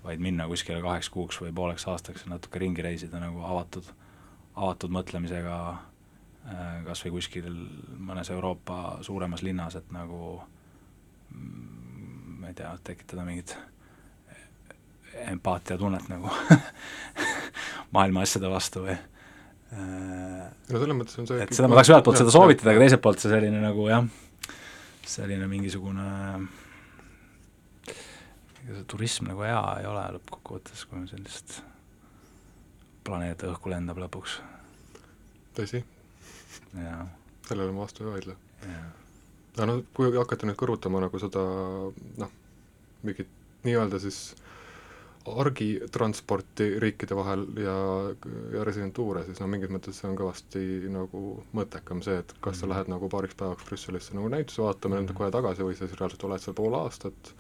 vaid 0.04 0.22
minna 0.24 0.48
kuskile 0.48 0.82
kaheks 0.82 1.10
kuuks 1.12 1.42
või 1.42 1.52
pooleks 1.56 1.88
aastaks 1.92 2.24
ja 2.26 2.34
natuke 2.34 2.60
ringi 2.62 2.82
reisida 2.82 3.20
nagu 3.20 3.44
avatud, 3.44 3.88
avatud 4.56 4.94
mõtlemisega 4.96 5.58
äh, 5.74 6.80
kas 6.86 7.04
või 7.06 7.18
kuskil 7.18 7.50
mõnes 7.98 8.32
Euroopa 8.32 9.00
suuremas 9.06 9.44
linnas, 9.44 9.76
et 9.76 9.92
nagu 9.92 10.40
mm, 11.36 12.40
ma 12.40 12.52
ei 12.52 12.58
tea, 12.58 12.72
tekitada 12.84 13.28
mingit 13.28 13.58
empaatiatunnet 15.28 16.08
nagu 16.08 16.32
maailma 17.96 18.24
asjade 18.24 18.52
vastu 18.52 18.88
või 18.88 18.96
äh, 18.96 19.08
no 19.76 20.80
selles 20.82 20.98
mõttes 20.98 21.20
on 21.22 21.28
see 21.30 21.44
et 21.44 21.54
seda 21.54 21.70
ma 21.70 21.78
tahaks 21.78 21.92
ühelt 21.94 22.08
poolt 22.08 22.22
seda 22.22 22.34
soovitada, 22.34 22.74
aga 22.74 22.86
teiselt 22.86 23.04
poolt 23.06 23.22
see 23.22 23.32
selline 23.32 23.62
nagu 23.62 23.86
jah, 23.90 24.08
selline 25.06 25.50
mingisugune 25.52 26.08
ega 27.90 28.78
see 28.78 28.88
turism 28.90 29.30
nagu 29.30 29.46
hea 29.46 29.62
ei 29.82 29.90
ole 29.90 30.06
lõppkokkuvõttes, 30.18 30.86
kui 30.90 31.06
sellist 31.10 31.60
planeet 33.06 33.46
õhku 33.48 33.72
lendab 33.72 33.98
lõpuks. 34.04 34.40
Tõsi, 35.58 35.82
sellele 36.74 37.72
ma 37.74 37.82
vastu 37.82 38.06
ei 38.06 38.12
vaidle. 38.14 38.36
aga 39.56 39.66
no 39.68 39.80
kui 39.96 40.12
hakata 40.16 40.48
nüüd 40.48 40.60
kõrvutama 40.60 41.02
nagu 41.04 41.20
seda 41.22 41.42
noh, 42.22 42.36
mingit 43.04 43.32
nii-öelda 43.66 44.00
siis 44.02 44.36
argitransporti 45.28 46.70
riikide 46.80 47.16
vahel 47.18 47.44
ja, 47.60 47.76
ja 48.54 48.64
residentuure, 48.66 49.26
siis 49.28 49.42
no 49.42 49.50
mingis 49.52 49.72
mõttes 49.74 50.00
see 50.00 50.08
on 50.10 50.18
kõvasti 50.18 50.64
nagu 50.94 51.22
mõttekam 51.56 52.02
see, 52.06 52.22
et 52.24 52.34
kas 52.44 52.62
sa 52.62 52.70
lähed 52.72 52.90
nagu 52.92 53.10
paariks 53.12 53.38
päevaks 53.40 53.68
Brüsselisse 53.68 54.16
nagu 54.18 54.32
näitusi 54.32 54.64
vaatama 54.64 54.96
ja 54.96 55.04
lendad 55.04 55.18
kohe 55.20 55.30
tagasi 55.36 55.68
või 55.68 55.78
sa 55.78 55.86
siis 55.86 56.00
reaalselt 56.00 56.26
oled 56.30 56.44
seal 56.44 56.58
pool 56.58 56.80
aastat, 56.80 57.34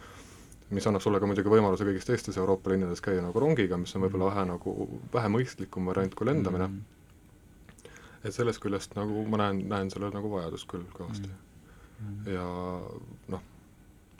mis 0.76 0.86
annab 0.92 1.06
sulle 1.06 1.24
ka 1.24 1.30
muidugi 1.30 1.56
võimaluse 1.56 1.88
kõigis 1.88 2.08
teistes 2.10 2.38
Euroopa 2.38 2.74
linnades 2.74 3.02
käia 3.02 3.24
nagu 3.26 3.42
rongiga, 3.42 3.80
mis 3.80 3.96
on 3.96 4.06
võib-olla 4.06 4.34
vähe 4.34 4.48
nagu, 4.52 4.76
vähe 5.16 5.34
mõistlikum 5.40 5.90
variant 5.90 6.16
kui 6.16 6.30
lendamine 6.30 6.68
mm. 6.68 6.80
Mm. 7.84 8.00
et 8.28 8.36
sellest 8.36 8.62
küljest 8.62 9.00
nagu 9.00 9.24
ma 9.32 9.46
näen, 9.46 9.64
näen 9.72 9.94
sellel 9.94 10.14
nagu 10.14 10.36
vajadust 10.36 10.68
küll 10.70 10.84
kõvasti 10.94 11.32
Mm. 12.00 12.28
ja 12.32 12.44
noh, 13.28 13.42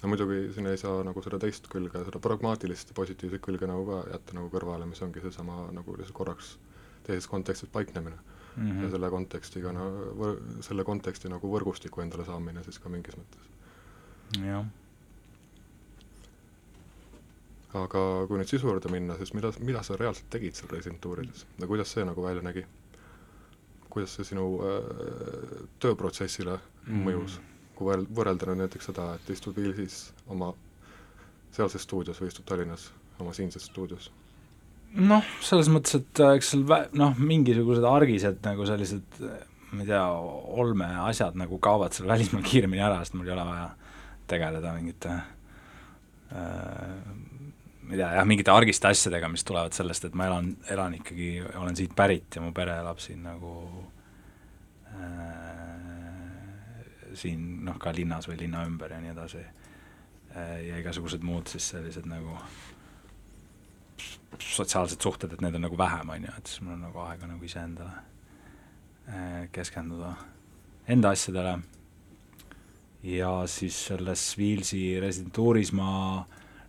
ja 0.02 0.08
muidugi 0.08 0.54
siin 0.56 0.68
ei 0.72 0.78
saa 0.80 1.04
nagu 1.04 1.22
seda 1.26 1.40
teist 1.42 1.68
külge, 1.72 2.02
seda 2.08 2.22
pragmaatilist 2.24 2.92
ja 2.92 2.98
positiivset 2.98 3.42
külge 3.44 3.68
nagu 3.68 3.86
ka 3.90 4.02
jätta 4.14 4.36
nagu 4.38 4.52
kõrvale, 4.54 4.88
mis 4.90 5.02
ongi 5.06 5.24
seesama 5.26 5.66
nagu 5.76 5.96
lihtsalt 5.98 6.16
korraks 6.18 6.54
teises 7.08 7.28
kontekstis 7.28 7.72
paiknemine 7.74 8.16
mm. 8.16 8.64
Mhm. 8.64 8.84
ja 8.84 8.92
selle 8.96 9.10
kontekstiga 9.14 9.74
no 9.76 9.88
võr-, 10.20 10.40
selle 10.66 10.86
konteksti 10.88 11.32
nagu 11.32 11.52
võrgustiku 11.52 12.04
endale 12.06 12.26
saamine 12.28 12.64
siis 12.68 12.80
ka 12.80 12.92
mingis 12.92 13.18
mõttes. 13.20 13.50
jah, 14.46 14.66
aga 17.84 18.04
kui 18.28 18.40
nüüd 18.40 18.50
sisu 18.50 18.68
juurde 18.70 18.92
minna, 18.94 19.18
siis 19.20 19.34
mida, 19.38 19.52
mida 19.60 19.84
sa 19.86 19.98
reaalselt 20.00 20.30
tegid 20.34 20.56
seal 20.58 20.72
residentuurides 20.74 21.46
ja 21.60 21.68
kuidas 21.70 21.92
see 21.94 22.06
nagu 22.08 22.24
välja 22.24 22.46
nägi? 22.46 22.66
kuidas 23.90 24.14
see 24.16 24.28
sinu 24.32 24.48
äh, 24.64 25.64
tööprotsessile 25.82 26.60
Mm. 26.90 27.04
mõjus, 27.06 27.36
kui 27.80 27.88
võrrel-, 27.88 28.10
võrrelda 28.16 28.50
nüüd 28.52 28.66
näiteks 28.66 28.92
seda, 28.92 29.14
et 29.16 29.32
istud 29.32 29.56
Viilsis 29.56 30.10
oma 30.28 30.52
sealses 31.56 31.86
stuudios 31.88 32.20
või 32.22 32.32
istud 32.32 32.48
Tallinnas 32.50 32.90
oma 33.20 33.36
siinses 33.36 33.66
stuudios? 33.72 34.12
noh, 34.90 35.26
selles 35.46 35.70
mõttes, 35.72 36.00
et 36.00 36.22
äh, 36.26 36.36
eks 36.40 36.54
seal 36.54 36.66
vä-, 36.70 36.88
noh, 36.98 37.18
mingisugused 37.22 37.86
argised 37.86 38.40
nagu 38.46 38.66
sellised 38.68 39.20
äh, 39.22 39.42
ma 39.72 39.84
ei 39.86 39.90
tea, 39.92 40.06
olmeasjad 40.60 41.38
nagu 41.38 41.60
kaovad 41.62 41.94
seal 41.94 42.10
välismaal 42.10 42.46
kiiremini 42.46 42.82
ära, 42.82 43.04
sest 43.04 43.18
mul 43.18 43.30
ei 43.30 43.36
ole 43.36 43.46
vaja 43.46 43.68
tegeleda 44.30 44.74
mingite 44.74 45.12
äh, 45.14 46.96
ma 47.86 47.94
ei 47.94 47.98
tea, 47.98 48.10
jah, 48.18 48.26
mingite 48.30 48.54
argiste 48.54 48.90
asjadega, 48.90 49.30
mis 49.34 49.46
tulevad 49.46 49.78
sellest, 49.78 50.10
et 50.10 50.18
ma 50.18 50.30
elan, 50.30 50.52
elan 50.74 50.98
ikkagi, 51.00 51.30
olen 51.58 51.78
siit 51.78 51.94
pärit 51.98 52.38
ja 52.38 52.44
mu 52.44 52.52
pere 52.56 52.80
elab 52.82 53.02
siin 53.02 53.22
nagu 53.26 53.54
äh, 54.94 55.39
siin 57.18 57.66
noh, 57.66 57.78
ka 57.82 57.94
linnas 57.96 58.28
või 58.30 58.40
linna 58.44 58.66
ümber 58.68 58.94
ja 58.94 59.00
nii 59.02 59.14
edasi 59.14 59.42
äh, 59.42 60.58
ja 60.68 60.82
igasugused 60.82 61.24
muud 61.26 61.50
siis 61.52 61.70
sellised 61.74 62.08
nagu 62.10 62.38
sotsiaalsed 64.40 65.02
suhted, 65.02 65.34
et 65.34 65.42
need 65.42 65.58
on 65.58 65.66
nagu 65.66 65.78
vähem, 65.78 66.10
on 66.14 66.28
ju, 66.28 66.34
et 66.38 66.48
siis 66.52 66.62
mul 66.64 66.78
on 66.78 66.86
nagu 66.88 67.02
aega 67.04 67.28
nagu 67.28 67.46
iseendale 67.46 67.96
äh, 69.10 69.48
keskenduda, 69.56 70.14
enda 70.88 71.14
asjadele. 71.16 71.60
ja 73.04 73.32
siis 73.48 73.86
selles 73.88 74.38
Viilsi 74.38 75.00
residentuuris 75.00 75.72
ma 75.74 75.90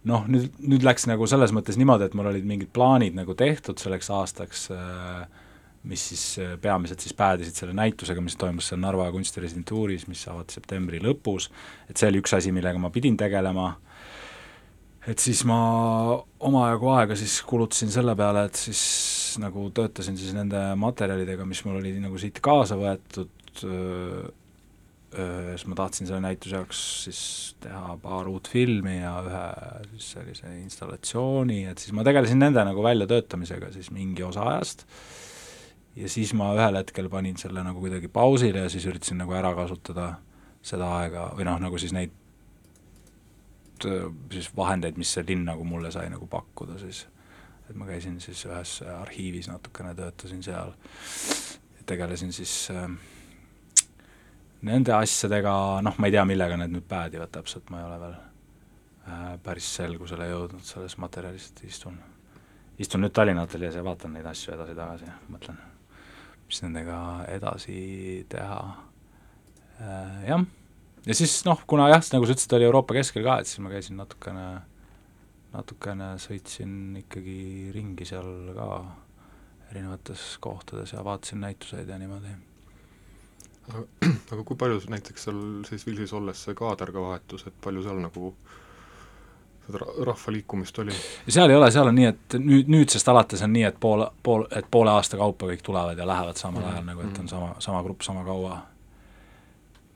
noh, 0.07 0.27
nüüd, 0.31 0.53
nüüd 0.63 0.85
läks 0.87 1.07
nagu 1.11 1.27
selles 1.29 1.53
mõttes 1.53 1.79
niimoodi, 1.79 2.07
et 2.07 2.15
mul 2.15 2.31
olid 2.31 2.47
mingid 2.47 2.73
plaanid 2.73 3.17
nagu 3.19 3.35
tehtud 3.35 3.79
selleks 3.83 4.11
aastaks 4.15 4.69
äh,, 4.75 5.27
mis 5.89 6.03
siis 6.11 6.25
äh, 6.43 6.57
peamiselt 6.61 7.01
siis 7.01 7.15
päädisid 7.17 7.57
selle 7.57 7.75
näitusega, 7.77 8.21
mis 8.21 8.37
toimus 8.37 8.69
seal 8.71 8.81
Narva 8.83 9.07
kunstiresidentuuris, 9.15 10.07
mis 10.11 10.27
avati 10.29 10.59
septembri 10.59 11.01
lõpus, 11.01 11.49
et 11.89 11.97
see 11.97 12.11
oli 12.11 12.21
üks 12.21 12.37
asi, 12.37 12.53
millega 12.53 12.81
ma 12.83 12.93
pidin 12.93 13.17
tegelema. 13.21 13.73
Et 15.09 15.19
siis 15.19 15.41
ma 15.49 15.57
omajagu 16.45 16.91
aega 16.93 17.17
siis 17.17 17.39
kulutasin 17.49 17.89
selle 17.93 18.13
peale, 18.19 18.45
et 18.51 18.59
siis 18.61 18.83
nagu 19.41 19.65
töötasin 19.73 20.19
siis 20.21 20.35
nende 20.37 20.61
materjalidega, 20.77 21.47
mis 21.49 21.63
mul 21.65 21.79
oli 21.81 21.95
nagu 22.03 22.21
siit 22.21 22.43
kaasa 22.45 22.77
võetud, 22.77 23.33
siis 25.11 25.65
ma 25.67 25.79
tahtsin 25.79 26.07
selle 26.07 26.21
näituse 26.23 26.55
jaoks 26.55 26.83
siis 27.07 27.23
teha 27.65 27.97
paar 28.03 28.29
uut 28.31 28.47
filmi 28.53 28.99
ja 28.99 29.15
ühe 29.25 29.47
siis 29.95 30.13
sellise 30.19 30.53
installatsiooni, 30.61 31.65
et 31.73 31.81
siis 31.83 31.97
ma 31.97 32.05
tegelesin 32.07 32.39
nende 32.39 32.63
nagu 32.69 32.85
väljatöötamisega 32.85 33.73
siis 33.75 33.89
mingi 33.95 34.23
osa 34.27 34.45
ajast, 34.53 34.85
ja 36.01 36.09
siis 36.09 36.33
ma 36.37 36.51
ühel 36.57 36.81
hetkel 36.81 37.09
panin 37.13 37.37
selle 37.41 37.65
nagu 37.67 37.81
kuidagi 37.83 38.09
pausile 38.09 38.65
ja 38.67 38.73
siis 38.73 38.87
üritasin 38.89 39.21
nagu 39.21 39.35
ära 39.37 39.53
kasutada 39.55 40.15
seda 40.63 40.89
aega 41.01 41.31
või 41.37 41.47
noh, 41.49 41.61
nagu 41.63 41.79
siis 41.81 41.95
neid 41.97 42.17
siis 44.33 44.51
vahendeid, 44.57 44.99
mis 45.01 45.13
see 45.15 45.25
linn 45.29 45.47
nagu 45.49 45.65
mulle 45.65 45.93
sai 45.93 46.11
nagu 46.13 46.27
pakkuda 46.29 46.79
siis. 46.79 47.07
et 47.71 47.77
ma 47.79 47.87
käisin 47.87 48.19
siis 48.21 48.43
ühes 48.49 48.81
arhiivis 48.83 49.47
natukene, 49.49 49.95
töötasin 49.95 50.43
seal, 50.43 50.73
tegelesin 51.87 52.33
siis 52.35 52.55
äh, 52.75 52.89
nende 54.67 54.95
asjadega, 54.97 55.53
noh, 55.87 55.95
ma 55.99 56.09
ei 56.09 56.17
tea, 56.17 56.25
millega 56.27 56.59
need 56.59 56.75
nüüd 56.75 56.89
päädivad 56.91 57.31
täpselt, 57.33 57.71
ma 57.71 57.81
ei 57.81 57.87
ole 57.87 58.01
veel 58.03 58.17
äh, 58.17 59.27
päris 59.45 59.71
selgusele 59.79 60.29
jõudnud 60.33 60.67
selles 60.67 60.99
materjalis, 60.99 61.53
et 61.53 61.65
istun, 61.71 61.97
istun 62.83 63.07
nüüd 63.07 63.15
Tallinna 63.15 63.47
ateljees 63.47 63.79
ja 63.79 63.87
vaatan 63.87 64.19
neid 64.19 64.27
asju 64.27 64.57
edasi-tagasi 64.57 65.07
ja 65.07 65.17
mõtlen, 65.31 65.63
mis 66.51 66.65
nendega 66.65 66.99
edasi 67.31 68.27
teha 68.31 68.59
äh,. 69.81 70.27
jah, 70.29 70.45
ja 71.07 71.17
siis 71.17 71.39
noh, 71.47 71.63
kuna 71.71 71.89
jah, 71.93 72.03
nagu 72.15 72.27
sa 72.27 72.35
ütlesid, 72.37 72.57
oli 72.59 72.69
Euroopa 72.69 72.99
keskel 72.99 73.27
ka, 73.27 73.39
et 73.41 73.51
siis 73.51 73.63
ma 73.65 73.73
käisin 73.73 74.01
natukene, 74.01 74.49
natukene 75.55 76.13
sõitsin 76.23 77.01
ikkagi 77.05 77.71
ringi 77.75 78.09
seal 78.09 78.53
ka 78.59 78.69
erinevates 79.71 80.35
kohtades 80.43 80.97
ja 80.97 81.07
vaatasin 81.07 81.45
näituseid 81.47 81.89
ja 81.89 81.99
niimoodi 82.01 82.35
aga 83.71 84.43
kui 84.49 84.59
palju 84.59 84.81
näiteks 84.91 85.29
seal 85.29 85.41
siis 85.69 85.87
Vilsis 85.87 86.15
olles 86.17 86.43
see 86.47 86.57
kaader 86.59 86.93
ka 86.95 87.05
vahetus, 87.05 87.47
et 87.47 87.57
palju 87.63 87.85
seal 87.87 88.01
nagu 88.03 88.33
seda 89.67 90.07
rahvaliikumist 90.07 90.79
oli? 90.83 90.97
seal 91.29 91.51
ei 91.51 91.57
ole, 91.57 91.71
seal 91.71 91.91
on 91.91 91.99
nii, 91.99 92.09
et 92.11 92.39
nüüd, 92.41 92.71
nüüdsest 92.73 93.09
alates 93.13 93.43
on 93.47 93.53
nii, 93.55 93.67
et 93.69 93.79
pool, 93.81 94.07
pool, 94.23 94.47
et 94.57 94.67
poole 94.71 94.93
aasta 94.95 95.21
kaupa 95.21 95.51
kõik 95.53 95.63
tulevad 95.67 95.99
ja 95.99 96.09
lähevad 96.09 96.41
samal 96.41 96.65
ajal 96.65 96.83
mm, 96.83 96.89
-hmm. 96.89 96.91
nagu 96.93 97.09
et 97.09 97.19
on 97.25 97.29
sama, 97.29 97.55
sama 97.59 97.83
grupp 97.83 98.03
sama 98.07 98.25
kaua. 98.25 98.59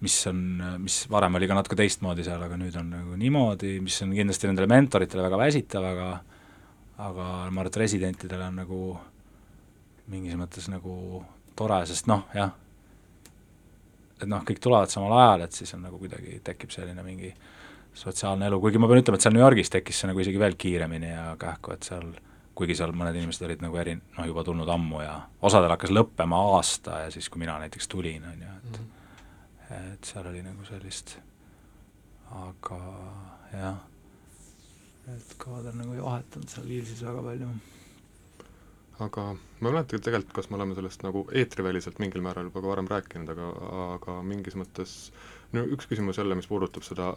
mis 0.00 0.26
on, 0.26 0.62
mis 0.78 1.10
varem 1.10 1.34
oli 1.34 1.46
ka 1.48 1.54
natuke 1.54 1.76
teistmoodi 1.76 2.24
seal, 2.24 2.42
aga 2.42 2.56
nüüd 2.60 2.74
on 2.76 2.90
nagu 2.90 3.16
niimoodi, 3.16 3.80
mis 3.80 4.02
on 4.02 4.10
kindlasti 4.12 4.46
nendele 4.46 4.66
mentoritele 4.66 5.22
väga 5.22 5.38
väsitav, 5.38 5.84
aga 5.84 6.08
aga 6.98 7.22
ma 7.50 7.60
arvan, 7.60 7.66
et 7.66 7.76
residentidele 7.76 8.44
on 8.44 8.56
nagu 8.56 8.80
mingis 10.12 10.36
mõttes 10.38 10.68
nagu 10.68 11.24
tore, 11.56 11.80
sest 11.86 12.06
noh, 12.10 12.26
jah, 12.34 12.52
et 14.20 14.28
noh, 14.30 14.44
kõik 14.46 14.60
tulevad 14.62 14.92
samal 14.92 15.14
ajal, 15.18 15.46
et 15.46 15.56
siis 15.56 15.74
on 15.74 15.84
nagu 15.86 15.98
kuidagi 15.98 16.38
tekib 16.44 16.72
selline 16.74 17.02
mingi 17.06 17.32
sotsiaalne 17.95 18.49
elu, 18.51 18.61
kuigi 18.61 18.80
ma 18.82 18.90
pean 18.90 19.03
ütlema, 19.03 19.18
et 19.18 19.26
seal 19.26 19.34
New 19.36 19.45
Yorgis 19.45 19.70
tekkis 19.70 20.03
see 20.03 20.11
nagu 20.11 20.22
isegi 20.22 20.40
veel 20.40 20.57
kiiremini 20.59 21.12
ja 21.12 21.28
kähku, 21.40 21.76
et 21.76 21.86
seal 21.86 22.11
kuigi 22.55 22.76
seal 22.78 22.92
mõned 22.95 23.16
inimesed 23.18 23.47
olid 23.47 23.62
nagu 23.62 23.78
eri, 23.82 23.95
noh 24.18 24.26
juba 24.28 24.45
tulnud 24.47 24.68
ammu 24.70 25.01
ja 25.03 25.14
osadel 25.42 25.72
hakkas 25.74 25.95
lõppema 25.95 26.38
aasta 26.55 27.05
ja 27.07 27.14
siis, 27.14 27.28
kui 27.30 27.42
mina 27.42 27.57
näiteks 27.62 27.90
tulin, 27.90 28.26
on 28.30 28.45
ju, 28.45 28.59
et 28.59 28.76
mm 28.78 28.92
et 29.70 30.09
seal 30.09 30.26
oli 30.28 30.42
nagu 30.45 30.64
sellist, 30.68 31.16
aga 32.36 32.80
jah, 33.55 33.78
et 35.14 35.36
kaader 35.40 35.76
nagu 35.78 35.95
ei 35.97 36.03
vahetanud 36.05 36.51
seal 36.51 36.68
Viilsis 36.68 37.05
väga 37.05 37.22
palju. 37.24 37.53
Aga 39.05 39.24
ma 39.34 39.70
ei 39.70 39.74
mäleta 39.74 39.99
tegelikult, 39.99 40.34
kas 40.36 40.51
me 40.51 40.59
oleme 40.59 40.76
sellest 40.78 41.03
nagu 41.03 41.24
eetriväliselt 41.34 41.99
mingil 42.03 42.22
määral 42.22 42.51
juba 42.51 42.62
ka 42.62 42.70
varem 42.70 42.90
rääkinud, 42.90 43.32
aga, 43.34 43.49
aga 43.97 44.18
mingis 44.26 44.55
mõttes 44.59 44.95
no 45.55 45.64
üks 45.76 45.88
küsimus 45.90 46.18
jälle, 46.20 46.36
mis 46.38 46.48
puudutab 46.50 46.84
seda 46.86 47.12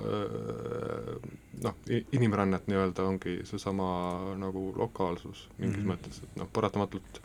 noh, 1.64 1.78
inimrännet 2.16 2.70
nii-öelda, 2.70 3.08
ongi 3.12 3.40
seesama 3.50 3.90
nagu 4.40 4.70
lokaalsus 4.78 5.48
mingis 5.58 5.78
mm 5.78 5.84
-hmm. 5.84 5.94
mõttes, 5.94 6.24
et 6.24 6.40
noh, 6.40 6.50
paratamatult 6.54 7.22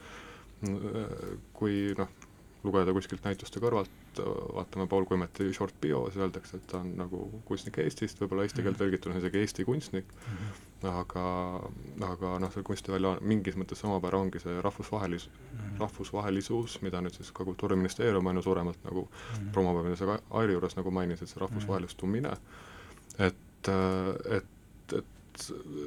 kui 1.57 1.79
noh, 1.99 2.11
lugeda 2.63 2.95
kuskilt 2.95 3.25
näituste 3.27 3.61
kõrvalt, 3.63 4.21
vaatame 4.55 4.87
Paul 4.91 5.07
Kuimeti 5.09 5.49
short 5.55 5.75
bio, 5.83 6.05
siis 6.11 6.23
öeldakse, 6.23 6.61
et 6.61 6.67
ta 6.71 6.83
on 6.83 6.93
nagu 6.99 7.25
kunstnik 7.49 7.81
Eestist, 7.83 8.21
võib-olla 8.23 8.47
eesti 8.47 8.63
keelt 8.63 8.79
tõlgituna 8.79 9.19
isegi 9.19 9.43
Eesti 9.43 9.67
kunstnik 9.67 10.13
mm. 10.13 10.62
Aga, 10.89 11.25
aga 12.07 12.33
noh, 12.43 12.53
see 12.55 12.65
kunstivälja 12.67 13.17
mingis 13.21 13.59
mõttes 13.59 13.83
omapära 13.87 14.21
ongi 14.23 14.41
see 14.43 14.55
rahvusvahelis- 14.65 15.29
mm, 15.29 15.59
-hmm. 15.59 15.81
rahvusvahelisus, 15.81 16.81
mida 16.83 17.01
nüüd 17.01 17.15
siis 17.17 17.33
ka 17.33 17.45
Kultuuriministeerium 17.45 18.27
aina 18.27 18.43
suuremalt 18.43 18.85
nagu 18.85 19.03
mm 19.03 19.37
-hmm. 19.39 19.53
promoveerimise 19.53 20.21
Airi 20.31 20.53
juures 20.53 20.77
nagu 20.77 20.91
mainis, 20.91 21.23
et 21.23 21.29
see 21.29 21.41
rahvusvahelistumine, 21.41 22.37
et, 23.19 23.69
et 24.31 24.47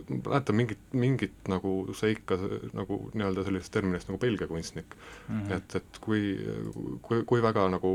ma 0.10 0.18
mäletan 0.26 0.56
mingit, 0.56 0.80
mingit 0.92 1.48
nagu 1.48 1.94
seika 1.94 2.38
nagu 2.74 3.12
nii-öelda 3.14 3.44
sellisest 3.44 3.74
terminist 3.74 4.08
nagu 4.10 4.18
Belgia 4.20 4.48
kunstnik 4.48 4.96
mm. 4.96 5.42
-hmm. 5.42 5.54
et, 5.58 5.76
et 5.76 6.00
kui, 6.02 6.40
kui, 7.02 7.24
kui 7.24 7.42
väga 7.42 7.70
nagu, 7.70 7.92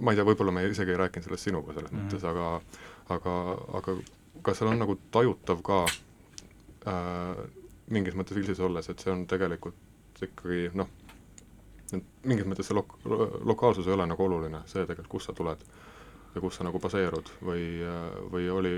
ma 0.00 0.12
ei 0.12 0.16
tea, 0.16 0.24
võib-olla 0.24 0.52
me 0.52 0.66
isegi 0.66 0.90
ei 0.90 0.96
rääkinud 0.96 1.24
sellest 1.24 1.44
sinuga 1.44 1.74
selles 1.74 1.92
mm 1.92 1.98
-hmm. 1.98 2.12
mõttes, 2.12 2.24
aga 2.24 2.60
aga, 3.08 3.34
aga 3.72 3.96
kas 4.42 4.58
seal 4.58 4.70
on 4.70 4.78
nagu 4.78 4.98
tajutav 5.10 5.62
ka 5.62 5.82
äh, 5.84 5.98
mingis 7.94 8.16
mõttes 8.18 8.36
Vilsis 8.36 8.60
olles, 8.60 8.88
et 8.90 9.02
see 9.02 9.12
on 9.12 9.26
tegelikult 9.28 10.22
ikkagi 10.22 10.70
noh, 10.78 10.88
mingis 12.28 12.48
mõttes 12.48 12.68
see 12.68 12.76
lok-, 12.76 12.98
lokaalsus 13.48 13.88
ei 13.88 13.96
ole 13.96 14.06
nagu 14.08 14.24
oluline, 14.24 14.62
see 14.68 14.84
tegelikult, 14.84 15.12
kust 15.16 15.30
sa 15.30 15.36
tuled 15.36 15.62
ja 16.34 16.42
kus 16.42 16.58
sa 16.58 16.66
nagu 16.66 16.80
baseerud 16.82 17.30
või, 17.44 17.62
või 18.32 18.48
oli, 18.52 18.74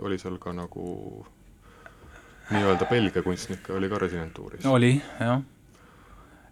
oli 0.00 0.20
seal 0.20 0.38
ka 0.42 0.54
nagu 0.56 0.86
nii-öelda 2.50 2.88
Belgia 2.88 3.24
kunstnikke 3.24 3.72
oli 3.76 3.88
ka 3.92 4.00
residentuuris? 4.00 4.66
oli, 4.66 4.96
jah. 5.20 5.42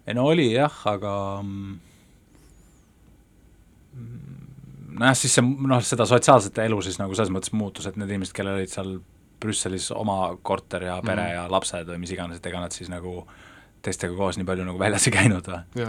ei 0.07 0.17
no 0.17 0.27
oli 0.29 0.51
jah, 0.53 0.77
aga 0.89 1.15
mm, 1.41 1.79
nojah, 4.99 5.17
siis 5.17 5.37
see 5.37 5.45
noh, 5.45 5.81
seda 5.85 6.07
sotsiaalset 6.09 6.61
elu 6.65 6.81
siis 6.85 6.99
nagu 7.01 7.17
selles 7.17 7.33
mõttes 7.33 7.53
muutus, 7.57 7.89
et 7.89 7.97
need 7.97 8.11
inimesed, 8.13 8.35
kellel 8.37 8.61
olid 8.61 8.73
seal 8.73 8.95
Brüsselis 9.43 9.89
oma 9.95 10.35
korter 10.41 10.87
ja 10.89 10.99
pere 11.01 11.21
mm 11.21 11.27
-hmm. 11.27 11.33
ja 11.43 11.51
lapsed 11.51 11.89
või 11.89 11.99
mis 12.05 12.13
iganes, 12.15 12.39
et 12.39 12.45
ega 12.51 12.61
nad 12.63 12.71
siis 12.71 12.89
nagu 12.89 13.25
teistega 13.83 14.15
koos 14.15 14.37
nii 14.39 14.47
palju 14.47 14.63
nagu 14.63 14.79
väljas 14.79 15.07
ei 15.07 15.13
käinud 15.13 15.47
või 15.47 15.85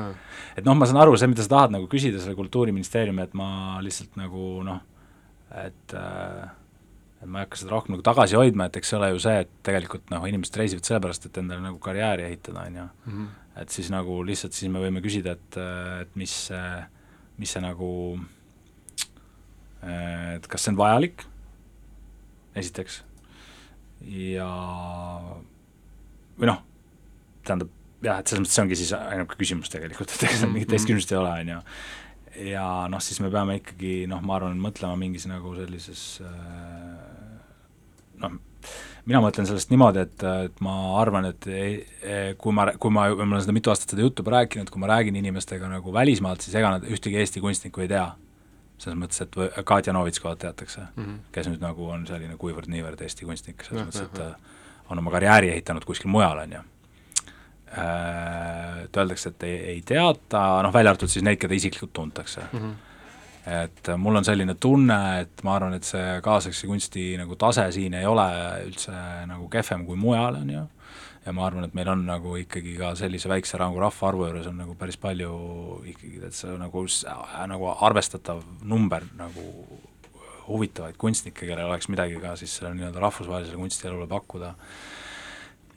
et 0.56 0.64
noh, 0.64 0.74
ma 0.74 0.86
saan 0.86 1.02
aru, 1.02 1.16
see, 1.16 1.30
mida 1.30 1.42
sa 1.42 1.48
tahad 1.48 1.70
nagu 1.76 1.86
küsida 1.86 2.18
selle 2.18 2.34
Kultuuriministeeriumi, 2.34 3.22
et 3.22 3.34
ma 3.34 3.78
lihtsalt 3.80 4.16
nagu 4.16 4.62
noh, 4.66 4.80
et 5.54 5.94
äh, 5.94 6.50
et 7.24 7.30
ma 7.30 7.40
ei 7.40 7.46
hakka 7.46 7.56
seda 7.62 7.72
rohkem 7.72 7.94
nagu 7.94 8.04
tagasi 8.04 8.36
hoidma, 8.36 8.68
et 8.68 8.76
eks 8.76 8.90
see 8.92 8.98
ole 8.98 9.08
ju 9.14 9.20
see, 9.24 9.36
et 9.46 9.52
tegelikult 9.64 10.10
noh, 10.12 10.26
inimesed 10.28 10.58
reisivad 10.60 10.88
sellepärast, 10.88 11.28
et 11.28 11.38
endale 11.40 11.64
nagu 11.64 11.78
karjääri 11.82 12.26
ehitada, 12.28 12.66
on 12.68 12.76
ju. 12.80 12.88
Mhm. 13.06 13.32
et 13.56 13.70
siis 13.70 13.86
nagu 13.90 14.16
lihtsalt 14.26 14.52
siis 14.52 14.70
me 14.70 14.80
võime 14.82 14.98
küsida, 14.98 15.36
et, 15.38 15.56
et 16.02 16.16
mis 16.18 16.32
see, 16.48 16.70
mis 17.38 17.52
see 17.54 17.62
nagu, 17.62 18.18
et 19.86 20.48
kas 20.50 20.64
see 20.64 20.72
on 20.72 20.80
vajalik, 20.80 21.22
esiteks, 22.58 23.04
ja 24.02 24.48
või 26.38 26.50
noh, 26.50 26.62
tähendab 27.46 27.70
jah, 28.04 28.20
et 28.20 28.28
selles 28.28 28.44
mõttes 28.44 28.56
see 28.56 28.64
ongi 28.64 28.78
siis 28.80 28.94
ainuke 28.96 29.38
küsimus 29.40 29.72
tegelikult, 29.72 30.10
et 30.14 30.26
ega 30.26 30.40
seal 30.40 30.52
mingit 30.52 30.72
teist 30.72 30.84
mhm. 30.84 30.92
küsimust 30.92 31.14
ei 31.14 31.20
ole, 31.20 31.36
on 31.44 31.52
ju 31.54 31.60
ja 32.50 32.66
noh, 32.90 33.02
siis 33.04 33.20
me 33.22 33.30
peame 33.32 33.60
ikkagi 33.60 33.94
noh, 34.10 34.22
ma 34.24 34.38
arvan, 34.38 34.58
mõtlema 34.60 34.98
mingis 34.98 35.28
nagu 35.30 35.54
sellises 35.56 36.04
äh, 36.24 37.14
noh, 38.22 38.34
mina 39.08 39.20
mõtlen 39.24 39.46
sellest 39.48 39.70
niimoodi, 39.72 40.04
et, 40.06 40.24
et 40.48 40.60
ma 40.64 40.74
arvan, 41.00 41.28
et 41.30 41.48
ei, 41.52 41.76
kui 42.40 42.54
ma, 42.56 42.68
kui 42.80 42.92
ma, 42.94 43.06
ma 43.14 43.26
olen 43.26 43.44
seda 43.44 43.56
mitu 43.56 43.72
aastat 43.72 43.94
seda 43.94 44.04
juttu 44.04 44.24
rääkinud, 44.26 44.70
kui 44.72 44.82
ma 44.82 44.90
räägin 44.94 45.18
inimestega 45.20 45.68
nagu 45.70 45.92
välismaalt, 45.94 46.44
siis 46.44 46.56
ega 46.58 46.76
nad 46.76 46.86
ühtegi 46.88 47.20
Eesti 47.20 47.42
kunstnikku 47.44 47.84
ei 47.84 47.90
tea. 47.92 48.06
Selles 48.78 48.98
mõttes, 48.98 49.22
et 49.22 49.36
või 49.38 49.48
Katja 49.64 49.92
Novitskovat 49.92 50.38
teatakse 50.42 50.80
mm, 50.80 51.04
-hmm. 51.04 51.18
kes 51.32 51.48
nüüd 51.48 51.62
nagu 51.62 51.88
on 51.88 52.06
selline 52.06 52.36
kuivõrd-niivõrd 52.36 53.02
Eesti 53.06 53.26
kunstnik, 53.28 53.62
selles 53.64 53.86
mõttes, 53.86 54.02
et 54.02 54.14
ta 54.18 54.34
on 54.90 54.98
oma 54.98 55.10
karjääri 55.14 55.52
ehitanud 55.54 55.84
kuskil 55.84 56.10
mujal, 56.10 56.38
on 56.38 56.56
ju 56.58 56.62
äh, 57.78 58.82
et 58.84 58.96
öeldakse, 58.96 59.28
et 59.28 59.42
ei, 59.42 59.60
ei 59.74 59.82
teata, 59.86 60.62
noh 60.62 60.74
välja 60.74 60.94
arvatud 60.94 61.08
siis 61.08 61.24
neid, 61.24 61.38
keda 61.38 61.54
isiklikult 61.54 61.92
tuntakse 61.92 62.40
mm. 62.52 62.58
-hmm 62.58 62.74
et 63.44 63.88
mul 63.96 64.16
on 64.16 64.24
selline 64.24 64.54
tunne, 64.54 65.20
et 65.20 65.42
ma 65.44 65.56
arvan, 65.58 65.74
et 65.76 65.84
see 65.84 66.20
kaasaegse 66.24 66.66
kunsti 66.66 67.10
nagu 67.20 67.36
tase 67.36 67.66
siin 67.76 67.94
ei 67.94 68.06
ole 68.08 68.24
üldse 68.64 68.94
nagu 69.28 69.48
kehvem 69.52 69.84
kui 69.84 69.96
mujal, 70.00 70.38
on 70.40 70.50
ju, 70.50 70.62
ja 71.24 71.32
ma 71.32 71.46
arvan, 71.46 71.64
et 71.64 71.74
meil 71.76 71.88
on 71.88 72.04
nagu 72.06 72.36
ikkagi 72.40 72.76
ka 72.78 72.92
sellise 72.98 73.30
väikse 73.32 73.58
nagu 73.60 73.80
rahvaarvu 73.80 74.28
juures 74.28 74.50
on 74.50 74.58
nagu 74.60 74.76
päris 74.78 74.98
palju 75.00 75.30
ikkagi, 75.94 76.20
see 76.36 76.56
nagu, 76.60 76.84
nagu 77.54 77.70
arvestatav 77.74 78.44
number 78.62 79.06
nagu 79.18 79.48
huvitavaid 80.44 80.98
kunstnikke, 81.00 81.46
kellel 81.46 81.70
oleks 81.70 81.88
midagi 81.88 82.20
ka 82.20 82.34
siis 82.36 82.58
sellele 82.58 82.76
nii-öelda 82.80 83.00
rahvusvahelisele 83.00 83.56
kunstielule 83.56 84.06
pakkuda. 84.10 84.54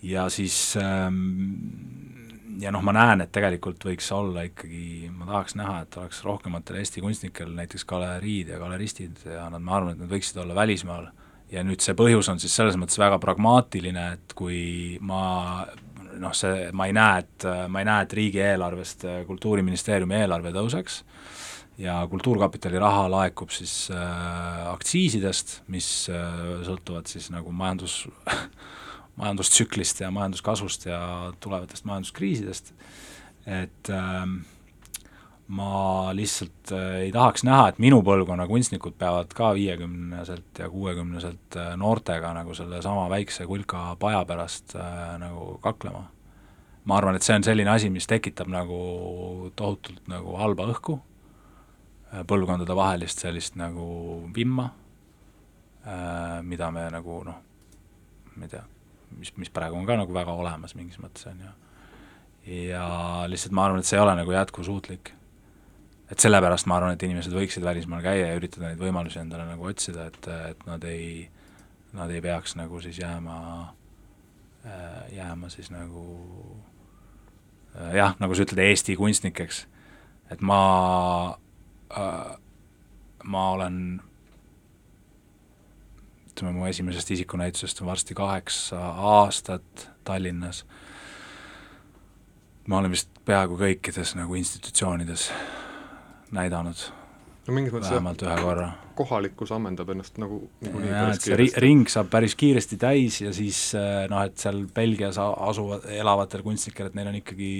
ja 0.04 0.30
siis 0.30 0.76
ähm, 0.78 1.24
ja 2.62 2.72
noh, 2.74 2.84
ma 2.86 2.94
näen, 2.96 3.22
et 3.24 3.32
tegelikult 3.34 3.86
võiks 3.86 4.10
olla 4.16 4.44
ikkagi, 4.48 5.10
ma 5.14 5.28
tahaks 5.30 5.56
näha, 5.60 5.82
et 5.86 5.98
oleks 6.00 6.24
rohkematel 6.26 6.82
Eesti 6.82 7.04
kunstnikel 7.04 7.54
näiteks 7.56 7.86
galeriid 7.88 8.52
ja 8.54 8.60
galeristid 8.62 9.24
ja 9.26 9.48
nad, 9.54 9.64
ma 9.64 9.78
arvan, 9.78 9.96
et 9.96 10.04
nad 10.04 10.12
võiksid 10.12 10.42
olla 10.42 10.56
välismaal. 10.58 11.10
Ja 11.52 11.64
nüüd 11.64 11.84
see 11.84 11.96
põhjus 11.98 12.30
on 12.32 12.42
siis 12.44 12.56
selles 12.56 12.78
mõttes 12.80 13.00
väga 13.00 13.20
pragmaatiline, 13.24 14.08
et 14.18 14.36
kui 14.38 14.98
ma 15.02 15.66
noh, 16.18 16.34
see, 16.36 16.70
ma 16.74 16.88
ei 16.90 16.96
näe, 16.98 17.24
et, 17.24 17.48
ma 17.70 17.84
ei 17.84 17.88
näe, 17.88 18.08
et 18.08 18.16
riigieelarvest 18.18 19.06
Kultuuriministeeriumi 19.28 20.18
eelarve 20.22 20.54
tõuseks 20.56 21.04
ja 21.78 22.00
Kultuurkapitali 22.10 22.80
raha 22.82 23.06
laekub 23.12 23.54
siis 23.54 23.90
äh, 23.94 24.66
aktsiisidest, 24.72 25.62
mis 25.74 26.08
äh, 26.10 26.42
sõltuvad 26.66 27.10
siis 27.10 27.30
nagu 27.34 27.54
majandus 27.54 28.06
majandustsüklist 29.22 30.02
ja 30.02 30.12
majanduskasvust 30.14 30.86
ja 30.90 31.00
tulevatest 31.42 31.86
majanduskriisidest, 31.90 32.74
et 33.46 33.94
äh, 33.94 34.26
ma 35.48 36.10
lihtsalt 36.16 36.72
äh, 36.72 36.96
ei 37.06 37.12
tahaks 37.12 37.46
näha, 37.48 37.70
et 37.72 37.80
minu 37.80 38.02
põlvkonna 38.04 38.48
kunstnikud 38.50 38.98
peavad 39.00 39.32
ka 39.36 39.54
viiekümneselt 39.56 40.60
ja 40.60 40.68
kuuekümneselt 40.70 41.56
äh, 41.56 41.72
noortega 41.80 42.34
nagu 42.36 42.56
sellesama 42.56 43.08
väikse 43.10 43.48
kulka 43.48 43.96
paja 44.00 44.26
pärast 44.28 44.76
äh, 44.76 45.16
nagu 45.22 45.56
kaklema. 45.64 46.04
ma 46.88 46.98
arvan, 46.98 47.16
et 47.16 47.24
see 47.24 47.36
on 47.36 47.44
selline 47.44 47.72
asi, 47.72 47.90
mis 47.92 48.08
tekitab 48.08 48.48
nagu 48.52 49.52
tohutult 49.56 50.06
nagu 50.08 50.38
halba 50.40 50.70
õhku, 50.72 50.94
põlvkondadevahelist 52.28 53.20
sellist 53.26 53.58
nagu 53.60 53.88
vimma, 54.36 54.70
mida 56.48 56.70
me 56.72 56.86
nagu 56.96 57.18
noh, 57.28 57.42
ma 58.38 58.48
ei 58.48 58.54
tea, 58.54 58.64
mis, 59.20 59.34
mis 59.36 59.52
praegu 59.52 59.76
on 59.76 59.84
ka 59.84 60.00
nagu 60.00 60.16
väga 60.16 60.32
olemas 60.32 60.78
mingis 60.80 60.96
mõttes, 61.04 61.28
on 61.28 61.44
ju. 61.44 61.52
ja 62.70 62.88
lihtsalt 63.28 63.52
ma 63.52 63.68
arvan, 63.68 63.84
et 63.84 63.92
see 63.92 64.00
ei 64.00 64.06
ole 64.06 64.16
nagu 64.22 64.38
jätkusuutlik. 64.38 65.17
Et 66.12 66.24
sellepärast 66.24 66.70
ma 66.70 66.78
arvan, 66.80 66.96
et 66.96 67.04
inimesed 67.04 67.34
võiksid 67.36 67.66
välismaal 67.66 68.04
käia 68.06 68.30
ja 68.30 68.38
üritada 68.40 68.70
neid 68.70 68.82
võimalusi 68.82 69.20
endale 69.22 69.48
nagu 69.50 69.68
otsida, 69.68 70.08
et, 70.12 70.30
et 70.52 70.66
nad 70.70 70.84
ei, 70.88 71.28
nad 71.98 72.12
ei 72.14 72.24
peaks 72.24 72.56
nagu 72.60 72.80
siis 72.84 73.00
jääma, 73.02 73.38
jääma 75.12 75.52
siis 75.52 75.72
nagu 75.74 76.06
jah, 77.94 78.16
nagu 78.22 78.36
sa 78.36 78.48
ütled, 78.48 78.64
Eesti 78.64 78.96
kunstnikeks, 79.00 79.66
et 80.32 80.44
ma 80.46 80.62
äh,, 81.92 82.36
ma 83.28 83.50
olen 83.52 83.80
ütleme, 86.32 86.54
mu 86.54 86.68
esimesest 86.70 87.12
isikunäitusest 87.12 87.82
on 87.82 87.92
varsti 87.92 88.16
kaheksa 88.16 88.80
aastat 89.12 89.90
Tallinnas. 90.04 90.66
ma 92.68 92.78
olen 92.78 92.92
vist 92.92 93.10
peaaegu 93.26 93.58
kõikides 93.58 94.16
nagu 94.20 94.36
institutsioonides 94.36 95.32
näidanud. 96.36 96.88
No 97.48 97.56
mingis 97.56 97.72
mõttes 97.72 97.94
vähemalt 97.94 98.24
ühe 98.26 98.36
korra. 98.44 98.72
kohalikkus 98.98 99.54
ammendab 99.56 99.94
ennast 99.94 100.18
nagu 100.20 100.42
niikuinii 100.66 100.90
jah, 100.90 101.06
päris 101.06 101.24
see 101.24 101.38
ri-, 101.40 101.54
ring 101.64 101.92
saab 101.92 102.10
päris 102.12 102.36
kiiresti 102.36 102.80
täis 102.82 103.22
ja 103.22 103.32
siis 103.36 103.62
noh, 104.12 104.26
et 104.26 104.36
seal 104.42 104.66
Belgias 104.76 105.20
asuvad, 105.22 105.86
elavatel 105.96 106.44
kunstnikel, 106.44 106.90
et 106.90 106.98
neil 106.98 107.12
on 107.14 107.20
ikkagi 107.22 107.52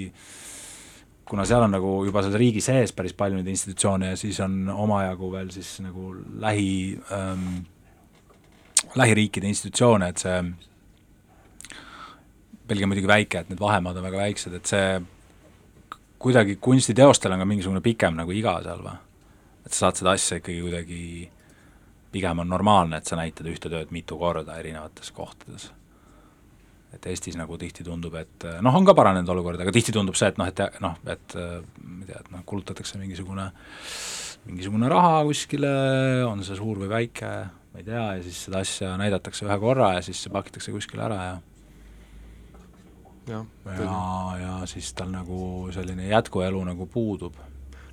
kuna 1.28 1.44
seal 1.48 1.64
on 1.64 1.74
nagu 1.76 1.94
juba 2.08 2.24
seal 2.24 2.36
riigi 2.40 2.60
sees 2.64 2.92
päris 2.96 3.14
palju 3.16 3.38
neid 3.38 3.48
institutsioone 3.52 4.12
ja 4.12 4.20
siis 4.20 4.40
on 4.44 4.60
omajagu 4.72 5.32
veel 5.32 5.50
siis 5.54 5.74
nagu 5.84 6.12
lähi 6.40 6.70
ähm, 7.14 7.60
lähiriikide 8.96 9.48
institutsioone, 9.48 10.08
et 10.08 10.22
see 10.22 10.38
Belgia 12.68 12.84
on 12.84 12.92
muidugi 12.92 13.08
väike, 13.08 13.42
et 13.42 13.52
need 13.52 13.60
vahemaad 13.60 13.96
on 13.96 14.04
väga 14.04 14.20
väiksed, 14.20 14.56
et 14.58 14.68
see 14.68 14.88
kuidagi 16.18 16.58
kunstiteostel 16.60 17.32
on 17.32 17.42
ka 17.42 17.48
mingisugune 17.48 17.82
pikem 17.84 18.16
nagu 18.18 18.34
iga 18.34 18.58
seal 18.64 18.84
või? 18.84 18.94
et 19.66 19.74
sa 19.74 19.86
saad 19.86 20.00
seda 20.00 20.14
asja 20.16 20.38
ikkagi 20.40 20.62
kuidagi, 20.64 21.00
pigem 22.12 22.38
on 22.40 22.48
normaalne, 22.48 22.98
et 22.98 23.08
sa 23.08 23.18
näitad 23.18 23.46
ühte 23.50 23.68
tööd 23.68 23.90
mitu 23.92 24.16
korda 24.16 24.56
erinevates 24.56 25.10
kohtades. 25.12 25.70
et 26.94 27.06
Eestis 27.06 27.36
nagu 27.36 27.58
tihti 27.60 27.84
tundub, 27.84 28.14
et 28.16 28.46
noh, 28.64 28.74
on 28.74 28.86
ka 28.88 28.94
paranenud 28.96 29.28
olukord, 29.28 29.60
aga 29.60 29.74
tihti 29.74 29.92
tundub 29.92 30.16
see, 30.16 30.30
et 30.32 30.38
noh, 30.40 30.48
et 30.48 30.80
noh, 30.80 30.96
et 31.04 31.36
ma 31.36 32.00
ei 32.00 32.08
tea, 32.08 32.22
et 32.22 32.30
noh, 32.32 32.46
kulutatakse 32.48 32.98
mingisugune 32.98 33.50
mingisugune 34.48 34.88
raha 34.88 35.20
kuskile, 35.28 35.70
on 36.24 36.40
see 36.46 36.56
suur 36.56 36.80
või 36.80 36.88
väike, 36.88 37.32
ma 37.74 37.82
ei 37.82 37.84
tea, 37.84 38.06
ja 38.16 38.24
siis 38.24 38.40
seda 38.46 38.62
asja 38.64 38.94
näidatakse 39.00 39.44
ühe 39.44 39.58
korra 39.60 39.92
ja 39.98 40.04
siis 40.06 40.22
see 40.24 40.32
pakitakse 40.32 40.72
kuskile 40.72 41.04
ära 41.04 41.20
ja 41.26 41.36
jah, 43.28 43.46
ja, 43.66 44.00
ja 44.42 44.54
siis 44.66 44.92
tal 44.96 45.12
nagu 45.12 45.68
selline 45.74 46.08
jätkuelu 46.08 46.64
nagu 46.64 46.86
puudub. 46.86 47.36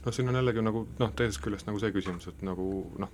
noh, 0.06 0.14
siin 0.14 0.30
on 0.30 0.40
jällegi 0.40 0.64
nagu 0.66 0.88
noh, 1.00 1.14
teisest 1.16 1.44
küljest 1.44 1.70
nagu 1.70 1.82
see 1.82 1.94
küsimus, 1.96 2.28
et 2.32 2.44
nagu 2.46 2.68
noh, 3.02 3.14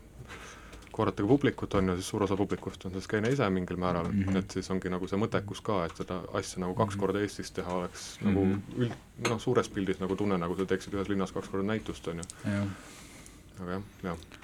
korrata 0.92 1.24
ka 1.24 1.30
publikut, 1.30 1.74
on 1.80 1.94
ju, 1.94 1.96
siis 2.00 2.12
suur 2.12 2.26
osa 2.28 2.36
publikust 2.38 2.86
on 2.86 2.96
see 2.96 3.06
skeene 3.06 3.32
ise 3.32 3.48
mingil 3.50 3.80
määral 3.80 4.10
mm, 4.12 4.24
-hmm. 4.24 4.38
et 4.38 4.52
siis 4.52 4.72
ongi 4.72 4.92
nagu 4.92 5.08
see 5.08 5.20
mõttekus 5.20 5.64
ka, 5.64 5.86
et 5.86 6.04
seda 6.04 6.22
asja 6.40 6.62
nagu 6.64 6.76
kaks 6.76 7.00
korda 7.00 7.24
Eestis 7.24 7.52
teha 7.52 7.74
oleks 7.80 8.20
mm 8.22 8.28
-hmm. 8.28 8.36
nagu 8.36 8.84
üld, 8.84 8.96
noh, 9.30 9.42
suures 9.42 9.70
pildis 9.70 10.00
nagu 10.00 10.16
tunne, 10.16 10.38
nagu 10.38 10.58
sa 10.58 10.66
teeksid 10.66 10.94
ühes 10.94 11.10
linnas 11.10 11.32
kaks 11.32 11.50
korda 11.50 11.68
näitust, 11.68 12.08
on 12.08 12.18
ju. 12.18 12.24
aga 13.62 13.72
jah, 13.72 13.84
jah 14.04 14.41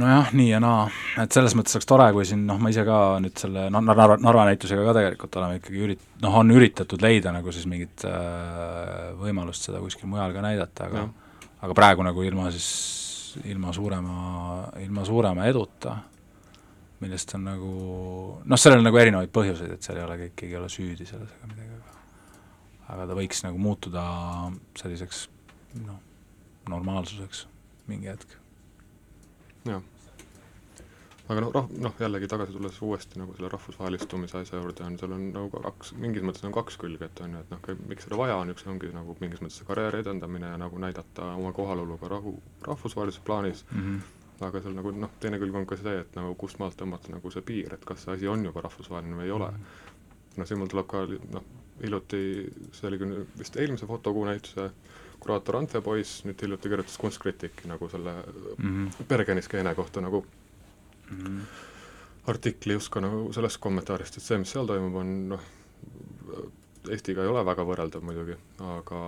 nojah, 0.00 0.32
nii 0.36 0.48
ja 0.50 0.58
naa, 0.62 0.86
et 1.22 1.34
selles 1.34 1.54
mõttes 1.58 1.76
oleks 1.76 1.88
tore, 1.88 2.06
kui 2.16 2.26
siin 2.28 2.44
noh, 2.48 2.58
ma 2.62 2.70
ise 2.72 2.84
ka 2.86 2.98
nüüd 3.22 3.36
selle 3.40 3.66
noh, 3.72 3.82
Narva, 3.84 4.16
Narva 4.22 4.46
näitusega 4.48 4.84
ka 4.86 4.94
tegelikult 4.96 5.38
oleme 5.40 5.60
ikkagi 5.60 5.82
ürit-, 5.86 6.04
noh, 6.22 6.36
on 6.40 6.52
üritatud 6.54 7.02
leida 7.04 7.32
nagu 7.34 7.54
siis 7.54 7.68
mingit 7.70 8.04
äh, 8.08 9.12
võimalust 9.20 9.68
seda 9.68 9.80
kuskil 9.82 10.10
mujal 10.10 10.34
ka 10.36 10.44
näidata, 10.44 10.90
aga 10.90 11.06
aga 11.66 11.76
praegu 11.76 12.04
nagu 12.06 12.22
ilma 12.26 12.50
siis, 12.54 12.68
ilma 13.48 13.72
suurema, 13.74 14.16
ilma 14.84 15.04
suurema 15.08 15.48
eduta, 15.50 15.96
millest 17.02 17.36
on 17.36 17.44
nagu 17.50 17.74
noh, 18.44 18.60
sellel 18.60 18.82
on 18.82 18.88
nagu 18.90 19.02
erinevaid 19.02 19.32
põhjuseid, 19.34 19.76
et 19.76 19.86
seal 19.86 20.00
ei 20.00 20.06
ole, 20.06 20.18
keegi 20.28 20.54
ei 20.54 20.60
ole 20.60 20.70
süüdi 20.72 21.08
selles 21.08 21.32
ega 21.36 21.50
midagi, 21.50 21.76
aga 21.76 22.96
aga 22.96 23.10
ta 23.10 23.18
võiks 23.18 23.42
nagu 23.42 23.60
muutuda 23.60 24.06
selliseks 24.78 25.26
noh, 25.82 26.00
normaalsuseks 26.70 27.46
mingi 27.90 28.10
hetk 28.10 28.38
jah. 29.70 29.82
aga 31.28 31.42
noh, 31.42 31.52
rah-, 31.54 31.70
noh 31.82 32.00
jällegi 32.00 32.28
tagasi 32.30 32.54
tulles 32.54 32.76
uuesti 32.86 33.20
nagu 33.20 33.34
selle 33.36 33.50
rahvusvahelistumise 33.52 34.38
asja 34.42 34.60
juurde 34.60 34.84
on, 34.86 34.98
seal 35.00 35.14
on 35.16 35.24
nagu 35.34 35.62
kaks, 35.64 35.94
mingis 36.02 36.26
mõttes 36.26 36.46
on 36.46 36.54
kaks 36.54 36.78
külge, 36.82 37.08
et 37.08 37.22
on 37.24 37.34
ju, 37.34 37.42
et 37.42 37.54
noh, 37.54 37.80
miks 37.90 38.06
seda 38.06 38.20
vaja 38.20 38.36
on, 38.42 38.52
üks 38.54 38.66
ongi 38.70 38.92
nagu 38.94 39.16
mingis 39.22 39.42
mõttes 39.42 39.58
see 39.60 39.68
karjääri 39.68 40.04
edendamine 40.04 40.52
ja 40.52 40.60
nagu 40.62 40.78
näidata 40.82 41.32
oma 41.40 41.52
kohalolu 41.56 41.98
ka 42.02 42.12
rahu, 42.14 42.36
rahvusvahelises 42.68 43.24
plaanis 43.26 43.64
mm, 43.70 43.82
-hmm. 43.82 44.46
aga 44.48 44.62
seal 44.62 44.78
nagu 44.78 44.94
noh, 44.94 45.12
teine 45.20 45.42
külg 45.42 45.58
on 45.62 45.66
ka 45.66 45.80
see, 45.82 45.98
et 46.04 46.18
nagu 46.18 46.34
kust 46.38 46.62
maalt 46.62 46.78
tõmmata 46.78 47.14
nagu 47.14 47.30
see 47.34 47.42
piir, 47.42 47.74
et 47.74 47.84
kas 47.84 48.06
see 48.06 48.14
asi 48.14 48.28
on 48.28 48.44
juba 48.44 48.64
rahvusvaheline 48.68 49.18
või 49.18 49.30
ei 49.30 49.36
ole 49.40 49.50
mm. 49.50 49.56
-hmm. 49.56 50.36
noh, 50.36 50.46
siin 50.46 50.62
mul 50.62 50.70
tuleb 50.70 50.86
ka 50.94 51.06
noh, 51.10 51.50
hiljuti, 51.82 52.22
see 52.72 52.88
oli 52.88 52.98
küll 53.02 53.26
vist 53.38 53.56
eelmise 53.56 53.86
fotokuu 53.86 54.24
näituse 54.24 54.70
kuraator 55.26 55.60
Ante 55.60 55.82
Poiss 55.82 56.22
nüüd 56.26 56.42
hiljuti 56.42 56.70
kirjutas 56.72 56.98
Kunstkriitiki 57.02 57.68
nagu 57.68 57.88
selle 57.90 58.14
mm 58.56 58.68
-hmm. 58.74 59.08
Bergeni 59.08 59.42
skeene 59.42 59.74
kohta 59.74 60.00
nagu 60.00 60.24
mm 61.10 61.24
-hmm. 61.24 61.40
artikli 62.26 62.78
just 62.78 62.88
ka 62.88 63.00
nagu 63.00 63.32
sellest 63.32 63.60
kommentaarist, 63.60 64.16
et 64.16 64.22
see, 64.22 64.38
mis 64.38 64.50
seal 64.50 64.66
toimub, 64.66 64.94
on 64.94 65.28
noh, 65.28 65.40
Eestiga 66.86 67.22
ei 67.22 67.28
ole 67.28 67.42
väga 67.44 67.64
võrreldav 67.66 68.02
muidugi, 68.02 68.36
aga, 68.62 68.98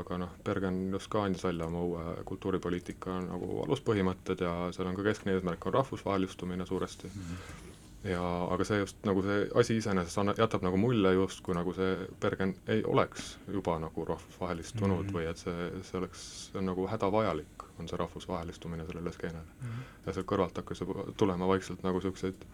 aga 0.00 0.18
noh, 0.18 0.30
Bergen 0.44 0.90
just 0.92 1.10
ka 1.10 1.22
andis 1.22 1.44
välja 1.44 1.66
oma 1.66 1.82
uue 1.82 2.24
kultuuripoliitika 2.24 3.20
nagu 3.20 3.62
aluspõhimõtted 3.66 4.42
ja 4.42 4.72
seal 4.72 4.88
on 4.90 4.96
ka 4.96 5.02
keskne 5.02 5.32
eesmärk 5.32 5.66
on 5.66 5.74
rahvusvahelistumine 5.74 6.66
suuresti 6.66 7.06
mm. 7.06 7.20
-hmm 7.20 7.69
ja 8.04 8.20
aga 8.48 8.64
see 8.64 8.78
just 8.80 9.02
nagu 9.04 9.22
see 9.24 9.40
asi 9.60 9.76
iseenesest 9.76 10.18
anna-, 10.22 10.34
jätab 10.38 10.64
nagu 10.64 10.78
mulje 10.80 11.12
justkui 11.18 11.54
nagu 11.56 11.74
see 11.76 12.06
Bergen 12.20 12.54
ei 12.72 12.82
oleks 12.88 13.34
juba 13.52 13.76
nagu 13.82 14.04
rahvusvahelistunud 14.08 15.02
mm 15.02 15.08
-hmm. 15.08 15.16
või 15.16 15.30
et 15.30 15.42
see, 15.42 15.70
see 15.84 15.98
oleks, 15.98 16.24
see 16.46 16.58
on 16.58 16.70
nagu 16.72 16.86
hädavajalik, 16.88 17.66
on 17.78 17.88
see 17.88 18.00
rahvusvahelistumine 18.00 18.86
sellele 18.86 19.12
skeenele 19.12 19.44
mm. 19.44 19.68
-hmm. 19.68 20.06
ja 20.06 20.12
sealt 20.12 20.26
kõrvalt 20.32 20.56
hakkas 20.56 20.80
juba 20.80 21.04
tulema 21.16 21.48
vaikselt 21.48 21.82
nagu 21.82 21.98
niisuguseid 21.98 22.46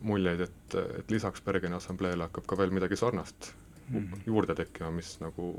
muljeid, 0.00 0.40
et, 0.40 0.74
et 0.98 1.10
lisaks 1.10 1.42
Bergeni 1.42 1.74
assambleele 1.74 2.22
hakkab 2.22 2.46
ka 2.46 2.58
veel 2.58 2.70
midagi 2.70 2.96
sarnast 2.96 3.52
mm 3.88 3.98
-hmm. 3.98 4.20
juurde 4.26 4.54
tekkima, 4.54 4.90
mis 4.90 5.20
nagu 5.20 5.54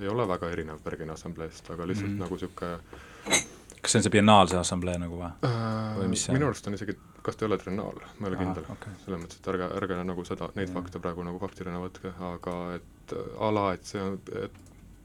ei 0.00 0.08
ole 0.08 0.28
väga 0.28 0.50
erinev 0.50 0.82
Bergeni 0.84 1.10
assambleest, 1.10 1.70
aga 1.70 1.86
lihtsalt 1.86 2.10
mm 2.10 2.16
-hmm. 2.16 2.20
nagu 2.20 2.34
niisugune 2.34 3.53
kas 3.84 3.92
see 3.92 4.00
on 4.00 4.06
see 4.06 4.14
biennaalse 4.14 4.56
assamblee 4.56 4.96
nagu 5.00 5.18
või? 5.20 5.32
või 6.00 6.12
mis 6.12 6.24
see 6.24 6.32
on? 6.32 6.40
minu 6.40 6.48
arust 6.48 6.70
on 6.70 6.76
isegi 6.78 6.96
kas 7.24 7.36
ta 7.36 7.44
ei 7.44 7.48
ole 7.48 7.58
triennaal, 7.58 8.00
ma 8.18 8.26
ei 8.26 8.32
ole 8.32 8.40
kindel 8.40 8.66
okay., 8.74 8.92
selles 9.04 9.22
mõttes, 9.22 9.40
et 9.40 9.48
ärge, 9.48 9.68
ärge 9.78 9.98
nagu 10.04 10.24
seda, 10.28 10.50
neid 10.58 10.68
mm. 10.68 10.76
fakte 10.76 11.00
praegu 11.00 11.24
nagu 11.24 11.40
faktina 11.40 11.80
võtke, 11.80 12.12
aga 12.32 12.56
et 12.76 13.14
a 13.40 13.50
la, 13.54 13.64
et 13.76 13.88
see 13.88 14.02
on, 14.02 14.18
et 14.42 14.58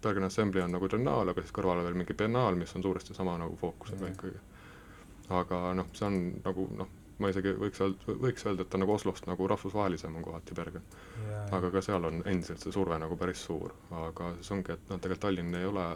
Bergen 0.04 0.28
Assembly 0.28 0.64
on 0.64 0.76
nagu 0.76 0.88
triennaal, 0.92 1.32
aga 1.32 1.44
siis 1.44 1.56
kõrval 1.56 1.84
veel 1.86 1.96
mingi 2.00 2.16
biennaal, 2.20 2.60
mis 2.60 2.76
on 2.76 2.84
suuresti 2.84 3.16
sama 3.16 3.38
nagu 3.40 3.56
fookusega 3.60 4.04
mm. 4.04 4.16
ikkagi. 4.18 4.40
aga 5.40 5.62
noh, 5.80 5.92
see 5.96 6.08
on 6.10 6.20
nagu 6.44 6.68
noh, 6.82 6.92
ma 7.24 7.32
isegi 7.32 7.56
võiks 7.60 7.84
öelda, 7.84 8.16
võiks 8.26 8.48
öelda, 8.48 8.66
et 8.66 8.72
ta 8.74 8.80
nagu 8.82 8.96
Oslost 8.96 9.28
nagu 9.28 9.48
rahvusvahelisem 9.52 10.16
on 10.16 10.26
kohati 10.28 10.56
Bergen. 10.60 10.88
aga 11.56 11.72
ka 11.72 11.84
seal 11.84 12.08
on 12.12 12.24
endiselt 12.26 12.64
see 12.64 12.76
surve 12.76 13.00
nagu 13.00 13.16
päris 13.20 13.44
suur, 13.48 13.76
aga 14.06 14.34
siis 14.40 14.52
ongi, 14.56 14.76
et 14.76 14.92
noh, 14.92 15.00
tegelikult 15.00 15.28
Tallinn 15.28 15.56
ei 15.56 15.72
ole 15.72 15.88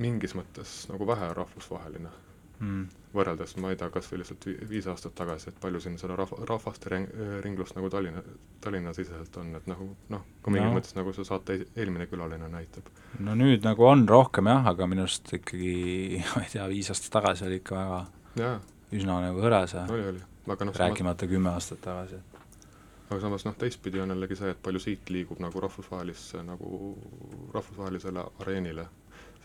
mingis 0.00 0.36
mõttes 0.38 0.82
nagu 0.90 1.06
vähe 1.08 1.32
rahvusvaheline 1.36 2.10
mm. 2.62 2.84
võrreldes, 3.16 3.54
ma 3.60 3.72
ei 3.72 3.78
tea, 3.78 3.88
kas 3.92 4.08
või 4.10 4.22
lihtsalt 4.22 4.46
viis 4.70 4.86
aastat 4.90 5.14
tagasi, 5.18 5.50
et 5.50 5.58
palju 5.60 5.82
siin 5.82 5.98
seda 6.00 6.16
rahva, 6.18 6.38
rahvaste 6.48 6.92
ring, 6.92 7.10
ringlust 7.44 7.76
nagu 7.76 7.90
Tallinna, 7.92 8.22
Tallinna-siseselt 8.64 9.36
on, 9.42 9.52
et 9.58 9.68
nagu 9.70 9.88
noh, 10.12 10.24
kui 10.44 10.54
mingis 10.54 10.70
no. 10.70 10.74
mõttes 10.78 10.96
nagu 10.98 11.14
see 11.16 11.28
saate 11.28 11.58
eelmine 11.76 12.08
külaline 12.10 12.48
näitab. 12.52 12.90
no 13.20 13.36
nüüd 13.38 13.66
nagu 13.66 13.86
on 13.88 14.06
rohkem 14.08 14.50
jah, 14.52 14.72
aga 14.72 14.88
minu 14.90 15.06
arust 15.06 15.32
ikkagi, 15.38 15.72
ma 16.34 16.44
ei 16.44 16.52
tea, 16.54 16.66
viis 16.72 16.92
aastat 16.94 17.16
tagasi 17.20 17.48
oli 17.48 17.62
ikka 17.62 17.78
väga 17.78 18.02
ja. 18.42 18.52
üsna 18.92 19.22
nagu 19.26 19.42
oli, 19.42 20.04
oli. 20.14 20.28
aga 20.48 20.68
noh 20.68 20.78
rääkimata 20.84 21.26
samas... 21.26 21.34
kümme 21.34 21.52
aastat 21.52 21.84
tagasi. 21.84 22.22
aga 23.10 23.20
samas 23.26 23.46
noh, 23.48 23.58
teistpidi 23.58 24.00
on 24.00 24.14
jällegi 24.14 24.38
see, 24.38 24.54
et 24.54 24.62
palju 24.62 24.80
siit 24.82 25.12
liigub 25.12 25.42
nagu 25.42 25.60
rahvusvahelisse, 25.66 26.44
nagu 26.46 26.96
rahvusvahelisele 27.52 28.28
areenile 28.40 28.88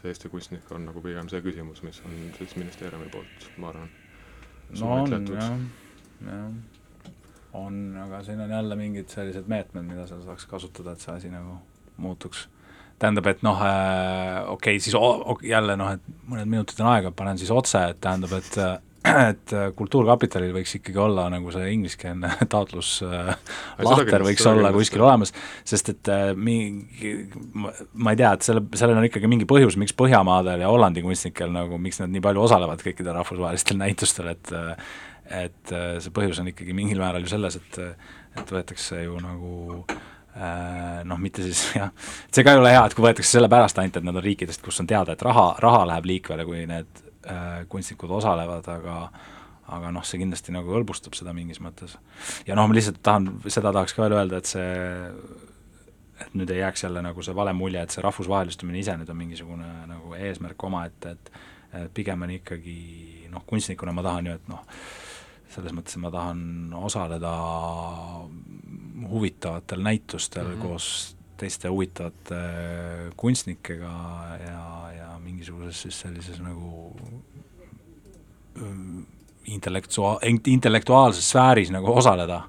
see 0.02 0.12
Eesti 0.12 0.30
kunstnik 0.30 0.72
on 0.72 0.86
nagu 0.88 1.02
pigem 1.04 1.30
see 1.32 1.42
küsimus, 1.46 1.84
mis 1.86 2.02
on 2.06 2.18
siis 2.38 2.56
ministeeriumi 2.60 3.10
poolt, 3.14 3.48
ma 3.62 3.72
arvan. 3.72 3.90
no 4.80 4.92
on 4.98 5.32
jah, 5.32 5.56
jah. 6.28 6.52
on, 7.54 7.80
aga 8.06 8.22
siin 8.24 8.42
on 8.44 8.54
jälle 8.54 8.76
mingid 8.76 9.10
sellised 9.14 9.50
meetmed, 9.50 9.88
mida 9.88 10.06
seal 10.10 10.22
saaks 10.26 10.46
kasutada, 10.50 10.94
et 10.94 11.04
see 11.04 11.16
asi 11.16 11.34
nagu 11.34 11.58
muutuks. 11.98 12.48
tähendab, 13.00 13.28
et 13.34 13.44
noh 13.46 13.62
äh,, 13.62 14.44
okei 14.50 14.78
okay,, 14.78 14.84
siis 14.84 14.96
o, 14.96 15.38
jälle 15.44 15.78
noh, 15.78 15.94
et 15.98 16.14
mõned 16.30 16.50
minutid 16.50 16.82
on 16.82 16.92
aega, 16.94 17.12
panen 17.12 17.38
siis 17.38 17.52
otse, 17.54 17.88
et 17.94 18.02
tähendab, 18.02 18.38
et 18.38 18.62
äh, 18.62 18.78
et 19.32 19.54
äh, 19.56 19.68
Kultuurkapitalil 19.78 20.54
võiks 20.56 20.76
ikkagi 20.80 21.00
olla 21.02 21.28
nagu 21.32 21.52
see 21.54 21.70
ingliskeelne 21.74 22.32
taotlus 22.54 22.98
äh, 23.06 23.34
võiks 23.80 24.42
seda 24.42 24.54
olla 24.54 24.72
kindlasti. 24.72 24.78
kuskil 24.78 25.06
olemas, 25.06 25.34
sest 25.68 25.94
et 25.94 26.12
äh, 26.14 26.32
mingi, 26.34 27.14
ma 27.94 28.14
ei 28.14 28.22
tea, 28.22 28.34
et 28.38 28.48
selle, 28.48 28.66
sellel 28.78 29.02
on 29.02 29.08
ikkagi 29.10 29.30
mingi 29.32 29.48
põhjus, 29.50 29.80
miks 29.80 29.96
Põhjamaadel 29.98 30.64
ja 30.64 30.72
Hollandi 30.72 31.04
kunstnikel 31.06 31.54
nagu, 31.54 31.80
miks 31.82 32.02
nad 32.04 32.12
nii 32.14 32.24
palju 32.24 32.44
osalevad 32.48 32.84
kõikidel 32.86 33.18
rahvusvahelistel 33.20 33.80
näitustel, 33.86 34.34
et 34.36 34.54
et 35.28 35.72
see 36.00 36.12
põhjus 36.16 36.38
on 36.40 36.48
ikkagi 36.54 36.72
mingil 36.72 37.02
määral 37.04 37.26
ju 37.26 37.34
selles, 37.34 37.58
et 37.60 37.82
et 38.38 38.52
võetakse 38.54 39.02
ju 39.02 39.18
nagu 39.20 39.82
noh, 40.38 41.20
mitte 41.20 41.44
siis 41.44 41.66
jah, 41.80 41.90
see 42.32 42.46
ka 42.48 42.54
ei 42.54 42.62
ole 42.62 42.72
hea, 42.72 42.86
et 42.86 42.96
kui 42.96 43.04
võetakse 43.04 43.36
sellepärast 43.36 43.82
ainult, 43.82 44.00
et 44.00 44.08
nad 44.08 44.16
on 44.16 44.24
riikidest, 44.24 44.64
kus 44.64 44.80
on 44.80 44.88
teada, 44.88 45.18
et 45.18 45.26
raha, 45.28 45.50
raha 45.64 45.84
läheb 45.92 46.08
liikvele, 46.14 46.46
kui 46.48 46.64
need 46.70 47.07
kunstnikud 47.70 48.12
osalevad, 48.20 48.68
aga 48.72 49.00
aga 49.68 49.90
noh, 49.92 50.04
see 50.08 50.22
kindlasti 50.22 50.54
nagu 50.56 50.72
hõlbustab 50.72 51.16
seda 51.18 51.34
mingis 51.36 51.60
mõttes. 51.60 51.98
ja 52.48 52.56
noh, 52.56 52.70
ma 52.70 52.78
lihtsalt 52.78 53.02
tahan, 53.04 53.28
seda 53.52 53.74
tahaks 53.76 53.96
ka 53.96 54.06
veel 54.06 54.16
öelda, 54.16 54.40
et 54.40 54.48
see 54.48 54.70
et 56.24 56.38
nüüd 56.38 56.50
ei 56.50 56.64
jääks 56.64 56.86
jälle 56.88 57.04
nagu 57.06 57.24
see 57.24 57.36
vale 57.36 57.54
mulje, 57.54 57.82
et 57.84 57.94
see 57.94 58.06
rahvusvahelistumine 58.06 58.80
ise 58.80 58.96
nüüd 58.98 59.12
on 59.12 59.20
mingisugune 59.20 59.68
nagu 59.90 60.16
eesmärk 60.18 60.64
omaette, 60.70 61.14
et 61.18 61.32
et 61.78 61.92
pigem 61.94 62.22
on 62.24 62.32
ikkagi 62.32 63.28
noh, 63.30 63.44
kunstnikuna 63.46 63.92
ma 63.94 64.04
tahan 64.06 64.30
ju, 64.30 64.38
et 64.40 64.48
noh, 64.50 64.62
selles 65.52 65.74
mõttes, 65.76 65.98
et 65.98 66.02
ma 66.02 66.12
tahan 66.14 66.74
osaleda 66.80 67.34
huvitavatel 69.12 69.84
näitustel 69.84 70.48
mm. 70.48 70.54
-hmm. 70.54 70.62
koos 70.62 71.17
teiste 71.38 71.70
huvitavate 71.70 72.42
kunstnikega 73.18 73.94
ja, 74.44 74.64
ja 74.98 75.12
mingisuguses 75.24 75.82
siis 75.86 76.00
sellises 76.06 76.40
nagu 76.42 76.96
öö, 78.62 78.74
intellektua-, 79.48 80.20
intellektuaalses 80.48 81.30
sfääris 81.30 81.72
nagu 81.72 81.98
osaleda. 81.98 82.42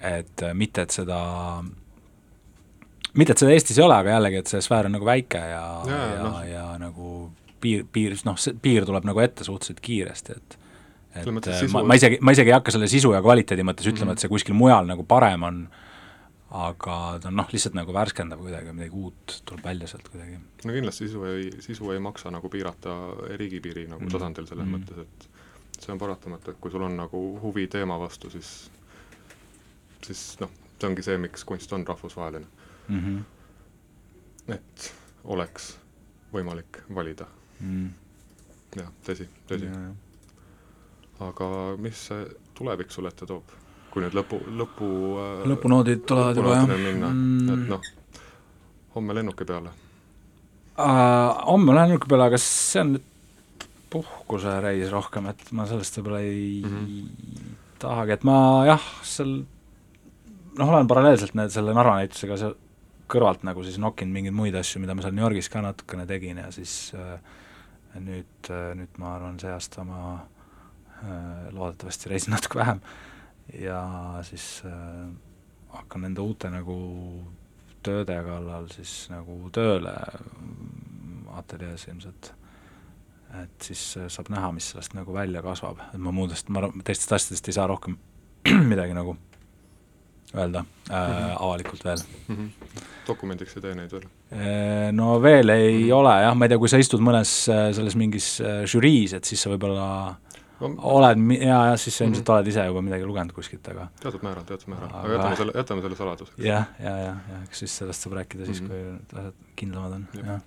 et 0.00 0.42
äh, 0.42 0.54
mitte, 0.54 0.82
et 0.82 0.90
seda, 0.90 1.18
mitte, 3.12 3.34
et 3.34 3.42
seda 3.42 3.52
Eestis 3.52 3.78
ei 3.78 3.84
ole, 3.84 3.98
aga 4.00 4.14
jällegi, 4.14 4.38
et 4.40 4.48
see 4.48 4.62
sfäär 4.64 4.88
on 4.88 4.94
nagu 4.96 5.04
väike 5.04 5.42
ja, 5.50 5.64
ja, 5.84 5.98
ja, 6.14 6.22
noh. 6.24 6.38
ja 6.48 6.62
nagu 6.80 7.10
piir, 7.60 7.84
piir, 7.92 8.14
noh, 8.24 8.38
see 8.40 8.56
piir 8.62 8.86
tuleb 8.88 9.04
nagu 9.04 9.20
ette 9.20 9.44
suhteliselt 9.44 9.82
kiiresti, 9.84 10.38
et 10.38 10.56
et 11.10 11.26
äh, 11.26 11.62
ma, 11.74 11.82
ma 11.90 11.98
isegi, 11.98 12.20
ma 12.22 12.32
isegi 12.32 12.52
ei 12.52 12.54
hakka 12.54 12.72
selle 12.72 12.88
sisu 12.88 13.12
ja 13.12 13.20
kvaliteedi 13.20 13.64
mõttes 13.66 13.88
ütlema 13.90 14.12
mm. 14.12 14.14
-hmm. 14.14 14.16
et 14.16 14.24
see 14.24 14.30
kuskil 14.30 14.54
mujal 14.56 14.86
nagu 14.88 15.04
parem 15.04 15.42
on, 15.42 15.62
aga 16.50 16.94
ta 17.22 17.30
on 17.30 17.36
noh, 17.38 17.50
lihtsalt 17.52 17.76
nagu 17.78 17.94
värskendav 17.94 18.40
kuidagi, 18.42 18.72
midagi 18.74 18.96
uut 18.98 19.36
tuleb 19.46 19.64
välja 19.64 19.86
sealt 19.90 20.08
kuidagi. 20.10 20.38
no 20.64 20.74
kindlasti 20.74 21.06
sisu 21.06 21.24
ei, 21.28 21.50
sisu 21.62 21.92
ei 21.94 22.00
maksa 22.02 22.32
nagu 22.34 22.50
piirata 22.50 22.96
riigipiiri 23.38 23.86
nagu 23.92 24.02
mm. 24.02 24.10
tasandil 24.16 24.48
selles 24.50 24.66
mm. 24.66 24.74
mõttes, 24.74 25.04
et 25.06 25.78
see 25.80 25.92
on 25.94 26.00
paratamatu, 26.02 26.50
et 26.50 26.58
kui 26.60 26.72
sul 26.74 26.82
on 26.82 26.96
nagu 26.98 27.20
huvi 27.44 27.68
teema 27.70 27.98
vastu, 28.02 28.30
siis 28.34 28.70
siis 30.06 30.24
noh, 30.40 30.50
see 30.78 30.88
ongi 30.88 31.04
see, 31.06 31.18
miks 31.22 31.44
kunst 31.46 31.72
on 31.76 31.86
rahvusvaheline. 31.86 32.46
Mm 32.88 33.00
-hmm. 33.00 34.54
et 34.54 34.94
oleks 35.24 35.76
võimalik 36.32 36.82
valida, 36.94 37.26
mm. 37.60 37.90
jah, 38.76 38.92
tõsi, 39.06 39.28
tõsi. 39.48 39.70
aga 41.20 41.76
mis 41.78 42.06
see 42.06 42.26
tulevik 42.54 42.90
sulle 42.90 43.08
ette 43.08 43.26
toob? 43.26 43.59
Kui 43.90 44.04
nüüd 44.04 44.16
lõpu, 44.16 44.40
lõpu 44.60 44.88
äh, 45.20 45.44
lõpunoodid 45.50 46.04
tulevad 46.08 46.38
juba 46.38 46.56
jah 46.58 46.68
minna 46.70 47.10
mm., 47.10 47.54
et 47.54 47.70
noh, 47.70 47.92
homme 48.96 49.16
lennuki 49.18 49.46
peale. 49.48 49.72
uh, 50.78 51.46
homme 51.50 51.76
lennuki 51.76 52.10
peale, 52.10 52.30
aga 52.30 52.40
see 52.42 52.84
on 52.84 52.94
nüüd 52.96 53.06
puhkusereis 53.90 54.92
rohkem, 54.94 55.26
et 55.32 55.48
ma 55.56 55.66
sellest 55.66 55.98
võib-olla 55.98 56.20
ei 56.22 56.60
mm. 56.62 56.76
-hmm. 56.76 57.54
tahagi, 57.82 58.14
et 58.18 58.26
ma 58.28 58.36
jah, 58.68 58.90
seal 59.02 59.40
noh, 59.40 60.66
olen 60.68 60.90
paralleelselt 60.90 61.34
need, 61.38 61.52
selle 61.54 61.74
Narva 61.74 61.98
näitusega 62.00 62.38
seal 62.38 62.56
kõrvalt 63.10 63.42
nagu 63.46 63.62
siis 63.66 63.78
nokkinud 63.82 64.14
mingeid 64.14 64.36
muid 64.36 64.54
asju, 64.54 64.82
mida 64.82 64.94
ma 64.94 65.02
seal 65.02 65.14
New 65.16 65.26
Yorgis 65.26 65.50
ka 65.50 65.62
natukene 65.64 66.06
tegin 66.06 66.38
ja 66.44 66.50
siis 66.54 66.92
äh, 66.94 67.16
nüüd 67.98 68.50
äh,, 68.50 68.72
nüüd 68.78 69.00
ma 69.02 69.16
arvan, 69.16 69.38
see 69.42 69.50
aasta 69.50 69.84
ma 69.86 70.00
äh, 70.14 71.48
loodetavasti 71.50 72.12
reisin 72.12 72.36
natuke 72.36 72.62
vähem 72.62 72.82
ja 73.58 73.82
siis 74.22 74.62
äh, 74.66 75.06
hakkan 75.74 76.04
nende 76.06 76.20
uute 76.20 76.50
nagu 76.52 76.76
tööde 77.84 78.18
kallal 78.26 78.68
siis 78.72 79.08
nagu 79.12 79.38
tööle 79.54 79.94
mm, 79.94 81.30
ateljees 81.40 81.86
ilmselt. 81.88 82.32
et 83.42 83.70
siis 83.70 83.96
äh, 83.96 84.08
saab 84.12 84.30
näha, 84.34 84.52
mis 84.52 84.70
sellest 84.72 84.94
nagu 84.98 85.14
välja 85.14 85.42
kasvab, 85.42 85.80
et 85.92 85.98
ma 86.02 86.12
muudest, 86.14 86.48
ma 86.48 86.68
teistest 86.84 87.12
asjadest 87.16 87.48
ei 87.48 87.58
saa 87.58 87.66
rohkem 87.70 87.98
midagi 88.72 88.96
nagu 88.96 89.16
öelda 90.34 90.64
äh, 90.90 91.08
mm 91.08 91.14
-hmm. 91.14 91.42
avalikult 91.42 91.84
veel. 91.84 91.98
mm. 92.28 92.36
-hmm. 92.36 92.82
dokumendiks 93.06 93.56
ei 93.56 93.62
tee 93.62 93.74
neid 93.74 93.92
veel? 93.92 94.08
No 94.92 95.22
veel 95.22 95.48
ei 95.48 95.84
mm. 95.84 95.92
ole 95.92 96.22
jah, 96.22 96.36
ma 96.36 96.44
ei 96.44 96.48
tea, 96.48 96.58
kui 96.58 96.68
sa 96.68 96.78
istud 96.78 97.00
mõnes 97.00 97.48
äh, 97.48 97.74
selles 97.74 97.96
mingis 97.96 98.40
äh, 98.40 98.64
žüriis, 98.64 99.12
et 99.12 99.24
siis 99.24 99.42
sa 99.42 99.50
võib-olla 99.50 100.10
no, 100.10 100.16
oled, 100.60 101.18
jaa, 101.40 101.66
jah, 101.70 101.76
siis 101.80 101.96
sa 101.98 102.04
ilmselt 102.04 102.24
Mhm. 102.28 102.34
oled 102.36 102.46
ise 102.52 102.64
juba 102.66 102.82
midagi 102.82 103.04
lugenud 103.08 103.32
kuskilt, 103.32 103.68
aga 103.72 103.88
teatud 104.02 104.22
määral, 104.22 104.44
teatud 104.44 104.68
määral, 104.68 104.90
aga 104.92 105.12
jätame 105.14 105.36
selle, 105.36 105.52
jätame 105.56 105.82
selle 105.82 105.96
saladuseks. 105.96 106.38
jah, 106.44 106.66
ja, 106.82 106.96
ja, 106.98 107.14
ja 107.32 107.42
eks 107.46 107.58
siis 107.64 107.76
sellest 107.78 108.02
saab 108.06 108.12
rääkida 108.20 108.46
siis, 108.46 108.60
Mhm. 108.60 108.68
kui 108.68 108.76
need 108.76 109.14
asjad 109.18 109.34
kindlamad 109.56 109.92
on, 109.92 110.06
Jah. 110.26 110.40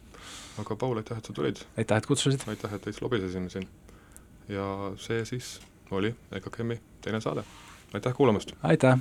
aga 0.60 0.76
Paul, 0.76 0.98
aitäh, 0.98 1.18
et 1.18 1.26
sa 1.26 1.34
tulid, 1.34 1.58
aitäh, 1.78 1.98
et 1.98 2.06
kutsusid! 2.06 2.44
aitäh, 2.48 2.74
et 2.74 2.86
veits 2.86 3.02
lobisesime 3.02 3.50
siin. 3.50 3.68
ja 4.50 4.92
see 4.98 5.26
siis 5.26 5.60
oli 5.92 6.16
EKKM-i 6.32 6.80
teine 7.02 7.22
saade. 7.22 7.44
aitäh 7.94 8.14
kuulamast! 8.14 8.54
aitäh! 8.64 8.98